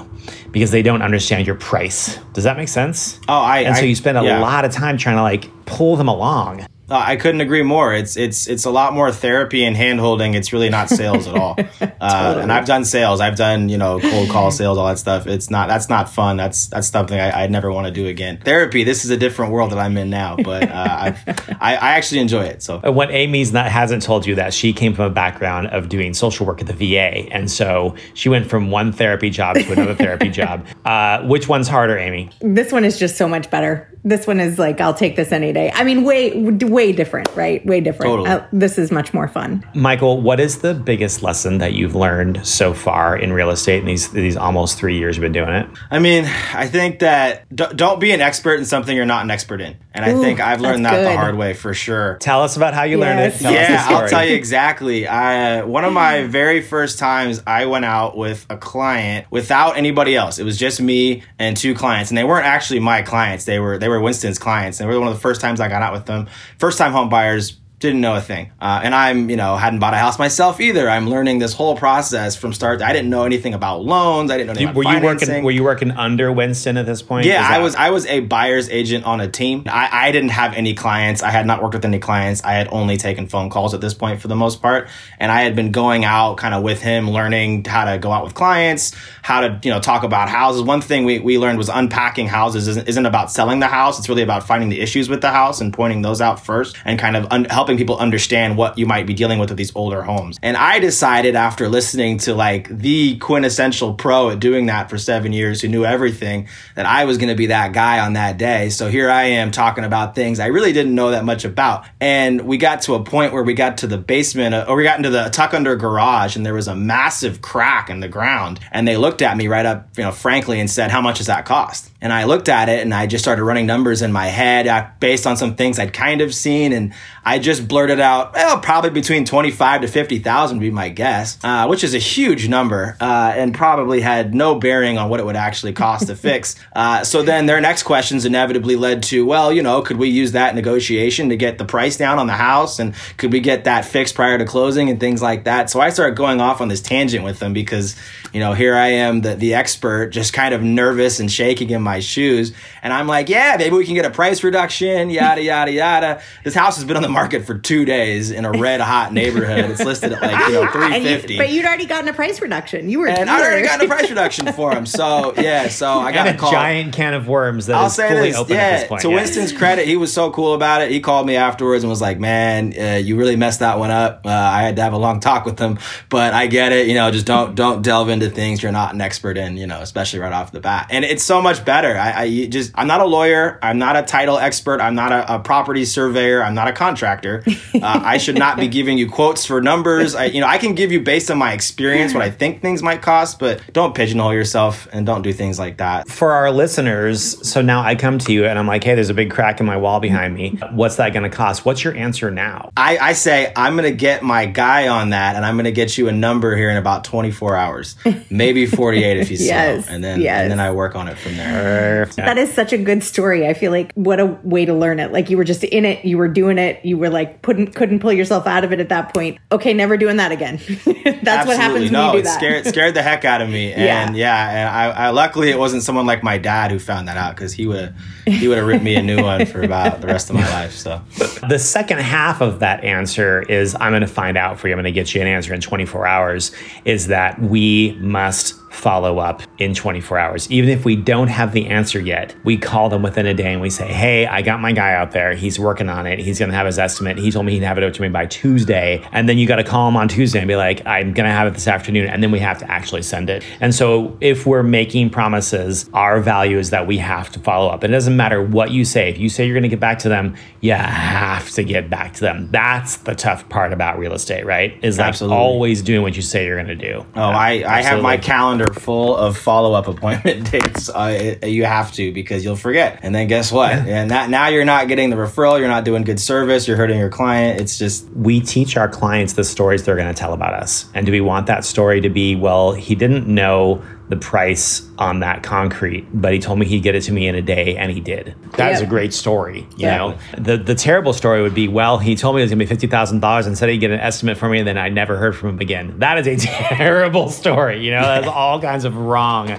because 0.53 0.71
they 0.71 0.81
don't 0.81 1.03
understand 1.03 1.45
your 1.45 1.57
price. 1.57 2.19
Does 2.35 2.45
that 2.45 2.57
make 2.57 2.69
sense? 2.69 3.19
Oh, 3.29 3.35
I. 3.35 3.63
And 3.63 3.75
so 3.75 3.83
I, 3.83 3.87
you 3.87 3.97
spend 3.97 4.17
a 4.17 4.23
yeah. 4.23 4.39
lot 4.39 4.65
of 4.65 4.71
time 4.71 4.97
trying 4.97 5.17
to 5.17 5.23
like 5.23 5.51
pull 5.67 5.97
them 5.97 6.07
along. 6.07 6.65
Uh, 6.89 7.03
I 7.05 7.17
couldn't 7.17 7.41
agree 7.41 7.63
more. 7.63 7.93
It's 7.93 8.17
it's 8.17 8.47
it's 8.47 8.65
a 8.65 8.71
lot 8.71 8.93
more 8.93 9.11
therapy 9.11 9.65
and 9.65 9.75
handholding. 9.75 10.35
It's 10.35 10.53
really 10.53 10.69
not 10.69 10.89
sales 10.89 11.27
at 11.27 11.35
all. 11.37 11.57
Uh, 11.99 12.25
totally. 12.25 12.43
And 12.43 12.53
I've 12.53 12.67
done 12.67 12.85
sales. 12.85 13.21
I've 13.21 13.37
done 13.37 13.69
you 13.71 13.79
know 13.79 13.99
cold 13.99 14.29
call 14.29 14.51
sales, 14.61 14.77
all 14.77 14.87
that 14.87 14.99
stuff. 14.99 15.27
It's 15.27 15.51
not 15.51 15.67
that's 15.69 15.89
not 15.89 16.11
fun. 16.11 16.37
That's 16.37 16.67
that's 16.67 16.89
something 16.89 17.19
I, 17.19 17.45
I 17.45 17.47
never 17.47 17.73
want 17.73 17.87
to 17.87 17.93
do 17.93 18.07
again. 18.07 18.39
Therapy. 18.39 18.85
This 18.85 19.05
is 19.05 19.11
a 19.11 19.17
different 19.17 19.53
world 19.53 19.73
that 19.73 19.79
I'm 19.79 19.97
in 19.97 20.11
now, 20.11 20.37
but 20.37 20.65
uh, 20.65 21.15
I 21.17 21.17
I 21.59 21.93
actually 21.97 22.21
enjoy 22.21 22.45
it. 22.45 22.63
So 22.63 22.83
uh, 22.85 22.93
what 22.93 23.11
Amy's 23.11 23.53
not 23.53 23.71
hasn't 23.71 24.03
told 24.03 24.27
you 24.27 24.35
that 24.35 24.53
she 24.53 24.73
came 24.75 24.95
from 24.95 25.07
a 25.07 25.11
background 25.11 25.69
of 25.69 25.89
doing 25.89 26.13
social 26.13 26.47
work 26.47 26.61
at 26.61 26.67
the 26.67 26.75
VA, 26.75 27.33
and 27.33 27.51
so 27.51 27.95
she 28.15 28.29
went 28.29 28.47
from 28.47 28.71
one 28.71 28.93
therapy 28.93 29.31
job 29.31 29.57
to 29.57 29.73
another 29.73 29.95
therapy 30.05 30.29
job. 30.29 30.67
Uh, 30.85 31.23
which 31.27 31.49
one's 31.49 31.67
harder, 31.67 31.97
Amy? 31.99 32.31
This 32.41 32.73
one 32.73 32.85
is 32.85 32.99
just 32.99 33.17
so 33.17 33.27
much 33.27 33.51
better. 33.51 33.91
This 34.05 34.27
one 34.27 34.39
is 34.39 34.59
like 34.59 34.81
I'll 34.81 34.95
take 34.95 35.17
this 35.17 35.33
any 35.33 35.53
day. 35.53 35.73
I 35.75 35.83
mean, 35.83 36.05
way 36.05 36.31
way 36.77 36.93
different, 36.93 37.35
right? 37.35 37.65
Way 37.65 37.81
different. 37.81 38.11
Totally. 38.11 38.29
Uh, 38.29 38.47
this 38.53 38.77
is 38.77 38.93
much 38.93 39.15
more 39.15 39.27
fun. 39.29 39.67
Michael, 39.75 40.21
what 40.21 40.39
is 40.39 40.59
the 40.59 40.75
biggest 40.75 41.23
lesson 41.23 41.57
that 41.59 41.73
you've 41.73 41.95
learned 41.95 42.47
so 42.47 42.75
far 42.75 43.17
in 43.17 43.33
real 43.33 43.49
estate 43.49 43.81
in 43.81 43.87
these 43.87 44.11
these 44.11 44.37
almost 44.37 44.79
three 44.79 44.99
years 44.99 45.17
you've 45.17 45.23
been 45.23 45.33
doing 45.33 45.49
it? 45.49 45.67
I 45.91 45.99
mean, 45.99 46.27
I 46.53 46.67
think 46.69 46.99
that 46.99 47.47
d- 47.55 47.65
don't 47.75 47.99
be 47.99 48.13
an 48.13 48.21
expert 48.21 48.59
in 48.59 48.67
something 48.67 48.95
you're 48.95 49.07
not 49.07 49.25
an 49.25 49.31
expert 49.31 49.63
in, 49.63 49.77
and 49.95 50.05
I 50.05 50.13
think 50.13 50.39
I've 50.39 50.61
learned 50.61 50.85
that 50.85 50.97
good. 50.97 51.07
the 51.07 51.17
hard 51.17 51.37
way 51.37 51.55
for 51.55 51.73
sure. 51.73 52.19
Tell 52.19 52.43
us 52.43 52.57
about 52.57 52.75
how 52.75 52.83
you 52.83 52.99
yes. 52.99 53.07
learned 53.07 53.21
it. 53.21 53.39
Tell 53.39 53.53
yeah, 53.53 53.87
I'll 53.89 54.09
tell 54.09 54.25
you 54.25 54.37
exactly. 54.37 55.07
I, 55.07 55.61
uh, 55.61 55.67
one 55.67 55.85
of 55.85 55.95
my 55.95 56.27
very 56.27 56.61
first 56.61 56.99
times, 56.99 57.43
I 57.47 57.65
went 57.65 57.87
out 57.87 58.19
with 58.19 58.45
a 58.51 58.59
client 58.59 59.27
without 59.31 59.79
anybody 59.79 60.15
else. 60.15 60.39
It 60.39 60.45
was 60.45 60.59
just 60.59 60.81
me 60.81 61.23
and 61.39 61.57
two 61.57 61.75
clients, 61.75 62.11
and 62.11 62.19
they 62.19 62.25
weren't 62.25 62.47
actually 62.47 62.81
my 62.81 63.01
clients. 63.01 63.47
They 63.47 63.59
were 63.59 63.79
they 63.79 63.89
were 63.89 64.01
Winston's 64.01 64.39
clients. 64.39 64.79
And 64.79 64.87
it 64.87 64.93
was 64.93 64.99
one 64.99 65.09
of 65.09 65.15
the 65.15 65.21
first 65.21 65.41
times 65.41 65.59
I 65.59 65.69
got 65.69 65.81
out 65.81 65.95
with 65.95 66.05
them. 66.05 66.29
First 66.67 66.79
time 66.79 66.91
home 66.91 67.09
buyers 67.09 67.53
didn't 67.87 68.01
know 68.01 68.17
a 68.17 68.21
thing. 68.21 68.51
Uh, 68.61 68.81
and 68.83 68.95
I'm, 68.95 69.31
you 69.31 69.37
know, 69.37 69.57
hadn't 69.57 69.79
bought 69.79 69.95
a 69.95 69.97
house 69.97 70.19
myself 70.19 70.61
either. 70.61 70.89
I'm 70.89 71.09
learning 71.09 71.39
this 71.39 71.53
whole 71.53 71.77
process 71.77 72.37
from 72.37 72.53
start. 72.53 72.81
To, 72.81 72.87
I 72.87 72.93
didn't 72.93 73.11
know 73.11 73.25
anything 73.25 73.55
about 73.55 73.83
loans. 73.85 74.31
I 74.31 74.37
didn't 74.37 74.49
know 74.49 74.53
anything 74.61 74.75
were 74.75 74.83
about 74.83 74.99
you 74.99 75.05
working? 75.05 75.45
Were 75.45 75.51
you 75.51 75.65
working 75.65 75.91
under 75.93 76.33
Winston 76.33 76.77
at 76.77 76.87
this 76.87 77.03
point? 77.03 77.27
Yeah, 77.27 77.45
Is 77.45 77.51
I 77.51 77.59
was. 77.59 77.75
I 77.77 77.91
was 77.91 78.07
a 78.07 78.21
buyer's 78.21 78.69
agent 78.69 79.05
on 79.05 79.21
a 79.21 79.29
team. 79.29 79.65
I, 79.67 79.89
I 80.09 80.13
didn't 80.13 80.31
have 80.31 80.55
any 80.55 80.75
clients. 80.75 81.23
I 81.23 81.31
had 81.31 81.47
not 81.47 81.63
worked 81.63 81.75
with 81.75 81.85
any 81.85 81.99
clients. 81.99 82.43
I 82.45 82.53
had 82.53 82.69
only 82.71 82.97
taken 82.97 83.29
phone 83.29 83.51
calls 83.51 83.73
at 83.75 83.81
this 83.81 83.95
point 83.95 84.21
for 84.21 84.29
the 84.29 84.37
most 84.37 84.61
part, 84.61 84.89
and 85.19 85.31
I 85.31 85.43
had 85.43 85.57
been 85.57 85.73
going 85.73 86.05
out 86.05 86.37
kind 86.37 86.55
of 86.55 86.63
with 86.63 86.83
him, 86.83 87.11
learning 87.11 87.65
how 87.65 87.85
to 87.85 87.99
go 87.99 88.13
out 88.13 88.25
with 88.25 88.35
clients, 88.35 88.95
how 89.23 89.41
to 89.41 89.61
you 89.63 89.71
know 89.71 89.81
talk 89.81 90.03
about 90.03 90.29
houses. 90.29 90.63
One 90.63 90.81
thing 90.81 91.05
we, 91.05 91.19
we 91.19 91.39
learned 91.39 91.59
was 91.59 91.69
unpacking 91.69 92.27
houses 92.27 92.69
isn't, 92.69 92.89
isn't 92.89 93.07
about 93.07 93.31
selling 93.31 93.61
the 93.61 93.69
house. 93.69 93.99
It's 93.99 94.09
really 94.09 94.23
about 94.23 94.47
finding 94.47 94.69
the 94.69 94.81
issues 94.81 95.09
with 95.09 95.21
the 95.21 95.31
house 95.31 95.61
and 95.61 95.73
pointing 95.73 96.03
those 96.03 96.21
out 96.21 96.45
first, 96.45 96.77
and 96.85 96.99
kind 96.99 97.17
of 97.17 97.27
un- 97.31 97.47
helping 97.47 97.76
people 97.77 97.97
understand 97.97 98.57
what 98.57 98.79
you 98.79 98.87
might 98.87 99.07
be 99.07 99.15
dealing 99.15 99.39
with 99.39 99.51
with 99.51 99.59
these 99.59 99.75
older 99.75 100.03
homes. 100.03 100.39
And 100.43 100.57
I 100.57 100.79
decided 100.79 101.37
after 101.37 101.69
listening 101.69 102.19
to 102.19 102.35
like 102.35 102.69
the 102.69 103.17
quintessential 103.19 103.95
pro 103.95 104.31
at 104.31 104.41
doing 104.41 104.67
that 104.67 104.91
for 104.91 104.99
seven 104.99 105.33
years, 105.33 105.61
who 105.61 105.69
knew 105.69 105.85
everything, 105.85 106.49
that 106.75 106.87
I 106.87 107.05
was 107.05 107.19
going 107.19 107.29
to 107.29 107.35
be 107.35 107.47
that 107.47 107.73
guy 107.73 108.01
on 108.01 108.15
that 108.15 108.39
day. 108.39 108.71
So 108.71 108.89
here 108.89 109.11
I 109.11 109.25
am 109.25 109.51
talking 109.51 109.85
about 109.85 110.15
things 110.15 110.41
I 110.41 110.47
really 110.47 110.73
didn't 110.73 110.95
know 110.95 111.11
that 111.11 111.25
much 111.25 111.45
about. 111.45 111.87
And 112.01 112.43
we 112.43 112.57
got 112.57 112.83
to 112.83 112.95
a 112.95 113.03
point 113.03 113.33
where 113.33 113.43
we 113.43 113.55
got 113.55 113.79
to 113.79 113.87
the 113.87 113.99
basement, 113.99 114.55
uh, 114.55 114.67
or 114.69 114.77
we 114.77 114.83
got 114.85 114.99
into 114.99 115.11
the 115.11 115.29
tuck 115.31 115.55
under 115.55 115.77
garage, 115.77 116.37
and 116.37 116.45
there 116.45 116.55
was 116.55 116.69
a 116.69 116.77
massive 116.77 117.41
crack 117.43 117.91
in 117.91 118.01
the 118.01 118.09
ground. 118.09 118.61
And 118.73 118.87
they 118.87 118.97
looked 118.97 119.23
at 119.23 119.37
me 119.37 119.49
right 119.49 119.67
up, 119.67 119.89
you 119.97 120.05
know, 120.05 120.13
frankly, 120.13 120.61
and 120.61 120.71
said, 120.71 120.91
"How 120.91 121.01
much 121.01 121.19
does 121.19 121.27
that 121.27 121.45
cost?" 121.45 121.91
And 122.01 122.13
I 122.13 122.25
looked 122.25 122.49
at 122.49 122.69
it, 122.69 122.83
and 122.83 122.93
I 122.93 123.07
just 123.07 123.25
started 123.25 123.43
running 123.43 123.67
numbers 123.67 124.03
in 124.03 124.13
my 124.13 124.27
head 124.27 124.67
uh, 124.67 124.87
based 125.01 125.27
on 125.27 125.37
some 125.37 125.57
things 125.57 125.79
I'd 125.79 125.93
kind 125.93 126.21
of 126.21 126.35
seen, 126.35 126.73
and 126.73 126.93
I 127.25 127.39
just 127.39 127.56
blurted 127.61 128.01
out, 128.01 128.35
"Well, 128.35 128.59
probably 128.61 128.91
between 128.91 129.25
twenty-five 129.25 129.81
to 129.83 129.89
fifty 129.89 130.19
thousand 130.19 130.59
would 130.59 130.63
be 130.63 130.71
my 130.71 130.89
guess," 130.89 131.39
uh, 131.45 131.67
which 131.67 131.85
is 131.85 131.95
a 131.95 131.99
huge 131.99 132.49
number, 132.49 132.97
uh, 133.01 133.33
and 133.37 133.55
probably 133.55 134.01
had 134.01 134.35
no 134.35 134.55
bearing 134.55 134.99
on 134.99 135.09
what 135.09 135.21
it 135.21 135.27
would 135.27 135.37
actually 135.37 135.73
cost 135.73 136.07
to 136.07 136.17
fix. 136.17 136.55
Uh, 136.77 137.03
so 137.03 137.23
then 137.23 137.47
their 137.47 137.61
next 137.61 137.85
questions 137.85 138.27
inevitably 138.27 138.77
led 138.77 139.03
to, 139.03 139.25
well, 139.25 139.51
you 139.51 139.63
know, 139.63 139.81
could 139.81 139.97
we 139.97 140.09
use 140.09 140.33
that 140.33 140.55
negotiation 140.55 141.31
to 141.31 141.37
get 141.37 141.57
the 141.57 141.65
price 141.65 141.97
down 141.97 142.19
on 142.19 142.27
the 142.27 142.35
house, 142.35 142.79
and 142.79 142.95
could 143.17 143.33
we 143.33 143.41
get 143.41 143.65
that 143.65 143.87
fixed 143.87 144.15
prior 144.15 144.37
to 144.37 144.45
closing 144.45 144.91
and 144.91 145.01
things 145.01 145.23
like 145.23 145.45
that? 145.45 145.71
So 145.71 145.81
I 145.81 145.89
started 145.89 146.15
going 146.15 146.39
off 146.39 146.61
on 146.61 146.69
this 146.69 146.83
tangent 146.83 147.25
with 147.25 147.39
them 147.39 147.55
because, 147.55 147.97
you 148.33 148.41
know, 148.41 148.53
here 148.53 148.77
I 148.77 148.89
am, 148.89 149.23
the 149.23 149.35
the 149.37 149.55
expert, 149.55 150.09
just 150.09 150.35
kind 150.35 150.53
of 150.53 150.63
nervous 150.63 151.19
and 151.19 151.33
shaking 151.33 151.71
in 151.71 151.81
my 151.81 152.01
shoes, 152.01 152.53
and 152.83 152.93
I'm 152.93 153.07
like, 153.07 153.31
yeah, 153.31 153.57
maybe 153.59 153.75
we 153.75 153.87
can 153.87 153.95
get 153.95 154.05
a 154.05 154.11
price 154.11 154.45
reduction, 154.45 155.09
yada 155.09 155.43
yada 155.43 155.73
yada. 155.73 156.23
This 156.45 156.55
house 156.55 156.77
has 156.77 156.85
been 156.85 156.97
on 156.97 157.03
the 157.03 157.09
market 157.09 157.46
for 157.47 157.57
two 157.57 157.85
days 157.85 158.31
in 158.31 158.45
a 158.45 158.51
red 158.51 158.81
hot 158.81 159.13
neighborhood. 159.13 159.71
It's 159.71 159.85
listed 159.85 160.13
at 160.13 160.23
like 160.23 160.49
you 160.49 160.55
know 160.55 160.67
three 160.73 161.35
You, 161.35 161.39
but 161.39 161.51
you'd 161.51 161.65
already 161.65 161.87
gotten 161.87 162.09
a 162.09 162.13
price 162.13 162.41
reduction. 162.41 162.89
You 162.89 163.01
were 163.01 163.09
and 163.09 163.31
I 163.31 163.41
already 163.41 163.67
gotten 163.67 163.87
a 163.87 163.89
price 163.89 164.09
reduction 164.11 164.53
for 164.53 164.73
him. 164.73 164.87
So 164.87 165.35
yeah, 165.37 165.69
so 165.69 166.01
I 166.01 166.13
got 166.13 166.27
and 166.27 166.37
a 166.37 166.39
a 166.39 166.41
call. 166.41 166.51
giant 166.51 166.93
can 166.93 167.15
of 167.15 167.29
worms 167.29 167.67
that 167.67 167.77
I'll 167.77 167.87
is 167.87 167.95
say 167.95 168.09
fully 168.09 168.29
this, 168.31 168.37
open 168.37 168.57
yeah. 168.57 168.63
at 168.63 168.81
this 168.81 168.89
point. 168.89 169.03
to 169.03 169.09
yeah. 169.09 169.15
Winston's 169.15 169.53
credit, 169.53 169.87
he 169.87 169.97
was 169.97 170.13
so 170.13 170.31
cool 170.31 170.55
about 170.55 170.83
it. 170.83 170.91
He 170.91 171.01
called 171.01 171.27
me 171.27 171.37
afterwards 171.37 171.85
and 171.85 171.91
was 171.91 172.01
like, 172.01 172.19
"Man, 172.19 172.75
uh, 172.79 172.97
you 172.97 173.17
really 173.17 173.37
messed 173.37 173.61
that 173.61 173.79
one 173.79 173.91
up." 173.91 174.27
Uh, 174.27 174.31
I 174.31 174.63
had 174.63 174.77
to 174.77 174.83
have 174.83 174.93
a 174.93 174.99
long 174.99 175.21
talk 175.21 175.45
with 175.45 175.59
him, 175.59 175.79
but 176.09 176.35
I 176.35 176.47
get 176.47 176.73
it. 176.73 176.89
You 176.89 176.95
know, 176.95 177.11
just 177.11 177.27
don't 177.27 177.55
don't 177.55 177.83
delve 177.83 178.09
into 178.09 178.31
things 178.31 178.63
you're 178.63 178.73
not 178.73 178.95
an 178.95 179.01
expert 179.01 179.37
in. 179.39 179.57
You 179.57 179.67
know, 179.67 179.81
especially 179.81 180.21
right 180.21 180.33
off 180.33 180.53
the 180.53 180.61
bat. 180.61 180.89
And 180.91 181.05
it's 181.05 181.23
so 181.25 181.41
much 181.41 181.65
better. 181.65 181.97
I, 181.97 182.23
I 182.23 182.47
just 182.47 182.73
I'm 182.75 182.87
not 182.87 183.01
a 183.01 183.07
lawyer. 183.07 183.59
I'm 183.63 183.79
not 183.79 183.97
a 183.97 184.03
title 184.03 184.39
expert. 184.39 184.81
I'm 184.81 184.95
not 184.95 185.13
a, 185.13 185.37
a 185.37 185.39
property 185.39 185.85
surveyor. 185.85 186.43
I'm 186.43 186.55
not 186.55 186.69
a 186.69 186.73
contractor. 186.73 187.36
Uh, 187.47 187.79
I 187.83 188.19
should 188.19 188.39
not 188.39 188.57
be 188.57 188.69
giving 188.69 188.99
you 188.99 189.09
quotes 189.09 189.45
for 189.45 189.61
numbers. 189.61 190.15
I, 190.15 190.27
you 190.27 190.41
know, 190.41 190.47
I 190.47 190.59
can 190.59 190.75
give 190.75 190.93
you 190.93 191.01
based 191.01 191.31
on 191.31 191.39
my 191.39 191.53
experience 191.53 192.15
what 192.15 192.23
I 192.23 192.31
think 192.31 192.63
things 192.63 192.83
might 192.83 193.03
cost, 193.03 193.39
but 193.39 193.61
don't 193.73 193.95
pigeonhole 193.95 194.33
yourself 194.35 194.89
and 194.93 195.05
don't 195.07 195.23
do 195.23 195.33
things 195.33 195.59
like 195.59 195.79
that. 195.79 196.09
for 196.09 196.33
our 196.33 196.51
listeners, 196.51 197.49
so 197.49 197.63
now 197.63 197.83
I 197.83 197.95
come 197.95 198.19
to 198.19 198.33
you 198.33 198.47
and 198.47 198.59
I'm 198.59 198.67
like, 198.67 198.85
hey, 198.85 198.95
there's 198.95 199.11
a 199.11 199.15
big 199.15 199.31
crack 199.31 199.61
in 199.61 199.67
my 199.67 199.77
wall 199.77 200.01
behind 200.01 200.35
me. 200.35 200.59
What's 200.73 200.97
that 200.97 201.13
going 201.13 201.29
to 201.29 201.35
cost? 201.35 201.65
What's 201.65 201.85
your 201.85 201.95
answer 201.95 202.31
now? 202.31 202.71
I, 202.77 202.99
I 202.99 203.13
say 203.13 203.53
I'm 203.57 203.77
gonna 203.77 203.91
get 203.91 204.23
my 204.23 204.47
guy 204.47 204.89
on 204.89 205.11
that, 205.11 205.37
and 205.37 205.45
I'm 205.45 205.57
gonna 205.57 205.71
get 205.71 205.97
you 205.99 206.09
a 206.09 206.13
number 206.13 206.57
here 206.57 206.71
in 206.71 206.77
about 206.77 207.05
24 207.05 207.57
hours, 207.57 207.97
maybe 208.31 208.67
48 208.67 209.17
if 209.19 209.29
he's 209.29 209.37
Yes, 209.47 209.85
slow, 209.85 209.95
and 209.95 210.05
then 210.05 210.21
yes. 210.21 210.43
and 210.43 210.51
then 210.51 210.61
I 210.61 210.71
work 210.73 210.95
on 210.97 211.09
it 211.09 211.17
from 211.19 211.37
there. 211.37 212.07
That 212.17 212.39
is 212.39 212.53
such 212.53 212.73
a 212.73 212.79
good 212.79 213.03
story. 213.03 213.47
I 213.47 213.55
feel 213.55 213.71
like 213.73 213.93
what 213.95 214.21
a 214.21 214.27
way 214.43 214.65
to 214.65 214.75
learn 214.75 215.01
it. 215.01 215.13
Like 215.13 215.31
you 215.31 215.37
were 215.37 215.45
just 215.45 215.65
in 215.65 215.85
it, 215.85 216.05
you 216.05 216.19
were 216.19 216.29
doing 216.29 216.59
it, 216.59 216.85
you 216.85 216.99
were 216.99 217.11
like 217.11 217.26
couldn't 217.43 217.75
couldn't 217.75 218.01
pull 218.01 218.13
yourself 218.13 218.47
out 218.47 218.65
of 218.65 218.73
it 218.73 218.81
at 218.81 218.89
that 218.89 219.13
point. 219.13 219.39
Okay, 219.53 219.75
never 219.75 219.97
doing 219.97 220.17
that 220.17 220.33
again. 220.33 220.59
That's 221.23 221.47
what 221.47 221.57
happens 221.57 221.85
when 221.85 221.93
no, 221.93 222.13
you 222.13 222.19
do 222.19 222.23
that. 222.23 222.35
scared 222.35 222.67
scared 222.67 222.95
the 222.95 223.03
heck 223.03 223.25
out 223.25 223.41
of 223.41 223.49
me, 223.49 223.73
and 223.75 224.17
yeah, 224.17 224.51
and 224.51 224.69
I, 224.69 225.07
I 225.07 225.11
luckily 225.11 225.51
it 225.51 225.59
wasn't 225.59 225.83
someone 225.83 226.07
like 226.07 226.23
my 226.23 226.39
dad 226.39 226.71
who 226.71 226.79
found 226.79 227.09
that 227.09 227.17
out 227.17 227.35
because 227.37 227.53
he 227.53 227.67
would 227.67 227.95
he 228.31 228.49
would 228.49 228.59
have 228.59 228.67
ripped 228.67 228.83
me 228.83 228.97
a 228.97 229.03
new 229.03 229.23
one 229.23 229.47
for 229.47 229.63
about 229.63 230.01
the 230.01 230.07
rest 230.09 230.31
of 230.31 230.37
my 230.37 230.49
life. 230.51 230.73
So 230.73 231.01
The 231.49 231.59
second 231.59 232.01
half 232.01 232.41
of 232.41 232.59
that 232.59 232.83
answer 232.83 233.43
is 233.43 233.77
I'm 233.79 233.93
going 233.93 234.01
to 234.01 234.09
find 234.09 234.37
out 234.37 234.59
for 234.59 234.67
you. 234.67 234.75
I'm 234.75 234.79
going 234.79 234.85
to 234.85 234.93
get 234.93 235.15
you 235.15 235.21
an 235.21 235.29
answer 235.29 235.55
in 235.55 235.61
24 235.61 236.07
hours. 236.07 236.53
Is 236.85 237.07
that 237.07 237.41
we 237.41 237.97
must 238.01 238.55
follow 238.77 239.19
up 239.19 239.43
in 239.59 239.75
24 239.75 240.19
hours. 240.19 240.51
Even 240.51 240.71
if 240.71 240.85
we 240.85 240.95
don't 240.95 241.29
have 241.29 241.53
the 241.53 241.67
answer 241.67 241.99
yet, 241.99 242.35
we 242.45 242.57
call 242.57 242.89
them 242.89 243.03
within 243.03 243.27
a 243.27 243.35
day 243.35 243.53
and 243.53 243.63
we 243.63 243.71
say, 243.71 243.87
Hey, 243.87 244.27
I 244.27 244.43
got 244.43 244.61
my 244.61 244.73
guy 244.73 244.95
out 244.95 245.13
there. 245.13 245.35
He's 245.35 245.59
working 245.59 245.89
on 245.89 246.07
it. 246.07 246.19
He's 246.19 246.39
going 246.39 246.51
to 246.51 246.57
have 246.57 246.67
his 246.67 246.79
estimate. 246.79 247.19
He 247.19 247.31
told 247.31 247.47
me 247.47 247.53
he'd 247.53 247.63
have 247.63 247.79
it 247.79 247.85
out 247.85 247.95
to 247.95 248.03
me 248.03 248.09
by 248.09 248.27
Tuesday. 248.27 249.07
And 249.13 249.29
then 249.29 249.39
you 249.39 249.47
got 249.47 249.57
to 249.57 249.65
call 249.65 249.89
him 249.89 249.97
on 249.97 250.09
Tuesday 250.09 250.39
and 250.39 250.49
be 250.49 250.57
like, 250.57 250.87
I'm 250.87 251.13
going 251.15 251.27
to 251.27 251.33
have 251.33 251.47
it 251.47 251.55
this 251.55 251.67
afternoon. 251.67 252.07
And 252.07 252.23
then 252.23 252.31
we 252.31 252.39
have 252.41 252.59
to 252.59 252.71
actually 252.71 253.03
send 253.03 253.31
it. 253.31 253.43
And 253.61 253.75
so 253.75 254.17
if 254.21 254.47
we're 254.47 254.63
making 254.63 255.11
promises, 255.11 255.89
our 255.95 256.21
value 256.21 256.59
is 256.59 256.71
that 256.71 256.87
we 256.87 256.99
have 256.99 257.31
to 257.33 257.41
follow 257.41 257.69
up. 257.69 257.83
It 257.83 257.89
doesn't 257.89 258.16
matter 258.17 258.43
what 258.43 258.71
you 258.71 258.85
say. 258.85 259.11
If 259.11 259.19
you 259.19 259.29
say 259.29 259.47
you're 259.47 259.55
going 259.55 259.63
to 259.63 259.69
get 259.69 259.81
back 259.81 260.01
to 260.01 260.09
them, 260.09 260.37
you 260.61 260.73
have 260.73 261.51
to 261.53 261.63
get 261.63 261.89
back 261.91 262.15
to 262.15 262.21
them. 262.21 262.49
That's 262.51 262.97
the 262.99 263.15
tough 263.15 263.49
part 263.49 263.73
about 263.73 263.99
real 263.99 264.13
estate, 264.13 264.45
right? 264.45 264.79
Is 264.83 264.99
like 264.99 265.09
Absolutely. 265.09 265.37
always 265.37 265.83
doing 265.83 266.03
what 266.03 266.17
you 266.17 266.23
say 266.23 266.47
you're 266.47 266.63
going 266.63 266.67
to 266.67 266.75
do. 266.75 267.07
Oh, 267.15 267.21
I, 267.21 267.65
I 267.67 267.83
have 267.83 268.03
my 268.03 268.17
calendar 268.17 268.73
full 268.73 269.17
of 269.17 269.37
follow 269.37 269.73
up 269.73 269.89
appointment 269.89 270.51
dates. 270.51 270.89
Uh, 270.89 271.37
you 271.43 271.65
have 271.65 271.93
to 271.93 272.13
because 272.13 272.45
you'll 272.45 272.57
forget. 272.57 273.01
And 273.03 273.15
then 273.15 273.27
guess 273.29 273.53
what? 273.53 273.73
And 273.73 274.11
that, 274.11 274.31
now 274.31 274.49
you're 274.49 274.65
not 274.65 274.89
getting 274.89 275.11
the 275.11 275.17
referral. 275.17 275.59
You're 275.59 275.69
not 275.69 275.85
doing 275.85 276.03
good 276.03 276.21
service. 276.21 276.67
You're 276.67 276.77
hurting 276.77 276.99
your 276.99 277.11
client. 277.11 277.61
It's 277.61 277.79
just, 277.79 278.09
we 278.11 278.41
teach 278.41 278.77
our 278.77 278.89
clients 278.89 279.35
the 279.35 279.45
stories 279.45 279.85
they're 279.85 279.97
going 279.97 280.13
to 280.13 280.19
tell 280.19 280.33
about 280.33 280.55
us. 280.55 280.89
And 280.95 281.07
do 281.07 281.13
we 281.13 281.21
want 281.21 281.47
that 281.47 281.65
story 281.65 282.01
to 282.01 282.09
be, 282.09 282.35
well, 282.35 282.73
he 282.73 282.95
didn't 282.95 283.27
know 283.27 283.83
the 284.09 284.17
price 284.17 284.89
on 284.99 285.21
that 285.21 285.43
concrete, 285.43 286.07
but 286.15 286.33
he 286.33 286.39
told 286.39 286.59
me 286.59 286.65
he'd 286.67 286.83
get 286.83 286.95
it 286.95 287.01
to 287.03 287.13
me 287.13 287.27
in 287.27 287.35
a 287.35 287.43
day, 287.43 287.77
and 287.77 287.91
he 287.91 288.01
did. 288.01 288.35
That 288.57 288.73
is 288.73 288.81
Yep. 288.81 288.87
a 288.87 288.91
great 288.91 289.13
story. 289.13 289.61
You 289.77 289.87
Yeah. 289.87 289.97
know, 289.97 290.15
the 290.39 290.57
the 290.57 290.75
terrible 290.77 291.13
story 291.13 291.43
would 291.43 291.55
be, 291.55 291.67
well, 291.69 291.99
he 291.99 292.15
told 292.15 292.37
me 292.37 292.43
it 292.43 292.45
was 292.45 292.51
going 292.51 292.59
to 292.61 292.65
be 292.65 292.69
fifty 292.69 292.87
thousand 292.87 293.21
dollars, 293.21 293.47
and 293.47 293.59
said 293.59 293.69
he'd 293.69 293.79
get 293.79 293.91
an 293.91 293.99
estimate 294.01 294.37
for 294.39 294.49
me, 294.49 294.59
and 294.61 294.67
then 294.69 294.79
I 294.79 294.89
never 294.91 295.17
heard 295.17 295.35
from 295.37 295.51
him 295.51 295.59
again. 295.61 295.95
That 295.99 296.19
is 296.27 296.45
a 296.45 296.47
terrible 296.47 297.29
story. 297.31 297.85
You 297.85 297.91
know, 297.93 298.03
that's 298.03 298.29
all 298.29 298.61
kinds 298.61 298.85
of 298.85 298.97
wrong. 298.97 299.59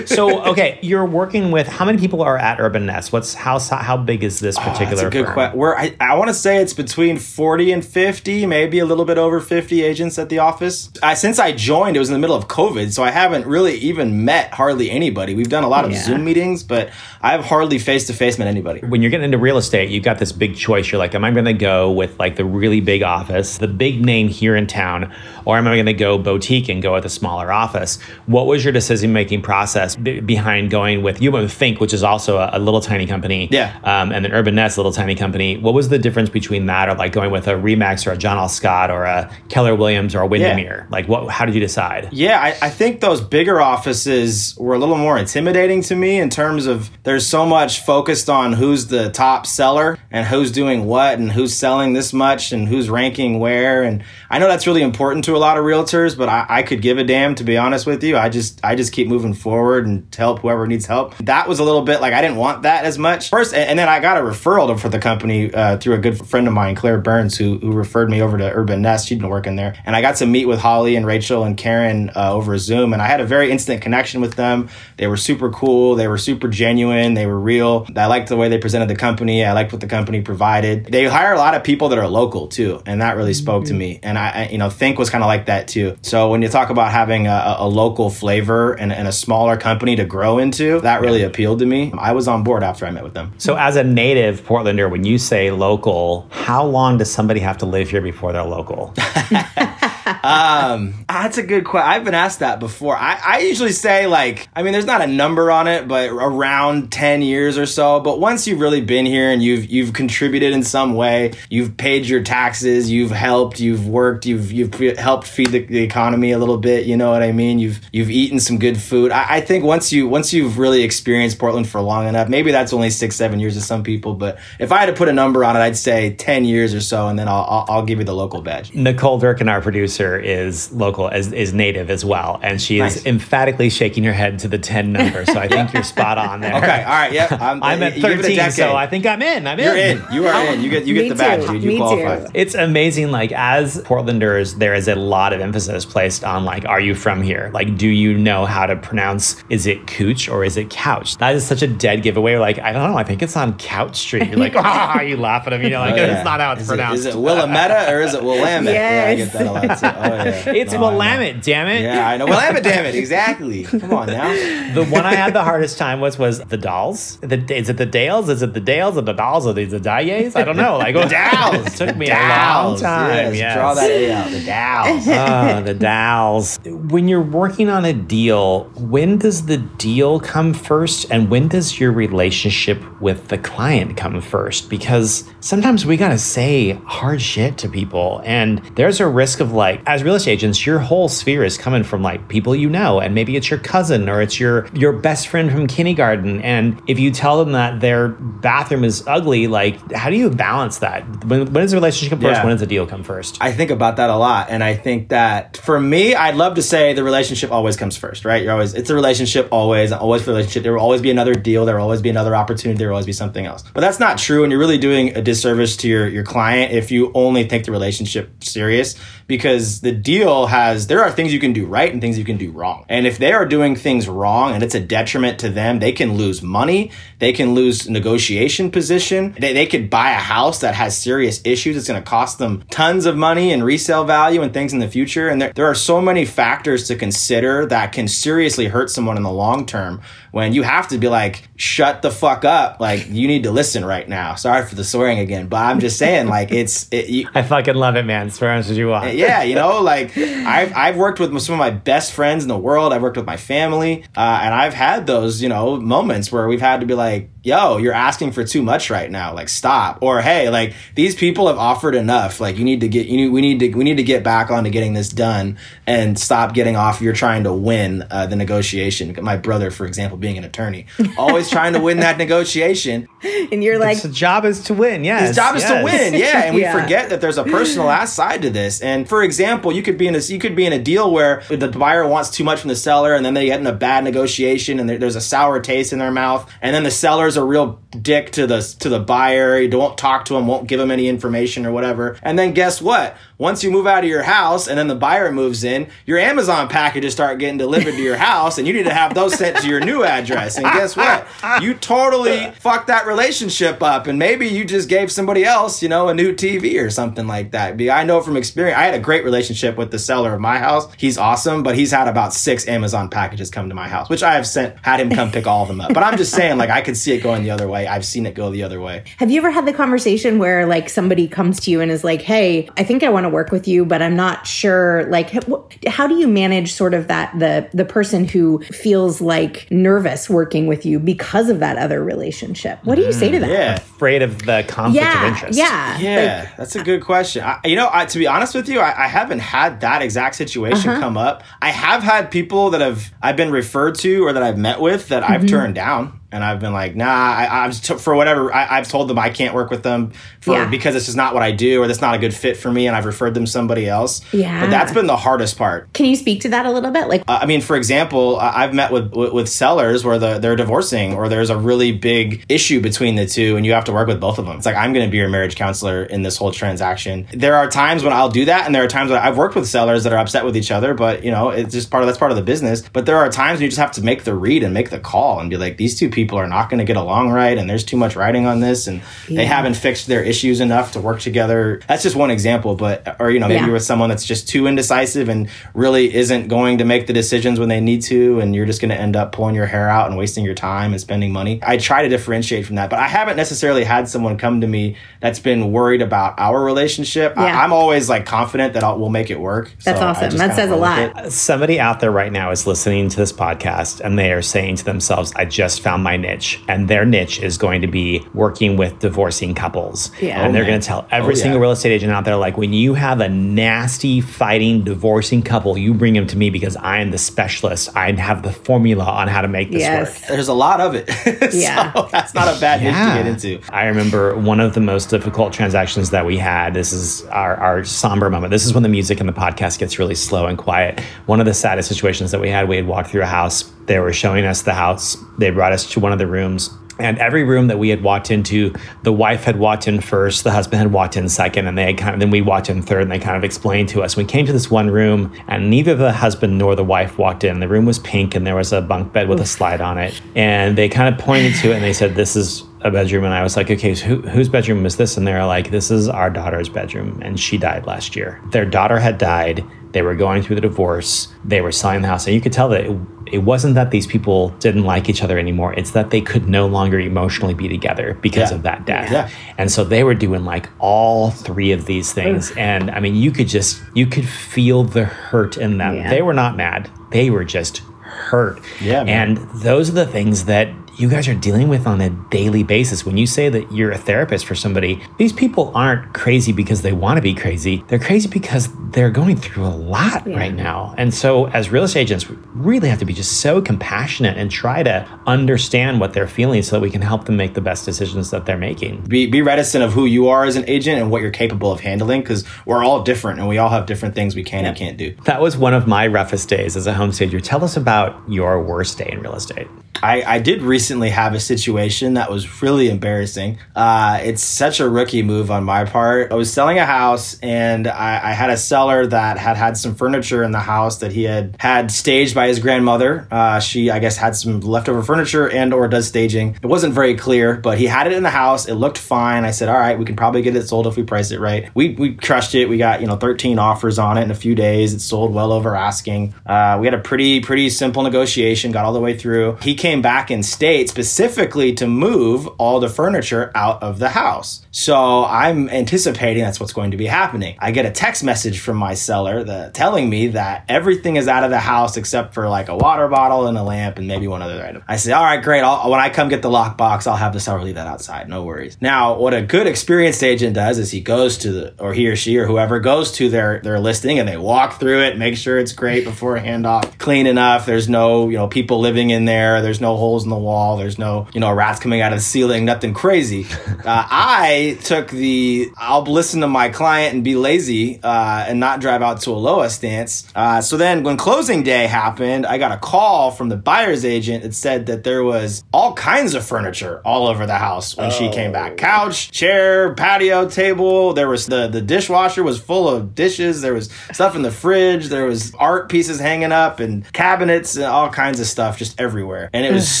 So, 0.06 0.42
okay, 0.50 0.78
you're 0.82 1.06
working 1.06 1.50
with 1.52 1.68
how 1.68 1.84
many 1.84 1.98
people 1.98 2.22
are 2.22 2.36
at 2.36 2.60
Urban 2.60 2.86
Nest? 2.86 3.12
What's 3.12 3.34
how 3.34 3.58
how 3.60 3.96
big 3.96 4.24
is 4.24 4.40
this 4.40 4.58
particular? 4.58 4.84
Oh, 4.84 4.96
that's 4.96 5.02
a 5.02 5.10
good 5.10 5.24
firm? 5.26 5.34
question. 5.34 5.58
We're, 5.58 5.76
I, 5.76 5.94
I 6.00 6.14
want 6.16 6.28
to 6.28 6.34
say 6.34 6.56
it's 6.58 6.74
between 6.74 7.18
40 7.18 7.72
and 7.72 7.84
50, 7.84 8.46
maybe 8.46 8.78
a 8.80 8.84
little 8.84 9.04
bit 9.04 9.16
over 9.18 9.40
50 9.40 9.82
agents 9.82 10.18
at 10.18 10.28
the 10.28 10.38
office. 10.40 10.90
I, 11.02 11.14
since 11.14 11.38
I 11.38 11.52
joined, 11.52 11.96
it 11.96 12.00
was 12.00 12.08
in 12.08 12.14
the 12.14 12.18
middle 12.18 12.36
of 12.36 12.48
COVID, 12.48 12.92
so 12.92 13.02
I 13.02 13.10
haven't 13.10 13.46
really 13.46 13.74
even 13.92 14.24
met 14.24 14.52
hardly 14.54 14.90
anybody. 14.90 15.34
We've 15.34 15.48
done 15.48 15.64
a 15.64 15.68
lot 15.68 15.84
of 15.84 15.92
Yeah. 15.92 16.02
Zoom 16.02 16.24
meetings, 16.24 16.62
but 16.62 16.90
I've 17.20 17.44
hardly 17.44 17.78
face 17.78 18.06
to 18.08 18.12
face 18.12 18.38
met 18.38 18.48
anybody. 18.48 18.80
when 18.80 19.02
you're 19.02 19.10
getting 19.10 19.24
into 19.26 19.38
real 19.38 19.58
estate, 19.58 19.90
you've 19.90 20.02
got 20.04 20.18
this 20.18 20.32
big 20.32 20.56
choice. 20.56 20.90
You're 20.90 20.98
like, 20.98 21.14
am 21.14 21.24
I 21.24 21.30
going 21.30 21.44
to 21.44 21.52
go 21.52 21.90
with 21.90 22.18
like 22.18 22.36
the 22.36 22.44
really 22.44 22.80
big 22.80 23.02
office, 23.02 23.58
the 23.58 23.68
big 23.68 24.04
name 24.04 24.28
here 24.28 24.56
in 24.56 24.66
town, 24.66 25.12
or 25.44 25.56
am 25.58 25.66
I 25.66 25.74
going 25.74 25.86
to 25.86 25.92
go 25.92 26.18
boutique 26.18 26.68
and 26.68 26.82
go 26.82 26.94
with 26.94 27.04
a 27.04 27.08
smaller 27.10 27.52
office? 27.52 28.00
What 28.26 28.46
was 28.46 28.64
your 28.64 28.72
decision 28.72 29.12
making 29.12 29.42
process 29.42 29.94
b- 29.96 30.20
behind 30.20 30.70
going 30.70 31.02
with 31.02 31.20
you 31.22 31.30
went 31.30 31.44
with 31.44 31.52
Think, 31.52 31.80
which 31.80 31.92
is 31.92 32.02
also 32.02 32.38
a, 32.38 32.50
a 32.54 32.58
little 32.58 32.80
tiny 32.80 33.06
company, 33.06 33.48
Yeah. 33.50 33.76
um, 33.84 34.10
and 34.12 34.24
then 34.24 34.32
Urban 34.32 34.54
Nest, 34.54 34.76
a 34.76 34.80
little 34.80 34.92
tiny 34.92 35.14
company. 35.14 35.56
What 35.58 35.74
was 35.74 35.88
the 35.88 35.98
difference 35.98 36.30
between 36.30 36.66
that 36.66 36.88
or 36.88 36.94
like 36.94 37.12
going 37.12 37.30
with 37.30 37.46
a 37.46 37.52
Remax 37.52 38.06
or 38.06 38.12
a 38.12 38.16
John 38.16 38.38
L. 38.38 38.48
Scott 38.48 38.90
or 38.90 39.04
a 39.04 39.30
Keller 39.48 39.74
Williams 39.74 40.14
or 40.14 40.20
a 40.22 40.26
Windermere? 40.26 40.86
Like, 40.90 41.06
what? 41.08 41.30
How 41.30 41.44
did 41.44 41.54
you 41.54 41.60
decide? 41.60 42.08
Yeah, 42.12 42.40
I, 42.40 42.48
I 42.62 42.70
think 42.70 43.00
those 43.00 43.20
bigger 43.20 43.60
offices 43.60 43.81
offices 43.82 44.56
were 44.58 44.74
a 44.74 44.78
little 44.78 44.96
more 44.96 45.18
intimidating 45.18 45.82
to 45.82 45.96
me 45.96 46.20
in 46.20 46.30
terms 46.30 46.66
of 46.66 46.88
there's 47.02 47.26
so 47.26 47.44
much 47.44 47.80
focused 47.80 48.30
on 48.30 48.52
who's 48.52 48.86
the 48.86 49.10
top 49.10 49.44
seller 49.44 49.98
and 50.08 50.24
who's 50.24 50.52
doing 50.52 50.84
what 50.84 51.18
and 51.18 51.32
who's 51.32 51.52
selling 51.52 51.92
this 51.92 52.12
much 52.12 52.52
and 52.52 52.68
who's 52.68 52.88
ranking 52.88 53.40
where. 53.40 53.82
And 53.82 54.04
I 54.30 54.38
know 54.38 54.46
that's 54.46 54.68
really 54.68 54.82
important 54.82 55.24
to 55.24 55.34
a 55.34 55.38
lot 55.38 55.58
of 55.58 55.64
realtors, 55.64 56.16
but 56.16 56.28
I, 56.28 56.46
I 56.48 56.62
could 56.62 56.80
give 56.80 56.96
a 56.98 57.02
damn 57.02 57.34
to 57.34 57.42
be 57.42 57.56
honest 57.56 57.84
with 57.84 58.04
you. 58.04 58.16
I 58.16 58.28
just 58.28 58.60
I 58.62 58.76
just 58.76 58.92
keep 58.92 59.08
moving 59.08 59.34
forward 59.34 59.84
and 59.84 60.14
help 60.14 60.38
whoever 60.42 60.64
needs 60.68 60.86
help. 60.86 61.16
That 61.18 61.48
was 61.48 61.58
a 61.58 61.64
little 61.64 61.82
bit 61.82 62.00
like 62.00 62.12
I 62.12 62.22
didn't 62.22 62.36
want 62.36 62.62
that 62.62 62.84
as 62.84 62.98
much 62.98 63.30
first, 63.30 63.52
and, 63.52 63.76
then 63.76 63.88
I 63.88 63.98
got 63.98 64.16
a 64.16 64.20
referral 64.20 64.68
to, 64.68 64.78
for 64.78 64.90
the 64.90 65.00
company 65.00 65.52
uh, 65.52 65.76
through 65.78 65.94
a 65.94 65.98
good 65.98 66.24
friend 66.24 66.46
of 66.46 66.52
mine, 66.52 66.76
Claire 66.76 66.98
Burns, 66.98 67.36
who 67.36 67.58
who 67.58 67.72
referred 67.72 68.10
me 68.10 68.22
over 68.22 68.38
to 68.38 68.48
Urban 68.48 68.82
Nest. 68.82 69.08
She'd 69.08 69.18
been 69.18 69.28
working 69.28 69.56
there, 69.56 69.74
and 69.84 69.96
I 69.96 70.02
got 70.02 70.16
to 70.16 70.26
meet 70.26 70.46
with 70.46 70.60
Holly 70.60 70.94
and 70.94 71.04
Rachel 71.04 71.42
and 71.42 71.56
Karen 71.56 72.10
uh, 72.14 72.32
over 72.32 72.56
Zoom, 72.58 72.92
and 72.92 73.02
I 73.02 73.06
had 73.06 73.20
a 73.20 73.24
very 73.24 73.50
instant 73.50 73.71
connection 73.80 74.20
with 74.20 74.34
them. 74.34 74.68
They 74.98 75.06
were 75.06 75.16
super 75.16 75.50
cool. 75.50 75.94
They 75.94 76.08
were 76.08 76.18
super 76.18 76.48
genuine. 76.48 77.14
They 77.14 77.26
were 77.26 77.38
real. 77.38 77.86
I 77.96 78.06
liked 78.06 78.28
the 78.28 78.36
way 78.36 78.48
they 78.48 78.58
presented 78.58 78.88
the 78.88 78.96
company. 78.96 79.44
I 79.44 79.52
liked 79.52 79.72
what 79.72 79.80
the 79.80 79.86
company 79.86 80.20
provided. 80.20 80.86
They 80.86 81.04
hire 81.04 81.32
a 81.32 81.38
lot 81.38 81.54
of 81.54 81.64
people 81.64 81.88
that 81.90 81.98
are 81.98 82.08
local 82.08 82.48
too, 82.48 82.82
and 82.84 83.00
that 83.00 83.16
really 83.16 83.34
spoke 83.34 83.66
to 83.66 83.74
me. 83.74 84.00
And 84.02 84.18
I, 84.18 84.30
I 84.30 84.48
you 84.48 84.58
know, 84.58 84.70
Think 84.82 84.98
was 84.98 85.10
kind 85.10 85.22
of 85.22 85.28
like 85.28 85.46
that 85.46 85.68
too. 85.68 85.96
So 86.02 86.28
when 86.30 86.42
you 86.42 86.48
talk 86.48 86.70
about 86.70 86.90
having 86.90 87.28
a, 87.28 87.56
a 87.58 87.68
local 87.68 88.10
flavor 88.10 88.72
and, 88.72 88.92
and, 88.92 89.06
a 89.06 89.12
smaller 89.12 89.56
company 89.56 89.94
to 89.94 90.04
grow 90.04 90.38
into, 90.38 90.80
that 90.80 91.00
really 91.00 91.20
yeah. 91.20 91.26
appealed 91.26 91.60
to 91.60 91.66
me. 91.66 91.92
I 91.96 92.10
was 92.10 92.26
on 92.26 92.42
board 92.42 92.64
after 92.64 92.84
I 92.84 92.90
met 92.90 93.04
with 93.04 93.14
them. 93.14 93.32
So 93.38 93.54
as 93.54 93.76
a 93.76 93.84
native 93.84 94.42
Portlander, 94.42 94.90
when 94.90 95.04
you 95.04 95.18
say 95.18 95.52
local, 95.52 96.26
how 96.30 96.66
long 96.66 96.98
does 96.98 97.12
somebody 97.12 97.38
have 97.38 97.58
to 97.58 97.66
live 97.66 97.90
here 97.90 98.00
before 98.00 98.32
they're 98.32 98.42
local? 98.42 98.92
um, 100.24 101.04
that's 101.08 101.38
a 101.38 101.42
good 101.42 101.64
question. 101.64 101.88
I've 101.88 102.04
been 102.04 102.14
asked 102.14 102.40
that 102.40 102.58
before. 102.58 102.96
I, 102.96 103.20
I 103.24 103.38
usually 103.40 103.61
say 103.70 104.06
like, 104.06 104.48
I 104.54 104.62
mean, 104.62 104.72
there's 104.72 104.86
not 104.86 105.00
a 105.00 105.06
number 105.06 105.50
on 105.50 105.66
it, 105.66 105.86
but 105.86 106.10
around 106.10 106.90
10 106.92 107.22
years 107.22 107.58
or 107.58 107.66
so. 107.66 108.00
But 108.00 108.20
once 108.20 108.46
you've 108.46 108.60
really 108.60 108.80
been 108.80 109.06
here 109.06 109.30
and 109.30 109.42
you've, 109.42 109.66
you've 109.66 109.92
contributed 109.92 110.52
in 110.52 110.62
some 110.62 110.94
way, 110.94 111.32
you've 111.50 111.76
paid 111.76 112.06
your 112.06 112.22
taxes, 112.22 112.90
you've 112.90 113.10
helped, 113.10 113.60
you've 113.60 113.86
worked, 113.86 114.26
you've, 114.26 114.50
you've 114.52 114.74
helped 114.98 115.26
feed 115.26 115.48
the, 115.48 115.64
the 115.64 115.82
economy 115.82 116.32
a 116.32 116.38
little 116.38 116.58
bit. 116.58 116.86
You 116.86 116.96
know 116.96 117.10
what 117.10 117.22
I 117.22 117.32
mean? 117.32 117.58
You've, 117.58 117.80
you've 117.92 118.10
eaten 118.10 118.40
some 118.40 118.58
good 118.58 118.80
food. 118.80 119.12
I, 119.12 119.36
I 119.36 119.40
think 119.40 119.64
once 119.64 119.92
you, 119.92 120.08
once 120.08 120.32
you've 120.32 120.58
really 120.58 120.82
experienced 120.82 121.38
Portland 121.38 121.68
for 121.68 121.80
long 121.80 122.08
enough, 122.08 122.28
maybe 122.28 122.50
that's 122.50 122.72
only 122.72 122.90
six, 122.90 123.16
seven 123.16 123.40
years 123.40 123.54
to 123.54 123.60
some 123.60 123.82
people. 123.82 124.14
But 124.14 124.38
if 124.58 124.72
I 124.72 124.78
had 124.78 124.86
to 124.86 124.92
put 124.92 125.08
a 125.08 125.12
number 125.12 125.44
on 125.44 125.56
it, 125.56 125.60
I'd 125.60 125.76
say 125.76 126.14
10 126.14 126.44
years 126.44 126.74
or 126.74 126.80
so. 126.80 127.08
And 127.08 127.18
then 127.18 127.28
I'll, 127.28 127.46
I'll, 127.48 127.66
I'll 127.68 127.84
give 127.84 127.98
you 127.98 128.04
the 128.04 128.14
local 128.14 128.42
badge. 128.42 128.74
Nicole 128.74 129.18
Durkin, 129.18 129.48
our 129.48 129.60
producer, 129.60 130.18
is 130.18 130.72
local, 130.72 131.08
as, 131.08 131.32
is 131.32 131.52
native 131.52 131.90
as 131.90 132.04
well. 132.04 132.40
And 132.42 132.60
she 132.60 132.78
nice. 132.78 132.96
is 132.96 133.06
emphatically 133.52 133.70
shaking 133.70 134.04
your 134.04 134.12
head 134.12 134.38
to 134.40 134.48
the 134.48 134.58
10 134.58 134.92
number. 134.92 135.24
So 135.26 135.38
I 135.38 135.48
think 135.48 135.72
you're 135.72 135.82
spot 135.82 136.18
on 136.18 136.40
there. 136.40 136.54
Okay. 136.54 136.82
All 136.82 136.90
right. 136.90 137.12
Yeah. 137.12 137.28
I'm, 137.30 137.62
I'm 137.62 137.82
at 137.82 137.94
13, 137.94 138.50
so 138.50 138.74
I 138.74 138.86
think 138.86 139.06
I'm 139.06 139.22
in. 139.22 139.46
I'm 139.46 139.58
in. 139.58 139.64
You're 139.64 139.76
in. 139.76 140.04
You 140.12 140.26
are 140.26 140.46
in. 140.46 140.62
You 140.62 140.70
get, 140.70 140.86
you 140.86 140.94
get 140.94 141.08
the 141.08 141.14
badge, 141.14 141.46
dude. 141.48 141.62
You 141.62 141.68
Me 141.70 141.76
qualify. 141.76 142.20
Too. 142.20 142.30
It's 142.34 142.54
amazing. 142.54 143.10
Like, 143.10 143.32
as 143.32 143.82
Portlanders, 143.82 144.58
there 144.58 144.74
is 144.74 144.88
a 144.88 144.94
lot 144.94 145.32
of 145.32 145.40
emphasis 145.40 145.84
placed 145.84 146.24
on, 146.24 146.44
like, 146.44 146.64
are 146.64 146.80
you 146.80 146.94
from 146.94 147.22
here? 147.22 147.50
Like, 147.52 147.76
do 147.76 147.88
you 147.88 148.16
know 148.16 148.46
how 148.46 148.66
to 148.66 148.76
pronounce, 148.76 149.42
is 149.48 149.66
it 149.66 149.86
Cooch 149.86 150.28
or 150.28 150.44
is 150.44 150.56
it 150.56 150.70
Couch? 150.70 151.18
That 151.18 151.34
is 151.34 151.46
such 151.46 151.62
a 151.62 151.66
dead 151.66 152.02
giveaway. 152.02 152.36
Like, 152.36 152.58
I 152.58 152.72
don't 152.72 152.90
know. 152.90 152.96
I 152.96 153.04
think 153.04 153.22
it's 153.22 153.36
on 153.36 153.56
Couch 153.58 153.96
Street. 153.96 154.28
You're 154.28 154.38
like, 154.38 154.54
ah, 154.56 155.00
you 155.00 155.16
laugh 155.16 155.46
at 155.46 155.52
him. 155.52 155.62
You 155.62 155.70
know, 155.70 155.80
like, 155.80 155.94
oh, 155.94 155.96
yeah. 155.96 156.16
it's 156.16 156.24
not 156.24 156.40
how 156.40 156.52
it's 156.52 156.62
is 156.62 156.68
pronounced. 156.68 157.04
It, 157.04 157.08
is 157.10 157.14
it 157.14 157.18
Willamette 157.18 157.92
or 157.92 158.00
is 158.00 158.14
it 158.14 158.22
Willamette? 158.22 158.64
Yes. 158.64 158.92
Yeah, 158.92 159.10
I 159.10 159.14
get 159.16 159.32
that 159.32 159.46
a 159.46 159.52
lot 159.52 159.78
too. 159.78 159.86
Oh, 159.86 160.52
yeah. 160.52 160.52
It's 160.62 160.72
no, 160.72 160.80
Willamette, 160.80 161.42
damn 161.42 161.66
it. 161.66 161.82
Yeah, 161.82 162.08
I 162.08 162.16
know. 162.16 162.26
Willamette, 162.26 162.62
damn 162.62 162.84
it. 162.84 162.94
Exactly. 162.94 163.31
Come 163.34 163.92
on 163.92 164.06
now. 164.08 164.32
The 164.72 164.84
one 164.86 165.04
I 165.04 165.14
had 165.14 165.34
the 165.34 165.42
hardest 165.42 165.76
time 165.76 166.00
with 166.00 166.18
was 166.18 166.40
the 166.40 166.56
dolls. 166.56 167.18
The, 167.20 167.36
is 167.54 167.68
it 167.68 167.76
the 167.76 167.84
Dales? 167.84 168.30
Is 168.30 168.40
it 168.40 168.54
the 168.54 168.60
Dales 168.60 168.96
or 168.96 169.02
the 169.02 169.12
dolls 169.12 169.46
or 169.46 169.52
the, 169.52 169.66
the 169.66 169.78
Dayes? 169.78 170.34
I 170.34 170.44
don't 170.44 170.56
know. 170.56 170.78
Like, 170.78 170.94
the 170.94 171.04
Dowls. 171.04 171.66
It 171.66 171.76
took 171.76 171.96
me 171.98 172.06
Dowls. 172.06 172.80
a 172.80 172.84
long 172.84 172.96
time. 172.96 173.34
Yes, 173.34 173.36
yes. 173.36 173.54
Draw 173.54 173.74
that 173.74 173.90
A 173.90 174.12
out. 174.12 174.30
The 174.30 174.44
Dowls. 174.46 175.08
oh, 175.08 175.12
ah, 175.12 175.60
the 175.60 175.74
Dowls. 175.74 176.58
When 176.64 177.06
you're 177.06 177.20
working 177.20 177.68
on 177.68 177.84
a 177.84 177.92
deal, 177.92 178.64
when 178.78 179.18
does 179.18 179.44
the 179.44 179.58
deal 179.58 180.18
come 180.20 180.54
first 180.54 181.10
and 181.10 181.28
when 181.28 181.48
does 181.48 181.78
your 181.78 181.92
relationship 181.92 182.80
with 183.02 183.28
the 183.28 183.36
client 183.36 183.98
come 183.98 184.22
first? 184.22 184.70
Because 184.70 185.24
sometimes 185.40 185.84
we 185.84 185.98
got 185.98 186.08
to 186.10 186.18
say 186.18 186.70
hard 186.86 187.20
shit 187.20 187.58
to 187.58 187.68
people. 187.68 188.22
And 188.24 188.64
there's 188.74 189.00
a 189.00 189.06
risk 189.06 189.40
of 189.40 189.52
like, 189.52 189.82
as 189.86 190.02
real 190.02 190.14
estate 190.14 190.32
agents, 190.32 190.64
your 190.64 190.78
whole 190.78 191.10
sphere 191.10 191.44
is 191.44 191.58
coming 191.58 191.84
from 191.84 192.02
like 192.02 192.26
people 192.28 192.56
you 192.56 192.70
know. 192.70 193.00
And 193.00 193.14
maybe 193.14 193.21
it's 193.28 193.50
your 193.50 193.58
cousin 193.58 194.08
or 194.08 194.20
it's 194.20 194.38
your, 194.38 194.66
your 194.74 194.92
best 194.92 195.28
friend 195.28 195.50
from 195.50 195.66
kindergarten. 195.66 196.40
And 196.42 196.80
if 196.86 196.98
you 196.98 197.10
tell 197.10 197.42
them 197.42 197.52
that 197.52 197.80
their 197.80 198.08
bathroom 198.08 198.84
is 198.84 199.06
ugly, 199.06 199.46
like, 199.46 199.92
how 199.92 200.10
do 200.10 200.16
you 200.16 200.30
balance 200.30 200.78
that? 200.78 201.02
When, 201.24 201.52
when 201.52 201.62
does 201.62 201.70
the 201.70 201.76
relationship 201.76 202.10
come 202.10 202.20
first? 202.20 202.42
When 202.42 202.50
does 202.50 202.60
the 202.60 202.66
deal 202.66 202.86
come 202.86 203.04
first? 203.04 203.38
I 203.40 203.52
think 203.52 203.70
about 203.70 203.96
that 203.96 204.10
a 204.10 204.16
lot. 204.16 204.50
And 204.50 204.62
I 204.62 204.74
think 204.74 205.08
that 205.10 205.56
for 205.56 205.80
me, 205.80 206.14
I'd 206.14 206.36
love 206.36 206.54
to 206.54 206.62
say 206.62 206.92
the 206.92 207.04
relationship 207.04 207.50
always 207.50 207.76
comes 207.76 207.96
first, 207.96 208.24
right? 208.24 208.42
You're 208.42 208.52
always, 208.52 208.74
it's 208.74 208.90
a 208.90 208.94
relationship 208.94 209.48
always, 209.50 209.92
always 209.92 210.22
for 210.22 210.30
relationship. 210.30 210.62
There 210.62 210.72
will 210.72 210.80
always 210.80 211.02
be 211.02 211.10
another 211.10 211.34
deal. 211.34 211.64
There 211.64 211.76
will 211.76 211.82
always 211.82 212.02
be 212.02 212.10
another 212.10 212.34
opportunity. 212.34 212.78
There 212.78 212.88
will 212.88 212.94
always 212.94 213.06
be 213.06 213.12
something 213.12 213.46
else. 213.46 213.62
But 213.74 213.80
that's 213.80 214.00
not 214.00 214.18
true. 214.18 214.42
And 214.42 214.50
you're 214.50 214.60
really 214.60 214.78
doing 214.78 215.16
a 215.16 215.22
disservice 215.22 215.76
to 215.78 215.88
your, 215.88 216.08
your 216.08 216.24
client 216.24 216.72
if 216.72 216.90
you 216.90 217.12
only 217.14 217.46
take 217.46 217.64
the 217.64 217.72
relationship 217.72 218.42
serious 218.42 218.96
because 219.26 219.80
the 219.80 219.92
deal 219.92 220.46
has 220.46 220.86
there 220.86 221.02
are 221.02 221.10
things 221.10 221.32
you 221.32 221.40
can 221.40 221.52
do 221.52 221.66
right 221.66 221.92
and 221.92 222.00
things 222.00 222.18
you 222.18 222.24
can 222.24 222.36
do 222.36 222.50
wrong. 222.50 222.84
And 222.88 223.06
if 223.06 223.11
they 223.18 223.32
are 223.32 223.46
doing 223.46 223.76
things 223.76 224.08
wrong 224.08 224.54
and 224.54 224.62
it's 224.62 224.74
a 224.74 224.80
detriment 224.80 225.38
to 225.40 225.48
them, 225.48 225.78
they 225.78 225.92
can 225.92 226.14
lose 226.14 226.42
money, 226.42 226.90
they 227.22 227.32
can 227.32 227.54
lose 227.54 227.88
negotiation 227.88 228.68
position, 228.68 229.32
they, 229.38 229.52
they 229.52 229.64
could 229.64 229.88
buy 229.88 230.10
a 230.10 230.14
house 230.14 230.58
that 230.62 230.74
has 230.74 230.98
serious 230.98 231.40
issues. 231.44 231.76
It's 231.76 231.86
going 231.86 232.02
to 232.02 232.10
cost 232.10 232.38
them 232.38 232.64
tons 232.68 233.06
of 233.06 233.16
money 233.16 233.52
and 233.52 233.62
resale 233.62 234.02
value 234.02 234.42
and 234.42 234.52
things 234.52 234.72
in 234.72 234.80
the 234.80 234.88
future. 234.88 235.28
And 235.28 235.40
there, 235.40 235.52
there 235.52 235.66
are 235.66 235.74
so 235.76 236.00
many 236.00 236.24
factors 236.24 236.88
to 236.88 236.96
consider 236.96 237.64
that 237.66 237.92
can 237.92 238.08
seriously 238.08 238.66
hurt 238.66 238.90
someone 238.90 239.16
in 239.16 239.22
the 239.22 239.30
long 239.30 239.66
term 239.66 240.02
when 240.32 240.52
you 240.52 240.64
have 240.64 240.88
to 240.88 240.98
be 240.98 241.08
like, 241.08 241.48
shut 241.54 242.02
the 242.02 242.10
fuck 242.10 242.44
up. 242.44 242.80
Like, 242.80 243.06
you 243.08 243.28
need 243.28 243.44
to 243.44 243.52
listen 243.52 243.84
right 243.84 244.08
now. 244.08 244.34
Sorry 244.34 244.66
for 244.66 244.74
the 244.74 244.82
swearing 244.82 245.20
again, 245.20 245.46
but 245.46 245.58
I'm 245.58 245.78
just 245.78 245.98
saying, 245.98 246.26
like, 246.26 246.50
it's. 246.50 246.88
It, 246.90 247.08
you, 247.08 247.28
I 247.34 247.42
fucking 247.42 247.76
love 247.76 247.94
it, 247.96 248.04
man. 248.04 248.30
Swear 248.30 248.54
as 248.54 248.68
you 248.76 248.88
want. 248.88 249.14
Yeah, 249.14 249.42
you 249.42 249.54
know, 249.54 249.80
like, 249.80 250.16
I've, 250.16 250.74
I've 250.74 250.96
worked 250.96 251.20
with 251.20 251.38
some 251.40 251.52
of 251.52 251.58
my 251.58 251.70
best 251.70 252.12
friends 252.12 252.42
in 252.42 252.48
the 252.48 252.58
world. 252.58 252.92
I've 252.92 253.02
worked 253.02 253.18
with 253.18 253.26
my 253.26 253.36
family, 253.36 254.04
uh, 254.16 254.40
and 254.42 254.54
I've 254.54 254.74
had 254.74 255.06
those, 255.06 255.42
you 255.42 255.50
know, 255.50 255.78
moments 255.78 256.32
where 256.32 256.48
we've 256.48 256.60
had 256.60 256.80
to 256.80 256.86
be 256.86 256.94
like, 256.94 257.11
like 257.12 257.31
yo, 257.42 257.76
you're 257.78 257.92
asking 257.92 258.32
for 258.32 258.44
too 258.44 258.62
much 258.62 258.88
right 258.90 259.10
now. 259.10 259.34
Like, 259.34 259.48
stop. 259.48 259.98
Or, 260.00 260.20
hey, 260.20 260.48
like, 260.48 260.74
these 260.94 261.14
people 261.14 261.48
have 261.48 261.58
offered 261.58 261.94
enough. 261.94 262.40
Like, 262.40 262.56
you 262.56 262.64
need 262.64 262.80
to 262.80 262.88
get, 262.88 263.06
you 263.06 263.16
need, 263.16 263.28
we 263.30 263.40
need 263.40 263.60
to, 263.60 263.74
we 263.74 263.84
need 263.84 263.96
to 263.96 264.02
get 264.02 264.22
back 264.22 264.50
onto 264.50 264.70
getting 264.70 264.92
this 264.92 265.08
done 265.08 265.58
and 265.86 266.18
stop 266.18 266.54
getting 266.54 266.76
off. 266.76 267.00
You're 267.00 267.12
trying 267.12 267.44
to 267.44 267.52
win 267.52 268.04
uh, 268.10 268.26
the 268.26 268.36
negotiation. 268.36 269.16
My 269.22 269.36
brother, 269.36 269.70
for 269.70 269.86
example, 269.86 270.18
being 270.18 270.38
an 270.38 270.44
attorney, 270.44 270.86
always 271.18 271.50
trying 271.50 271.72
to 271.72 271.80
win 271.80 271.98
that 271.98 272.16
negotiation. 272.16 273.08
And 273.50 273.62
you're 273.62 273.78
like, 273.78 274.02
the 274.02 274.08
job 274.08 274.44
is 274.44 274.64
to 274.64 274.74
win. 274.74 275.02
Yeah. 275.04 275.26
His 275.26 275.36
job 275.36 275.56
is 275.56 275.64
to 275.64 275.82
win. 275.82 276.14
Yeah. 276.14 276.44
And 276.44 276.54
we 276.54 276.60
yeah. 276.62 276.80
forget 276.80 277.10
that 277.10 277.20
there's 277.20 277.38
a 277.38 277.44
personal 277.44 277.90
ass 277.90 278.12
side 278.12 278.42
to 278.42 278.50
this. 278.50 278.80
And 278.80 279.08
for 279.08 279.22
example, 279.22 279.72
you 279.72 279.82
could 279.82 279.98
be 279.98 280.06
in 280.06 280.14
a, 280.14 280.18
you 280.18 280.38
could 280.38 280.54
be 280.54 280.64
in 280.64 280.72
a 280.72 280.82
deal 280.82 281.12
where 281.12 281.42
the 281.48 281.68
buyer 281.68 282.06
wants 282.06 282.30
too 282.30 282.44
much 282.44 282.60
from 282.60 282.68
the 282.68 282.76
seller 282.76 283.14
and 283.14 283.24
then 283.24 283.34
they 283.34 283.46
get 283.46 283.60
in 283.60 283.66
a 283.66 283.72
bad 283.72 284.04
negotiation 284.04 284.78
and 284.78 284.88
there's 284.88 285.16
a 285.16 285.20
sour 285.20 285.60
taste 285.60 285.92
in 285.92 285.98
their 285.98 286.12
mouth. 286.12 286.48
And 286.60 286.74
then 286.74 286.84
the 286.84 286.90
seller's 286.90 287.31
a 287.36 287.44
real 287.44 287.80
dick 287.90 288.32
to 288.32 288.46
the, 288.46 288.60
to 288.80 288.88
the 288.88 289.00
buyer. 289.00 289.58
You 289.58 289.68
don't 289.68 289.96
talk 289.98 290.24
to 290.26 290.36
him, 290.36 290.46
won't 290.46 290.66
give 290.66 290.80
him 290.80 290.90
any 290.90 291.08
information 291.08 291.66
or 291.66 291.72
whatever. 291.72 292.18
And 292.22 292.38
then 292.38 292.52
guess 292.52 292.80
what? 292.80 293.16
Once 293.38 293.64
you 293.64 293.70
move 293.70 293.86
out 293.86 294.04
of 294.04 294.10
your 294.10 294.22
house 294.22 294.68
and 294.68 294.78
then 294.78 294.88
the 294.88 294.94
buyer 294.94 295.32
moves 295.32 295.64
in, 295.64 295.88
your 296.06 296.18
Amazon 296.18 296.68
packages 296.68 297.12
start 297.12 297.38
getting 297.38 297.58
delivered 297.58 297.92
to 297.92 298.02
your 298.02 298.16
house 298.16 298.58
and 298.58 298.66
you 298.66 298.72
need 298.72 298.84
to 298.84 298.94
have 298.94 299.14
those 299.14 299.34
sent 299.34 299.56
to 299.58 299.68
your 299.68 299.80
new 299.80 300.04
address. 300.04 300.56
And 300.56 300.64
guess 300.64 300.96
what? 300.96 301.26
You 301.60 301.74
totally 301.74 302.50
fucked 302.52 302.86
that 302.86 303.06
relationship 303.06 303.82
up. 303.82 304.06
And 304.06 304.18
maybe 304.18 304.46
you 304.46 304.64
just 304.64 304.88
gave 304.88 305.10
somebody 305.10 305.44
else, 305.44 305.82
you 305.82 305.88
know, 305.88 306.08
a 306.08 306.14
new 306.14 306.32
TV 306.32 306.82
or 306.84 306.88
something 306.88 307.26
like 307.26 307.50
that. 307.50 307.80
I 307.80 308.04
know 308.04 308.20
from 308.20 308.36
experience, 308.36 308.78
I 308.78 308.84
had 308.84 308.94
a 308.94 309.00
great 309.00 309.24
relationship 309.24 309.76
with 309.76 309.90
the 309.90 309.98
seller 309.98 310.34
of 310.34 310.40
my 310.40 310.58
house. 310.58 310.86
He's 310.96 311.18
awesome, 311.18 311.62
but 311.62 311.74
he's 311.76 311.90
had 311.90 312.08
about 312.08 312.32
six 312.32 312.68
Amazon 312.68 313.10
packages 313.10 313.50
come 313.50 313.68
to 313.68 313.74
my 313.74 313.88
house, 313.88 314.08
which 314.08 314.22
I 314.22 314.34
have 314.34 314.46
sent, 314.46 314.76
had 314.82 315.00
him 315.00 315.10
come 315.10 315.32
pick 315.32 315.46
all 315.46 315.62
of 315.62 315.68
them 315.68 315.80
up. 315.80 315.92
But 315.92 316.04
I'm 316.04 316.16
just 316.16 316.32
saying, 316.32 316.58
like, 316.58 316.70
I 316.70 316.80
could 316.80 316.96
see 316.96 317.12
it 317.14 317.21
going 317.22 317.42
the 317.42 317.50
other 317.50 317.68
way. 317.68 317.86
I've 317.86 318.04
seen 318.04 318.26
it 318.26 318.34
go 318.34 318.50
the 318.50 318.62
other 318.64 318.80
way. 318.80 319.04
Have 319.18 319.30
you 319.30 319.38
ever 319.38 319.50
had 319.50 319.66
the 319.66 319.72
conversation 319.72 320.38
where 320.38 320.66
like 320.66 320.88
somebody 320.88 321.28
comes 321.28 321.60
to 321.60 321.70
you 321.70 321.80
and 321.80 321.90
is 321.90 322.04
like, 322.04 322.22
"Hey, 322.22 322.68
I 322.76 322.84
think 322.84 323.02
I 323.02 323.08
want 323.08 323.24
to 323.24 323.30
work 323.30 323.50
with 323.52 323.66
you, 323.68 323.84
but 323.84 324.02
I'm 324.02 324.16
not 324.16 324.46
sure." 324.46 325.04
Like, 325.10 325.30
wh- 325.44 325.62
how 325.86 326.06
do 326.06 326.16
you 326.16 326.28
manage 326.28 326.72
sort 326.74 326.94
of 326.94 327.08
that 327.08 327.38
the 327.38 327.68
the 327.72 327.84
person 327.84 328.26
who 328.28 328.60
feels 328.64 329.20
like 329.20 329.66
nervous 329.70 330.28
working 330.28 330.66
with 330.66 330.84
you 330.84 330.98
because 330.98 331.48
of 331.48 331.60
that 331.60 331.78
other 331.78 332.02
relationship? 332.02 332.78
What 332.84 332.96
do 332.96 333.02
you 333.02 333.12
say 333.12 333.30
to 333.30 333.38
that? 333.40 333.50
Yeah. 333.50 333.74
Afraid 333.76 334.22
of 334.22 334.38
the 334.44 334.64
conflict 334.66 335.06
of 335.06 335.22
interest. 335.24 335.58
yeah, 335.58 335.98
Yeah, 335.98 336.40
Like, 336.48 336.56
that's 336.56 336.74
a 336.76 336.82
good 336.82 337.02
question. 337.02 337.44
I, 337.44 337.60
you 337.64 337.76
know, 337.76 337.88
I, 337.92 338.04
to 338.06 338.18
be 338.18 338.26
honest 338.26 338.54
with 338.54 338.68
you, 338.68 338.80
I, 338.80 339.04
I 339.04 339.06
haven't 339.06 339.38
had 339.38 339.80
that 339.82 340.02
exact 340.02 340.34
situation 340.36 340.90
Uh-huh. 340.90 341.00
come 341.00 341.16
up. 341.16 341.42
I 341.60 341.70
have 341.70 342.02
had 342.02 342.30
people 342.30 342.70
that 342.70 342.80
have 342.80 343.12
I've 343.22 343.36
been 343.36 343.50
referred 343.52 343.94
to 343.96 344.24
or 344.26 344.32
that 344.32 344.42
I've 344.42 344.58
met 344.58 344.80
with 344.80 345.08
that 345.08 345.22
Mm-hmm. 345.22 345.32
I've 345.32 345.46
turned 345.46 345.74
down. 345.76 346.18
And 346.32 346.42
I've 346.42 346.58
been 346.60 346.72
like, 346.72 346.96
nah, 346.96 347.04
I, 347.06 347.64
I've 347.66 347.80
t- 347.80 347.94
for 347.96 348.14
whatever 348.14 348.52
I, 348.54 348.78
I've 348.78 348.88
told 348.88 349.08
them 349.08 349.18
I 349.18 349.28
can't 349.30 349.54
work 349.54 349.70
with 349.70 349.82
them 349.82 350.12
for 350.40 350.54
Yeah. 350.54 350.68
because 350.68 350.96
it's 350.96 351.04
just 351.04 351.16
not 351.16 351.34
what 351.34 351.42
I 351.42 351.52
do 351.52 351.82
or 351.82 351.86
that's 351.86 352.00
not 352.00 352.14
a 352.14 352.18
good 352.18 352.34
fit 352.34 352.56
for 352.56 352.72
me, 352.72 352.86
and 352.86 352.96
I've 352.96 353.04
referred 353.04 353.34
them 353.34 353.46
somebody 353.46 353.86
else. 353.88 354.22
Yeah. 354.32 354.60
but 354.60 354.70
that's 354.70 354.92
been 354.92 355.06
the 355.06 355.16
hardest 355.16 355.58
part. 355.58 355.92
Can 355.92 356.06
you 356.06 356.16
speak 356.16 356.40
to 356.42 356.48
that 356.48 356.64
a 356.66 356.70
little 356.70 356.90
bit? 356.90 357.08
Like, 357.08 357.22
Uh, 357.28 357.38
I 357.42 357.46
mean, 357.46 357.60
for 357.60 357.76
example, 357.76 358.38
I- 358.40 358.64
I've 358.64 358.74
met 358.74 358.90
with 358.90 359.12
with, 359.12 359.32
with 359.32 359.48
sellers 359.48 360.04
where 360.04 360.18
the, 360.18 360.38
they're 360.38 360.56
divorcing 360.56 361.14
or 361.14 361.28
there's 361.28 361.50
a 361.50 361.56
really 361.58 361.92
big 361.92 362.44
issue 362.48 362.80
between 362.80 363.14
the 363.16 363.26
two, 363.26 363.56
and 363.56 363.66
you 363.66 363.72
have 363.74 363.84
to 363.84 363.92
work 363.92 364.08
with 364.08 364.20
both 364.20 364.38
of 364.38 364.46
them. 364.46 364.56
It's 364.56 364.66
like 364.66 364.76
I'm 364.76 364.92
going 364.94 365.04
to 365.06 365.10
be 365.10 365.18
your 365.18 365.28
marriage 365.28 365.54
counselor 365.56 366.02
in 366.04 366.22
this 366.22 366.38
whole 366.38 366.50
transaction. 366.52 367.28
There 367.34 367.56
are 367.56 367.68
times 367.68 368.02
when 368.02 368.12
I'll 368.14 368.30
do 368.30 368.46
that, 368.46 368.64
and 368.64 368.74
there 368.74 368.82
are 368.84 368.88
times 368.88 369.10
when 369.10 369.20
I've 369.20 369.36
worked 369.36 369.54
with 369.54 369.68
sellers 369.68 370.04
that 370.04 370.12
are 370.14 370.18
upset 370.18 370.44
with 370.46 370.56
each 370.56 370.70
other, 370.70 370.94
but 370.94 371.22
you 371.24 371.30
know, 371.30 371.50
it's 371.50 371.74
just 371.74 371.90
part 371.90 372.02
of 372.02 372.06
that's 372.06 372.18
part 372.18 372.30
of 372.30 372.36
the 372.36 372.42
business. 372.42 372.82
But 372.92 373.04
there 373.04 373.16
are 373.18 373.28
times 373.28 373.58
when 373.58 373.64
you 373.64 373.68
just 373.68 373.80
have 373.80 373.92
to 373.92 374.02
make 374.02 374.24
the 374.24 374.34
read 374.34 374.62
and 374.62 374.72
make 374.72 374.88
the 374.90 374.98
call 374.98 375.38
and 375.40 375.50
be 375.50 375.56
like, 375.58 375.76
these 375.76 375.98
two 375.98 376.08
people 376.08 376.21
are 376.38 376.46
not 376.46 376.70
going 376.70 376.78
to 376.78 376.84
get 376.84 376.96
along 376.96 377.30
right, 377.30 377.56
and 377.58 377.68
there's 377.68 377.84
too 377.84 377.96
much 377.96 378.16
writing 378.16 378.46
on 378.46 378.60
this, 378.60 378.86
and 378.86 379.02
they 379.28 379.46
haven't 379.46 379.74
fixed 379.74 380.06
their 380.06 380.22
issues 380.22 380.60
enough 380.60 380.92
to 380.92 381.00
work 381.00 381.20
together. 381.20 381.80
That's 381.88 382.02
just 382.02 382.16
one 382.16 382.30
example, 382.30 382.74
but 382.76 383.16
or 383.20 383.30
you 383.30 383.40
know, 383.40 383.48
maybe 383.48 383.60
Yeah. 383.60 383.64
you're 383.66 383.74
with 383.74 383.82
someone 383.84 384.08
that's 384.08 384.24
just 384.24 384.48
too 384.48 384.66
indecisive 384.66 385.28
and 385.28 385.48
really 385.74 386.14
isn't 386.14 386.48
going 386.48 386.78
to 386.78 386.84
make 386.84 387.06
the 387.06 387.12
decisions 387.12 387.58
when 387.58 387.68
they 387.68 387.80
need 387.80 388.02
to 388.02 388.40
and 388.40 388.54
you're 388.54 388.66
just 388.66 388.80
going 388.80 388.90
to 388.90 388.96
end 388.96 389.16
up 389.16 389.32
pulling 389.32 389.54
your 389.54 389.66
hair 389.66 389.88
out 389.88 390.08
and 390.08 390.16
wasting 390.18 390.44
your 390.44 390.54
time 390.54 390.92
and 390.92 391.00
spending 391.00 391.32
money 391.32 391.58
i 391.62 391.76
try 391.76 392.02
to 392.02 392.08
differentiate 392.08 392.66
from 392.66 392.76
that 392.76 392.90
but 392.90 392.98
i 392.98 393.06
haven't 393.06 393.36
necessarily 393.36 393.84
had 393.84 394.08
someone 394.08 394.36
come 394.36 394.60
to 394.60 394.66
me 394.66 394.96
that's 395.20 395.38
been 395.38 395.72
worried 395.72 396.02
about 396.02 396.34
our 396.38 396.62
relationship 396.62 397.34
Yeah. 397.36 397.44
I, 397.44 397.64
am 397.64 397.72
always 397.72 398.08
like 398.08 398.26
confident 398.26 398.74
that 398.74 398.82
I'll, 398.84 398.98
we'll 398.98 399.08
make 399.10 399.30
it 399.30 399.40
work 399.40 399.70
That's 399.84 399.98
So 399.98 400.06
awesome. 400.06 400.36
That 400.36 400.54
says 400.56 400.70
a 400.70 400.76
lot. 400.76 401.32
Somebody 401.32 401.78
out 401.80 402.00
there 402.00 402.10
right 402.10 402.32
now 402.32 402.50
is 402.50 402.66
listening 402.66 403.08
to 403.08 403.16
this 403.16 403.32
podcast 403.32 404.00
and 404.00 404.18
they 404.18 404.32
are 404.32 404.42
saying 404.42 404.76
to 404.76 404.84
themselves, 404.84 405.32
I 405.36 405.44
just 405.44 405.80
found 405.82 406.02
my 406.02 406.11
niche. 406.16 406.60
And 406.68 406.88
their 406.88 407.04
niche 407.04 407.40
is 407.40 407.58
going 407.58 407.80
to 407.82 407.86
be 407.86 408.24
working 408.34 408.76
with 408.76 408.98
divorcing 408.98 409.54
couples. 409.54 410.10
Yeah. 410.20 410.42
And 410.44 410.54
they're 410.54 410.62
Oh, 410.62 410.66
going 410.66 410.74
man. 410.74 410.80
to 410.80 410.86
tell 410.86 411.06
every 411.10 411.34
Oh, 411.34 411.36
yeah. 411.36 411.42
single 411.42 411.60
real 411.60 411.70
estate 411.72 411.92
agent 411.92 412.12
out 412.12 412.24
there, 412.24 412.36
like, 412.36 412.56
when 412.56 412.72
you 412.72 412.94
have 412.94 413.20
a 413.20 413.28
nasty, 413.28 414.20
fighting, 414.20 414.82
divorcing 414.82 415.42
couple, 415.42 415.76
you 415.78 415.94
bring 415.94 416.14
them 416.14 416.26
to 416.26 416.36
me 416.36 416.50
because 416.50 416.76
I 416.76 416.98
am 417.00 417.10
the 417.10 417.18
specialist. 417.18 417.90
I 417.96 418.12
have 418.12 418.42
the 418.42 418.52
formula 418.52 419.04
on 419.04 419.28
how 419.28 419.40
to 419.42 419.48
make 419.48 419.70
this 419.70 419.80
Yes. 419.80 420.20
work. 420.20 420.28
there's 420.28 420.48
a 420.48 420.54
lot 420.54 420.80
of 420.80 420.94
it 420.94 421.08
Yeah. 421.54 421.92
so 421.92 422.08
that's 422.12 422.34
not 422.34 422.48
a 422.54 422.60
bad 422.60 422.82
niche 422.82 422.94
to 422.94 423.22
get 423.22 423.26
into 423.26 423.72
I 423.72 423.86
remember 423.86 424.36
one 424.36 424.60
of 424.60 424.74
the 424.74 424.80
most 424.80 425.10
difficult 425.10 425.52
transactions 425.52 426.10
that 426.10 426.24
we 426.26 426.36
had. 426.38 426.74
This 426.74 426.92
is 426.92 427.24
our, 427.26 427.56
our 427.56 427.84
somber 427.84 428.30
moment. 428.30 428.50
This 428.50 428.64
is 428.64 428.74
when 428.74 428.82
the 428.82 428.88
music 428.88 429.20
in 429.20 429.26
the 429.26 429.32
podcast 429.32 429.78
gets 429.78 429.98
really 429.98 430.14
slow 430.14 430.46
and 430.46 430.56
quiet. 430.58 431.00
One 431.26 431.40
of 431.40 431.46
the 431.46 431.54
saddest 431.54 431.88
situations 431.88 432.30
that 432.30 432.40
we 432.40 432.48
had, 432.48 432.68
we 432.68 432.76
had 432.76 432.86
walked 432.86 433.10
through 433.10 433.22
a 433.22 433.26
house. 433.26 433.70
They 433.86 433.98
were 433.98 434.12
showing 434.12 434.44
us 434.44 434.62
the 434.62 434.74
house. 434.74 435.16
They 435.38 435.50
brought 435.50 435.72
us 435.72 435.90
to 435.92 436.00
one 436.00 436.12
of 436.12 436.18
the 436.18 436.26
rooms. 436.26 436.70
And 436.98 437.18
every 437.18 437.42
room 437.42 437.68
that 437.68 437.78
we 437.78 437.88
had 437.88 438.02
walked 438.02 438.30
into, 438.30 438.72
the 439.02 439.12
wife 439.12 439.44
had 439.44 439.58
walked 439.58 439.88
in 439.88 440.00
first, 440.00 440.44
the 440.44 440.52
husband 440.52 440.78
had 440.78 440.92
walked 440.92 441.16
in 441.16 441.28
second, 441.28 441.66
and 441.66 441.76
they 441.76 441.86
had 441.86 441.98
kind 441.98 442.14
of 442.14 442.20
then 442.20 442.30
we 442.30 442.42
walked 442.42 442.68
in 442.68 442.82
third, 442.82 443.02
and 443.02 443.10
they 443.10 443.18
kind 443.18 443.36
of 443.36 443.44
explained 443.44 443.88
to 443.88 444.02
us. 444.02 444.14
We 444.14 444.24
came 444.24 444.46
to 444.46 444.52
this 444.52 444.70
one 444.70 444.90
room, 444.90 445.32
and 445.48 445.70
neither 445.70 445.94
the 445.94 446.12
husband 446.12 446.58
nor 446.58 446.76
the 446.76 446.84
wife 446.84 447.18
walked 447.18 447.44
in. 447.44 447.60
The 447.60 447.66
room 447.66 447.86
was 447.86 447.98
pink, 447.98 448.34
and 448.34 448.46
there 448.46 448.54
was 448.54 448.72
a 448.72 448.82
bunk 448.82 449.12
bed 449.12 449.28
with 449.28 449.40
a 449.40 449.46
slide 449.46 449.80
on 449.80 449.98
it. 449.98 450.20
And 450.34 450.76
they 450.76 450.88
kind 450.88 451.12
of 451.12 451.18
pointed 451.20 451.54
to 451.56 451.72
it, 451.72 451.76
and 451.76 451.82
they 451.82 451.94
said, 451.94 452.14
"This 452.14 452.36
is 452.36 452.62
a 452.84 452.90
bedroom." 452.90 453.24
And 453.24 453.34
I 453.34 453.42
was 453.42 453.56
like, 453.56 453.70
"Okay, 453.70 453.94
so 453.94 454.06
who, 454.06 454.16
whose 454.22 454.48
bedroom 454.48 454.84
is 454.86 454.96
this?" 454.96 455.16
And 455.16 455.26
they're 455.26 455.44
like, 455.46 455.70
"This 455.70 455.90
is 455.90 456.08
our 456.08 456.30
daughter's 456.30 456.68
bedroom, 456.68 457.20
and 457.22 457.38
she 457.38 457.58
died 457.58 457.86
last 457.86 458.16
year. 458.16 458.40
Their 458.50 458.64
daughter 458.66 458.98
had 458.98 459.18
died." 459.18 459.64
They 459.92 460.00
were 460.00 460.14
going 460.14 460.42
through 460.42 460.54
the 460.56 460.62
divorce. 460.62 461.28
They 461.44 461.60
were 461.60 461.70
selling 461.70 462.00
the 462.00 462.08
house. 462.08 462.26
And 462.26 462.34
you 462.34 462.40
could 462.40 462.52
tell 462.54 462.70
that 462.70 462.86
it, 462.86 462.96
it 463.30 463.38
wasn't 463.40 463.74
that 463.74 463.90
these 463.90 464.06
people 464.06 464.48
didn't 464.58 464.84
like 464.84 465.10
each 465.10 465.22
other 465.22 465.38
anymore. 465.38 465.74
It's 465.74 465.90
that 465.90 466.08
they 466.08 466.22
could 466.22 466.48
no 466.48 466.66
longer 466.66 466.98
emotionally 466.98 467.52
be 467.52 467.68
together 467.68 468.16
because 468.22 468.50
Yeah. 468.50 468.56
of 468.56 468.62
that 468.62 468.86
death. 468.86 469.12
Yeah. 469.12 469.28
And 469.58 469.70
so 469.70 469.84
they 469.84 470.02
were 470.02 470.14
doing 470.14 470.46
like 470.46 470.70
all 470.78 471.30
three 471.30 471.72
of 471.72 471.84
these 471.84 472.10
things. 472.10 472.52
And 472.56 472.90
I 472.90 473.00
mean, 473.00 473.14
you 473.16 473.30
could 473.32 473.48
just, 473.48 473.82
you 473.92 474.06
could 474.06 474.26
feel 474.26 474.82
the 474.82 475.04
hurt 475.04 475.58
in 475.58 475.76
them. 475.76 475.96
Yeah. 475.96 476.08
They 476.08 476.22
were 476.22 476.32
not 476.32 476.56
mad, 476.56 476.88
they 477.10 477.28
were 477.28 477.44
just 477.44 477.82
hurt. 478.00 478.62
Yeah, 478.80 479.04
man. 479.04 479.36
And 479.36 479.50
those 479.60 479.90
are 479.90 479.92
the 479.94 480.06
things 480.06 480.46
that 480.46 480.70
you 480.98 481.08
guys 481.08 481.28
are 481.28 481.34
dealing 481.34 481.68
with 481.68 481.86
on 481.86 482.00
a 482.00 482.10
daily 482.30 482.62
basis. 482.62 483.04
When 483.06 483.16
you 483.16 483.26
say 483.26 483.48
that 483.48 483.72
you're 483.72 483.90
a 483.90 483.98
therapist 483.98 484.44
for 484.44 484.54
somebody, 484.54 485.02
these 485.18 485.32
people 485.32 485.72
aren't 485.74 486.12
crazy 486.12 486.52
because 486.52 486.82
they 486.82 486.92
want 486.92 487.16
to 487.16 487.22
be 487.22 487.34
crazy. 487.34 487.84
They're 487.88 487.98
crazy 487.98 488.28
because 488.28 488.68
they're 488.90 489.10
going 489.10 489.36
through 489.36 489.64
a 489.64 489.68
lot 489.68 490.26
right 490.26 490.54
now. 490.54 490.94
And 490.98 491.12
so, 491.12 491.46
as 491.48 491.70
real 491.70 491.84
estate 491.84 492.02
agents, 492.02 492.28
we 492.28 492.36
really 492.54 492.88
have 492.88 492.98
to 492.98 493.04
be 493.04 493.12
just 493.12 493.40
so 493.40 493.62
compassionate 493.62 494.36
and 494.36 494.50
try 494.50 494.82
to 494.82 495.08
understand 495.26 496.00
what 496.00 496.12
they're 496.12 496.28
feeling 496.28 496.62
so 496.62 496.76
that 496.76 496.80
we 496.80 496.90
can 496.90 497.02
help 497.02 497.24
them 497.24 497.36
make 497.36 497.54
the 497.54 497.60
best 497.60 497.84
decisions 497.84 498.30
that 498.30 498.44
they're 498.44 498.58
making. 498.58 499.02
be, 499.02 499.26
be 499.26 499.42
reticent 499.42 499.82
of 499.82 499.92
who 499.92 500.04
you 500.04 500.28
are 500.28 500.44
as 500.44 500.56
an 500.56 500.68
agent 500.68 501.00
and 501.00 501.10
what 501.10 501.22
you're 501.22 501.30
capable 501.30 501.72
of 501.72 501.80
handling 501.80 502.20
because 502.20 502.44
we're 502.66 502.84
all 502.84 503.02
different 503.02 503.38
and 503.38 503.48
we 503.48 503.58
all 503.58 503.70
have 503.70 503.86
different 503.86 504.14
things 504.14 504.34
we 504.34 504.44
can 504.44 504.64
and 504.64 504.76
can't 504.76 504.98
do 504.98 505.14
That 505.24 505.40
was 505.40 505.56
one 505.56 505.74
of 505.74 505.86
my 505.86 506.06
roughest 506.06 506.48
days 506.48 506.76
as 506.76 506.86
a 506.86 506.94
home 506.94 507.12
stager. 507.12 507.40
Tell 507.40 507.64
us 507.64 507.76
about 507.76 508.20
your 508.28 508.62
worst 508.62 508.98
day 508.98 509.08
in 509.10 509.20
real 509.20 509.34
estate. 509.34 509.68
I, 510.02 510.22
I 510.22 510.38
did 510.38 510.62
recently 510.62 511.10
have 511.10 511.34
a 511.34 511.40
situation 511.40 512.14
that 512.14 512.30
was 512.30 512.62
really 512.62 512.88
embarrassing. 512.88 513.58
Uh, 513.74 514.20
it's 514.22 514.42
such 514.42 514.80
a 514.80 514.88
rookie 514.88 515.22
move 515.22 515.50
on 515.50 515.64
my 515.64 515.84
part. 515.84 516.32
I 516.32 516.34
was 516.34 516.52
selling 516.52 516.78
a 516.78 516.86
house 516.86 517.38
and 517.40 517.86
I, 517.86 518.30
I 518.30 518.32
had 518.32 518.50
a 518.50 518.56
seller 518.56 519.06
that 519.06 519.38
had 519.38 519.56
had 519.56 519.76
some 519.76 519.94
furniture 519.94 520.42
in 520.42 520.52
the 520.52 520.60
house 520.60 520.98
that 520.98 521.12
he 521.12 521.24
had 521.24 521.56
had 521.58 521.90
staged 521.90 522.34
by 522.34 522.48
his 522.48 522.58
grandmother. 522.58 523.26
Uh, 523.30 523.60
she, 523.60 523.90
I 523.90 523.98
guess, 523.98 524.16
had 524.16 524.36
some 524.36 524.60
leftover 524.60 525.02
furniture 525.02 525.48
and 525.48 525.72
or 525.72 525.88
does 525.88 526.08
staging. 526.08 526.56
It 526.62 526.66
wasn't 526.66 526.94
very 526.94 527.14
clear, 527.16 527.54
but 527.54 527.78
he 527.78 527.86
had 527.86 528.06
it 528.06 528.12
in 528.12 528.22
the 528.22 528.30
house. 528.30 528.66
It 528.66 528.74
looked 528.74 528.98
fine. 528.98 529.44
I 529.44 529.50
said, 529.50 529.68
all 529.68 529.78
right, 529.78 529.98
we 529.98 530.04
can 530.04 530.16
probably 530.16 530.42
get 530.42 530.56
it 530.56 530.68
sold 530.68 530.86
if 530.86 530.96
we 530.96 531.02
price 531.02 531.30
it 531.30 531.40
right. 531.40 531.70
We, 531.74 531.94
we 531.94 532.14
crushed 532.14 532.54
it. 532.54 532.68
We 532.68 532.78
got, 532.78 533.00
you 533.00 533.06
know, 533.06 533.16
13 533.16 533.58
offers 533.58 533.98
on 533.98 534.18
it 534.18 534.22
in 534.22 534.30
a 534.30 534.34
few 534.34 534.54
days. 534.54 534.94
It 534.94 535.00
sold 535.00 535.32
well 535.32 535.52
over 535.52 535.74
asking. 535.74 536.34
Uh, 536.46 536.78
we 536.80 536.86
had 536.86 536.94
a 536.94 536.98
pretty, 536.98 537.40
pretty 537.40 537.70
simple 537.70 538.02
negotiation, 538.02 538.72
got 538.72 538.84
all 538.84 538.92
the 538.92 539.00
way 539.00 539.16
through. 539.16 539.58
He 539.62 539.74
came 539.82 540.00
back 540.00 540.30
in 540.30 540.44
state 540.44 540.88
specifically 540.88 541.72
to 541.74 541.88
move 541.88 542.46
all 542.56 542.78
the 542.78 542.88
furniture 542.88 543.50
out 543.52 543.82
of 543.82 543.98
the 543.98 544.10
house. 544.10 544.64
So 544.70 545.24
I'm 545.24 545.68
anticipating 545.68 546.44
that's 546.44 546.60
what's 546.60 546.72
going 546.72 546.92
to 546.92 546.96
be 546.96 547.06
happening. 547.06 547.56
I 547.58 547.72
get 547.72 547.84
a 547.84 547.90
text 547.90 548.22
message 548.22 548.60
from 548.60 548.76
my 548.76 548.94
seller 548.94 549.42
that 549.42 549.74
telling 549.74 550.08
me 550.08 550.28
that 550.28 550.64
everything 550.68 551.16
is 551.16 551.26
out 551.26 551.42
of 551.42 551.50
the 551.50 551.58
house 551.58 551.96
except 551.96 552.32
for 552.32 552.48
like 552.48 552.68
a 552.68 552.76
water 552.76 553.08
bottle 553.08 553.48
and 553.48 553.58
a 553.58 553.64
lamp 553.64 553.98
and 553.98 554.06
maybe 554.06 554.28
one 554.28 554.40
other 554.40 554.64
item. 554.64 554.84
I 554.86 554.98
say, 554.98 555.10
all 555.10 555.24
right, 555.24 555.42
great. 555.42 555.62
I'll, 555.62 555.90
when 555.90 555.98
I 555.98 556.10
come 556.10 556.28
get 556.28 556.42
the 556.42 556.48
lockbox, 556.48 557.08
I'll 557.08 557.16
have 557.16 557.32
the 557.32 557.40
seller 557.40 557.64
leave 557.64 557.74
that 557.74 557.88
outside. 557.88 558.28
No 558.28 558.44
worries. 558.44 558.78
Now, 558.80 559.18
what 559.18 559.34
a 559.34 559.42
good 559.42 559.66
experienced 559.66 560.22
agent 560.22 560.54
does 560.54 560.78
is 560.78 560.92
he 560.92 561.00
goes 561.00 561.38
to 561.38 561.50
the, 561.50 561.82
or 561.82 561.92
he 561.92 562.06
or 562.06 562.14
she 562.14 562.38
or 562.38 562.46
whoever 562.46 562.78
goes 562.78 563.10
to 563.12 563.28
their, 563.28 563.58
their 563.58 563.80
listing 563.80 564.20
and 564.20 564.28
they 564.28 564.36
walk 564.36 564.78
through 564.78 565.02
it, 565.02 565.18
make 565.18 565.36
sure 565.36 565.58
it's 565.58 565.72
great 565.72 566.04
before 566.04 566.38
handoff, 566.38 566.96
clean 566.98 567.26
enough. 567.26 567.66
There's 567.66 567.88
no, 567.88 568.28
you 568.28 568.36
know, 568.36 568.46
people 568.46 568.78
living 568.78 569.10
in 569.10 569.24
there. 569.24 569.60
There's 569.60 569.71
no 569.80 569.96
holes 569.96 570.24
in 570.24 570.30
the 570.30 570.36
wall. 570.36 570.76
There's 570.76 570.98
no, 570.98 571.26
you 571.32 571.40
know, 571.40 571.52
rats 571.52 571.80
coming 571.80 572.00
out 572.00 572.12
of 572.12 572.18
the 572.18 572.24
ceiling, 572.24 572.64
nothing 572.64 572.94
crazy. 572.94 573.46
Uh, 573.82 574.06
I 574.08 574.78
took 574.84 575.08
the, 575.08 575.68
I'll 575.76 576.02
listen 576.02 576.42
to 576.42 576.46
my 576.46 576.68
client 576.68 577.14
and 577.14 577.24
be 577.24 577.34
lazy 577.34 577.98
uh, 578.00 578.44
and 578.46 578.60
not 578.60 578.80
drive 578.80 579.02
out 579.02 579.22
to 579.22 579.32
a 579.32 579.34
Aloha 579.34 579.68
stance. 579.68 580.30
Uh, 580.36 580.60
so 580.60 580.76
then 580.76 581.02
when 581.02 581.16
closing 581.16 581.64
day 581.64 581.88
happened, 581.88 582.46
I 582.46 582.58
got 582.58 582.70
a 582.70 582.76
call 582.76 583.32
from 583.32 583.48
the 583.48 583.56
buyer's 583.56 584.04
agent 584.04 584.44
that 584.44 584.54
said 584.54 584.86
that 584.86 585.02
there 585.02 585.24
was 585.24 585.64
all 585.72 585.94
kinds 585.94 586.34
of 586.34 586.46
furniture 586.46 587.02
all 587.04 587.26
over 587.26 587.44
the 587.44 587.56
house 587.56 587.96
when 587.96 588.12
she 588.12 588.30
came 588.30 588.52
back. 588.52 588.76
Couch, 588.76 589.32
chair, 589.32 589.94
patio 589.94 590.48
table. 590.48 591.12
There 591.12 591.28
was 591.28 591.46
the, 591.46 591.66
the 591.66 591.82
dishwasher 591.82 592.44
was 592.44 592.60
full 592.60 592.88
of 592.88 593.16
dishes. 593.16 593.62
There 593.62 593.74
was 593.74 593.90
stuff 594.12 594.36
in 594.36 594.42
the 594.42 594.52
fridge. 594.52 595.06
There 595.06 595.24
was 595.24 595.52
art 595.56 595.88
pieces 595.88 596.20
hanging 596.20 596.52
up 596.52 596.78
and 596.78 597.10
cabinets 597.12 597.74
and 597.74 597.84
all 597.84 598.10
kinds 598.10 598.38
of 598.38 598.46
stuff 598.46 598.78
just 598.78 599.00
everywhere. 599.00 599.50
And 599.52 599.61
it 599.64 599.72
was 599.72 599.88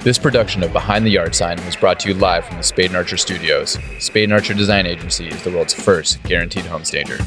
This 0.00 0.18
production 0.18 0.62
of 0.62 0.74
Behind 0.74 1.06
the 1.06 1.10
Yard 1.10 1.34
Sign 1.34 1.64
was 1.64 1.76
brought 1.76 2.00
to 2.00 2.08
you 2.08 2.14
live 2.14 2.44
from 2.44 2.58
the 2.58 2.62
Spade 2.62 2.86
and 2.86 2.96
Archer 2.96 3.16
Studios. 3.16 3.78
Spade 3.98 4.24
and 4.24 4.32
Archer 4.34 4.54
Design 4.54 4.86
Agency 4.86 5.28
is 5.28 5.42
the 5.42 5.50
world's 5.50 5.74
first 5.74 6.22
guaranteed 6.22 6.66
home 6.66 6.84
stager. 6.84 7.18